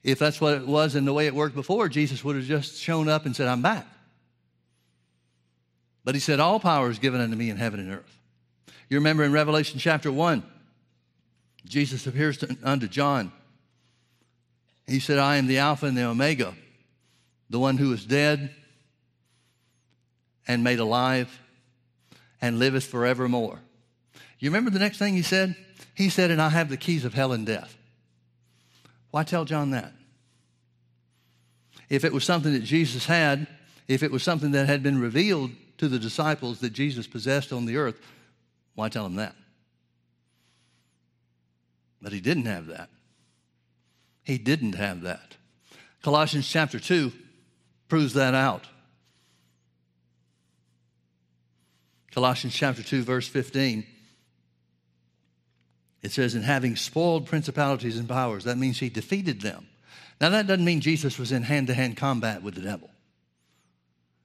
If 0.03 0.19
that's 0.19 0.41
what 0.41 0.55
it 0.55 0.67
was 0.67 0.95
and 0.95 1.07
the 1.07 1.13
way 1.13 1.27
it 1.27 1.35
worked 1.35 1.55
before, 1.55 1.89
Jesus 1.89 2.25
would 2.25 2.37
have 2.37 2.45
just 2.45 2.81
shown 2.81 3.09
up 3.09 3.27
and 3.27 3.37
said, 3.37 3.49
I'm 3.49 3.63
back. 3.63 3.87
But 6.05 6.15
he 6.15 6.21
said, 6.21 6.41
All 6.41 6.59
power 6.59 6.91
is 6.91 6.99
given 6.99 7.21
unto 7.21 7.37
me 7.37 7.51
in 7.51 7.57
heaven 7.57 7.81
and 7.81 7.93
earth. 7.93 8.19
You 8.89 8.97
remember 8.97 9.23
in 9.25 9.33
Revelation 9.33 9.79
chapter 9.79 10.11
1, 10.11 10.43
Jesus 11.67 12.07
appears 12.07 12.39
to, 12.39 12.57
unto 12.63 12.89
John. 12.89 13.31
He 14.87 14.99
said, 14.99 15.19
I 15.19 15.37
am 15.37 15.47
the 15.47 15.59
Alpha 15.59 15.87
and 15.87 15.97
the 15.97 16.05
Omega, 16.05 16.55
the 17.49 17.61
one 17.61 17.77
who 17.77 17.93
is 17.93 18.05
dead 18.05 18.51
and 20.49 20.65
made 20.65 20.81
alive 20.81 21.41
and 22.41 22.59
liveth 22.59 22.85
forevermore. 22.85 23.61
You 24.39 24.51
remember 24.51 24.71
the 24.71 24.79
next 24.79 24.99
thing 24.99 25.15
he 25.15 25.23
said? 25.23 25.55
He 25.95 26.09
said, 26.09 26.31
And 26.31 26.41
I 26.41 26.49
have 26.49 26.71
the 26.71 26.77
keys 26.77 27.05
of 27.05 27.15
hell 27.15 27.33
and 27.33 27.47
death. 27.47 27.77
Why 29.11 29.25
tell 29.25 29.45
John 29.45 29.71
that? 29.71 29.93
If 31.89 32.05
it 32.05 32.13
was 32.13 32.25
something 32.25 32.53
that 32.53 32.63
Jesus 32.63 33.07
had, 33.07 33.47
if 33.89 34.03
it 34.03 34.13
was 34.13 34.23
something 34.23 34.53
that 34.53 34.67
had 34.67 34.83
been 34.83 35.01
revealed 35.01 35.51
to 35.79 35.89
the 35.89 35.99
disciples 35.99 36.61
that 36.61 36.73
Jesus 36.73 37.07
possessed 37.07 37.53
on 37.53 37.67
the 37.67 37.77
earth, 37.77 38.01
why 38.75 38.89
tell 38.89 39.07
him 39.07 39.17
that? 39.17 39.35
But 42.01 42.13
he 42.13 42.21
didn't 42.21 42.47
have 42.47 42.67
that. 42.67 42.89
He 44.23 44.39
didn't 44.39 44.75
have 44.75 45.03
that. 45.03 45.37
Colossians 46.03 46.49
chapter 46.49 46.79
2 46.79 47.13
proves 47.89 48.15
that 48.15 48.35
out. 48.35 48.67
Colossians 52.13 52.55
chapter 52.55 52.83
2, 52.83 53.03
verse 53.03 53.29
15. 53.29 53.85
It 56.03 56.13
says, 56.13 56.35
in 56.35 56.43
having 56.43 56.77
spoiled 56.77 57.27
principalities 57.27 57.99
and 57.99 58.09
powers, 58.09 58.45
that 58.45 58.59
means 58.59 58.79
he 58.79 58.89
defeated 58.89 59.41
them. 59.41 59.67
Now, 60.21 60.31
that 60.31 60.47
doesn't 60.47 60.65
mean 60.65 60.81
Jesus 60.81 61.19
was 61.19 61.33
in 61.33 61.43
hand 61.43 61.67
to 61.67 61.75
hand 61.75 61.97
combat 61.97 62.43
with 62.43 62.55
the 62.55 62.63
devil. 62.63 62.91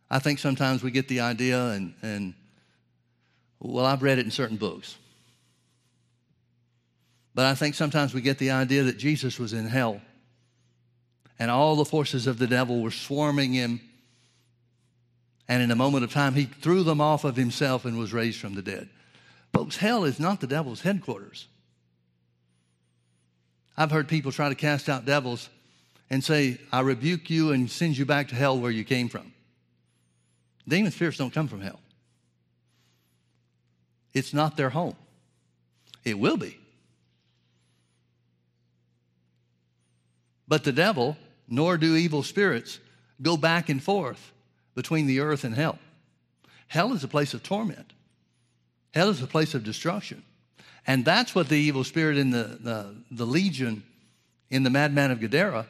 I 0.09 0.19
think 0.19 0.39
sometimes 0.39 0.83
we 0.83 0.91
get 0.91 1.07
the 1.07 1.21
idea, 1.21 1.69
and, 1.69 1.93
and 2.01 2.33
well, 3.59 3.85
I've 3.85 4.03
read 4.03 4.19
it 4.19 4.25
in 4.25 4.31
certain 4.31 4.57
books. 4.57 4.97
But 7.33 7.45
I 7.45 7.55
think 7.55 7.75
sometimes 7.75 8.13
we 8.13 8.21
get 8.21 8.37
the 8.37 8.51
idea 8.51 8.83
that 8.83 8.97
Jesus 8.97 9.37
was 9.37 9.51
in 9.51 9.67
hell 9.67 10.01
and 11.37 11.51
all 11.51 11.75
the 11.75 11.85
forces 11.85 12.27
of 12.27 12.37
the 12.37 12.47
devil 12.47 12.81
were 12.81 12.91
swarming 12.91 13.53
him. 13.53 13.81
And 15.47 15.61
in 15.61 15.69
a 15.69 15.75
moment 15.75 16.03
of 16.03 16.11
time, 16.11 16.33
he 16.33 16.45
threw 16.45 16.83
them 16.83 17.01
off 17.01 17.23
of 17.23 17.35
himself 17.35 17.85
and 17.85 17.99
was 17.99 18.13
raised 18.13 18.39
from 18.39 18.55
the 18.55 18.61
dead. 18.61 18.89
Folks, 19.53 19.77
hell 19.77 20.05
is 20.05 20.19
not 20.19 20.41
the 20.41 20.47
devil's 20.47 20.81
headquarters. 20.81 21.47
I've 23.77 23.91
heard 23.91 24.07
people 24.07 24.31
try 24.31 24.49
to 24.49 24.55
cast 24.55 24.89
out 24.89 25.05
devils 25.05 25.49
and 26.09 26.23
say, 26.23 26.59
I 26.71 26.81
rebuke 26.81 27.29
you 27.29 27.51
and 27.51 27.69
send 27.69 27.97
you 27.97 28.05
back 28.05 28.29
to 28.29 28.35
hell 28.35 28.59
where 28.59 28.71
you 28.71 28.83
came 28.83 29.09
from. 29.09 29.33
Demon 30.67 30.91
spirits 30.91 31.17
don't 31.17 31.33
come 31.33 31.47
from 31.47 31.61
hell. 31.61 31.79
It's 34.13 34.33
not 34.33 34.55
their 34.55 34.69
home. 34.69 34.95
It 36.03 36.17
will 36.17 36.37
be. 36.37 36.57
But 40.47 40.63
the 40.63 40.71
devil, 40.71 41.17
nor 41.47 41.77
do 41.77 41.95
evil 41.95 42.23
spirits, 42.23 42.79
go 43.21 43.35
back 43.35 43.67
and 43.67 43.81
forth 43.81 44.31
between 44.75 45.07
the 45.07 45.19
earth 45.19 45.43
and 45.43 45.55
hell. 45.55 45.79
Hell 46.67 46.93
is 46.93 47.03
a 47.03 47.07
place 47.07 47.33
of 47.33 47.43
torment, 47.43 47.93
hell 48.93 49.09
is 49.09 49.21
a 49.21 49.27
place 49.27 49.53
of 49.53 49.63
destruction. 49.63 50.23
And 50.87 51.03
that's 51.03 51.33
what 51.33 51.49
the 51.49 51.55
evil 51.55 51.83
spirit 51.83 52.17
in 52.17 52.29
the, 52.29 52.59
the, 52.61 52.95
the 53.11 53.25
legion 53.25 53.83
in 54.49 54.63
the 54.63 54.69
madman 54.69 55.11
of 55.11 55.19
Gadara 55.19 55.65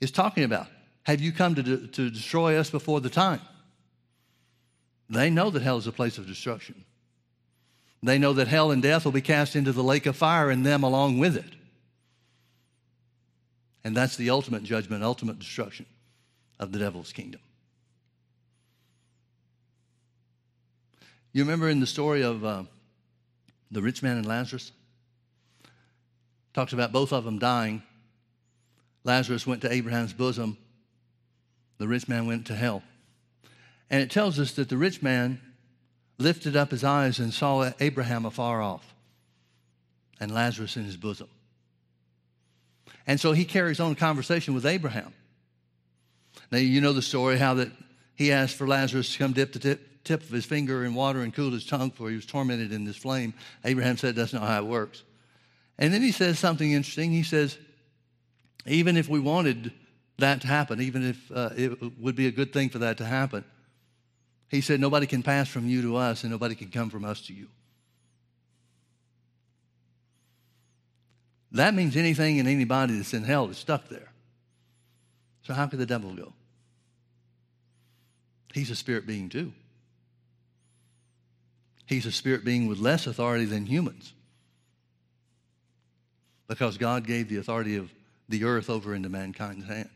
is 0.00 0.10
talking 0.10 0.44
about. 0.44 0.66
Have 1.04 1.20
you 1.20 1.32
come 1.32 1.54
to, 1.56 1.62
de- 1.62 1.86
to 1.88 2.10
destroy 2.10 2.56
us 2.56 2.70
before 2.70 3.00
the 3.00 3.10
time? 3.10 3.40
They 5.08 5.28
know 5.28 5.50
that 5.50 5.62
hell 5.62 5.78
is 5.78 5.88
a 5.88 5.92
place 5.92 6.18
of 6.18 6.26
destruction. 6.26 6.84
They 8.02 8.16
know 8.16 8.32
that 8.34 8.48
hell 8.48 8.70
and 8.70 8.82
death 8.82 9.04
will 9.04 9.12
be 9.12 9.20
cast 9.20 9.56
into 9.56 9.72
the 9.72 9.82
lake 9.82 10.06
of 10.06 10.16
fire 10.16 10.50
and 10.50 10.64
them 10.64 10.84
along 10.84 11.18
with 11.18 11.36
it. 11.36 11.52
And 13.82 13.96
that's 13.96 14.16
the 14.16 14.30
ultimate 14.30 14.62
judgment, 14.62 15.02
ultimate 15.02 15.38
destruction 15.38 15.86
of 16.58 16.72
the 16.72 16.78
devil's 16.78 17.12
kingdom. 17.12 17.40
You 21.32 21.42
remember 21.42 21.68
in 21.68 21.80
the 21.80 21.86
story 21.86 22.22
of 22.22 22.44
uh, 22.44 22.64
the 23.70 23.82
rich 23.82 24.02
man 24.02 24.16
and 24.16 24.26
Lazarus. 24.26 24.72
Talks 26.52 26.72
about 26.72 26.92
both 26.92 27.12
of 27.12 27.24
them 27.24 27.38
dying. 27.38 27.82
Lazarus 29.04 29.46
went 29.46 29.62
to 29.62 29.72
Abraham's 29.72 30.12
bosom, 30.12 30.58
the 31.78 31.88
rich 31.88 32.08
man 32.08 32.26
went 32.26 32.46
to 32.48 32.54
hell. 32.54 32.82
And 33.88 34.02
it 34.02 34.10
tells 34.10 34.38
us 34.38 34.52
that 34.52 34.68
the 34.68 34.76
rich 34.76 35.02
man 35.02 35.40
lifted 36.18 36.54
up 36.54 36.70
his 36.70 36.84
eyes 36.84 37.18
and 37.18 37.32
saw 37.32 37.72
Abraham 37.80 38.26
afar 38.26 38.60
off 38.60 38.94
and 40.20 40.30
Lazarus 40.30 40.76
in 40.76 40.84
his 40.84 40.96
bosom. 40.96 41.28
And 43.06 43.18
so 43.18 43.32
he 43.32 43.44
carries 43.44 43.80
on 43.80 43.92
a 43.92 43.96
conversation 43.96 44.54
with 44.54 44.66
Abraham. 44.66 45.14
Now, 46.52 46.58
you 46.58 46.80
know 46.80 46.92
the 46.92 47.02
story 47.02 47.38
how 47.38 47.54
that 47.54 47.72
he 48.14 48.30
asked 48.30 48.56
for 48.56 48.66
Lazarus 48.66 49.12
to 49.12 49.18
come 49.18 49.32
dip 49.32 49.52
the 49.52 49.58
tip, 49.58 49.88
tip 50.04 50.22
of 50.22 50.30
his 50.30 50.44
finger 50.44 50.84
in 50.84 50.94
water 50.94 51.20
and 51.20 51.34
cooled 51.34 51.52
his 51.52 51.66
tongue, 51.66 51.90
for 51.90 52.08
he 52.08 52.16
was 52.16 52.26
tormented 52.26 52.72
in 52.72 52.84
this 52.84 52.96
flame. 52.96 53.34
Abraham 53.64 53.96
said, 53.96 54.14
That's 54.14 54.32
not 54.32 54.42
how 54.42 54.58
it 54.62 54.66
works. 54.66 55.02
And 55.78 55.92
then 55.92 56.02
he 56.02 56.12
says 56.12 56.38
something 56.38 56.72
interesting. 56.72 57.10
He 57.10 57.22
says, 57.22 57.58
Even 58.66 58.96
if 58.96 59.08
we 59.08 59.20
wanted 59.20 59.72
that 60.18 60.42
to 60.42 60.46
happen, 60.46 60.80
even 60.80 61.08
if 61.08 61.32
uh, 61.32 61.50
it 61.56 61.98
would 61.98 62.16
be 62.16 62.26
a 62.26 62.32
good 62.32 62.52
thing 62.52 62.68
for 62.68 62.78
that 62.78 62.98
to 62.98 63.04
happen, 63.04 63.44
he 64.48 64.60
said, 64.60 64.80
Nobody 64.80 65.06
can 65.06 65.22
pass 65.22 65.48
from 65.48 65.68
you 65.68 65.82
to 65.82 65.96
us, 65.96 66.22
and 66.22 66.30
nobody 66.30 66.54
can 66.54 66.68
come 66.68 66.90
from 66.90 67.04
us 67.04 67.20
to 67.22 67.32
you. 67.32 67.48
That 71.52 71.74
means 71.74 71.96
anything 71.96 72.38
and 72.38 72.48
anybody 72.48 72.96
that's 72.96 73.12
in 73.12 73.24
hell 73.24 73.48
is 73.48 73.58
stuck 73.58 73.88
there. 73.88 74.12
So, 75.42 75.54
how 75.54 75.66
could 75.66 75.80
the 75.80 75.86
devil 75.86 76.14
go? 76.14 76.32
He's 78.54 78.70
a 78.70 78.76
spirit 78.76 79.06
being 79.06 79.28
too. 79.28 79.52
He's 81.90 82.06
a 82.06 82.12
spirit 82.12 82.44
being 82.44 82.68
with 82.68 82.78
less 82.78 83.08
authority 83.08 83.46
than 83.46 83.66
humans 83.66 84.12
because 86.46 86.78
God 86.78 87.04
gave 87.04 87.28
the 87.28 87.38
authority 87.38 87.74
of 87.74 87.90
the 88.28 88.44
earth 88.44 88.70
over 88.70 88.94
into 88.94 89.08
mankind's 89.08 89.66
hand. 89.66 89.90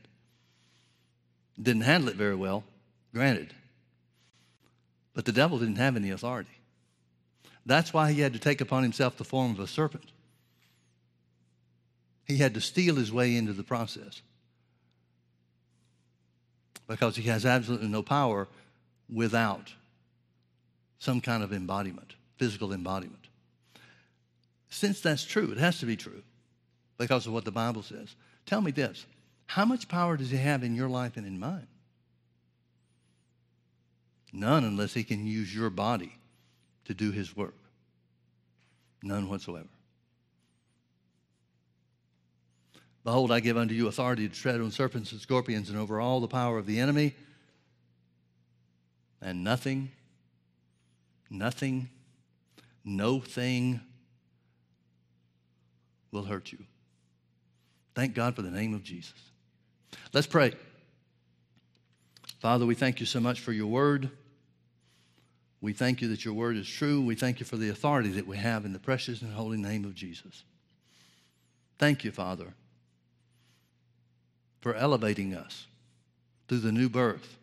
Didn't 1.57 1.83
handle 1.83 2.09
it 2.09 2.17
very 2.17 2.35
well, 2.35 2.65
granted. 3.13 3.55
But 5.15 5.25
the 5.25 5.31
devil 5.31 5.61
didn't 5.61 5.77
have 5.77 5.95
any 5.95 6.11
authority. 6.11 6.59
That's 7.65 7.93
why 7.93 8.11
he 8.11 8.23
had 8.23 8.33
to 8.33 8.41
take 8.41 8.61
upon 8.61 8.83
himself 8.83 9.17
the 9.17 9.23
form 9.23 9.53
of 9.53 9.61
a 9.61 9.69
serpent. 9.69 10.11
He 12.25 12.39
had 12.39 12.55
to 12.55 12.61
steal 12.61 12.97
his 12.97 13.13
way 13.13 13.37
into 13.37 13.53
the 13.53 13.63
process 13.63 14.21
because 16.89 17.15
he 17.15 17.29
has 17.29 17.47
absolutely 17.47 17.87
no 17.87 18.03
power 18.03 18.49
without 19.09 19.73
some 21.05 21.21
kind 21.21 21.43
of 21.43 21.53
embodiment, 21.53 22.15
physical 22.39 22.73
embodiment. 22.73 23.29
Since 24.71 25.03
that's 25.03 25.23
true, 25.23 25.53
it 25.53 25.59
has 25.59 25.79
to 25.81 25.87
be 25.87 25.97
true 25.97 26.23
because 26.97 27.27
of 27.27 27.35
what 27.35 27.45
the 27.45 27.53
Bible 27.53 27.83
says. 27.83 28.17
Tell 28.47 28.63
me 28.63 28.71
this 28.71 29.05
how 29.47 29.67
much 29.67 29.87
power 29.87 30.17
does 30.17 30.31
he 30.31 30.39
have 30.39 30.65
in 30.65 30.75
your 30.75 30.89
life 30.89 31.19
and 31.19 31.27
in 31.27 31.39
mine? 31.39 31.67
None 34.33 34.65
unless 34.65 34.95
he 34.95 35.05
can 35.05 35.27
use 35.27 35.55
your 35.55 35.69
body 35.69 36.17
to 36.87 36.95
do 36.95 37.13
his 37.13 37.37
work. 37.37 37.55
None 39.03 39.29
whatsoever. 39.29 39.69
Behold, 43.05 43.31
I 43.31 43.41
give 43.41 43.59
unto 43.59 43.75
you 43.75 43.89
authority 43.89 44.27
to 44.27 44.35
tread 44.35 44.59
on 44.59 44.71
serpents 44.71 45.13
and 45.13 45.21
scorpions 45.21 45.69
and 45.69 45.79
over 45.79 46.01
all 46.01 46.21
the 46.21 46.29
power 46.29 46.57
of 46.57 46.65
the 46.65 46.81
enemy, 46.81 47.15
and 49.21 49.45
nothing, 49.45 49.91
nothing, 51.35 51.89
no 52.85 53.21
thing 53.21 53.81
will 56.11 56.25
hurt 56.25 56.53
you. 56.53 56.59
Thank 57.95 58.15
God 58.15 58.35
for 58.35 58.43
the 58.43 58.51
name 58.51 58.75
of 58.75 58.83
Jesus. 58.83 59.15
Let's 60.13 60.27
pray. 60.27 60.53
Father, 62.41 62.67
we 62.67 62.75
thank 62.75 63.01
you 63.01 63.07
so 63.07 63.21
much 63.21 63.41
for 63.41 63.53
your 63.53 63.67
word. 63.67 64.11
We 65.61 65.73
thank 65.73 66.03
you 66.03 66.09
that 66.09 66.25
your 66.25 66.35
word 66.35 66.57
is 66.57 66.69
true. 66.69 67.01
We 67.01 67.15
thank 67.15 67.41
you 67.41 67.47
for 67.47 67.57
the 67.57 67.71
authority 67.71 68.11
that 68.11 68.27
we 68.27 68.37
have 68.37 68.65
in 68.65 68.73
the 68.73 68.79
precious 68.79 69.23
and 69.23 69.33
holy 69.33 69.57
name 69.57 69.85
of 69.85 69.95
Jesus. 69.95 70.45
Thank 71.79 72.05
you, 72.05 72.11
Father, 72.11 72.55
for 74.61 74.75
elevating 74.75 75.35
us 75.35 75.67
through 76.49 76.59
the 76.59 76.73
new 76.73 76.89
birth. 76.89 77.39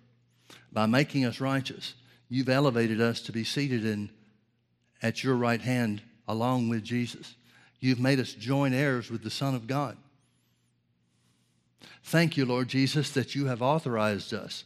By 0.71 0.85
making 0.85 1.25
us 1.25 1.41
righteous, 1.41 1.95
you've 2.31 2.49
elevated 2.49 3.01
us 3.01 3.19
to 3.19 3.33
be 3.33 3.43
seated 3.43 3.85
in, 3.85 4.09
at 5.03 5.21
your 5.21 5.35
right 5.35 5.59
hand 5.59 6.01
along 6.29 6.69
with 6.69 6.81
Jesus. 6.81 7.35
You've 7.81 7.99
made 7.99 8.21
us 8.21 8.31
joint 8.33 8.73
heirs 8.73 9.11
with 9.11 9.21
the 9.21 9.29
Son 9.29 9.53
of 9.53 9.67
God. 9.67 9.97
Thank 12.05 12.37
you, 12.37 12.45
Lord 12.45 12.69
Jesus, 12.69 13.11
that 13.11 13.35
you 13.35 13.47
have 13.47 13.61
authorized 13.61 14.33
us. 14.33 14.63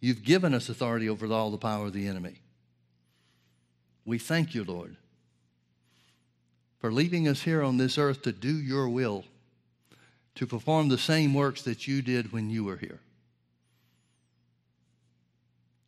You've 0.00 0.24
given 0.24 0.52
us 0.52 0.68
authority 0.68 1.08
over 1.08 1.32
all 1.32 1.52
the 1.52 1.56
power 1.56 1.86
of 1.86 1.92
the 1.92 2.08
enemy. 2.08 2.40
We 4.04 4.18
thank 4.18 4.52
you, 4.52 4.64
Lord, 4.64 4.96
for 6.80 6.90
leaving 6.90 7.28
us 7.28 7.42
here 7.42 7.62
on 7.62 7.76
this 7.76 7.96
earth 7.96 8.22
to 8.22 8.32
do 8.32 8.52
your 8.52 8.88
will, 8.88 9.24
to 10.34 10.48
perform 10.48 10.88
the 10.88 10.98
same 10.98 11.32
works 11.32 11.62
that 11.62 11.86
you 11.86 12.02
did 12.02 12.32
when 12.32 12.50
you 12.50 12.64
were 12.64 12.78
here. 12.78 12.98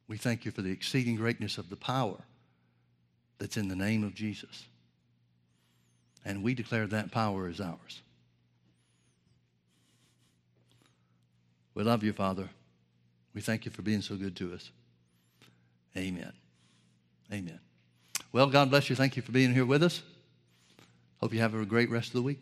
We 0.09 0.17
thank 0.17 0.45
you 0.45 0.51
for 0.51 0.63
the 0.63 0.71
exceeding 0.71 1.17
greatness 1.17 1.59
of 1.59 1.71
the 1.71 1.77
power 1.77 2.19
that's 3.39 3.57
in 3.57 3.69
the 3.69 3.77
name 3.77 4.05
of 4.05 4.15
Jesus. 4.15 4.67
And 6.25 6.43
we 6.43 6.55
declare 6.55 6.87
that 6.87 7.11
power 7.11 7.49
is 7.49 7.61
ours. 7.61 8.03
We 11.75 11.83
love 11.83 12.03
you, 12.03 12.13
Father. 12.13 12.49
We 13.35 13.41
thank 13.41 13.65
you 13.65 13.71
for 13.71 13.83
being 13.83 14.01
so 14.01 14.15
good 14.17 14.37
to 14.37 14.55
us. 14.55 14.71
Amen. 15.97 16.33
Amen. 17.33 17.59
Well, 18.33 18.47
God 18.47 18.71
bless 18.71 18.89
you. 18.89 18.97
Thank 18.97 19.17
you 19.17 19.23
for 19.23 19.33
being 19.33 19.53
here 19.53 19.67
with 19.67 19.83
us. 19.83 20.03
Hope 21.21 21.33
you 21.33 21.41
have 21.41 21.55
a 21.55 21.65
great 21.65 21.91
rest 21.91 22.09
of 22.09 22.15
the 22.15 22.23
week. 22.23 22.41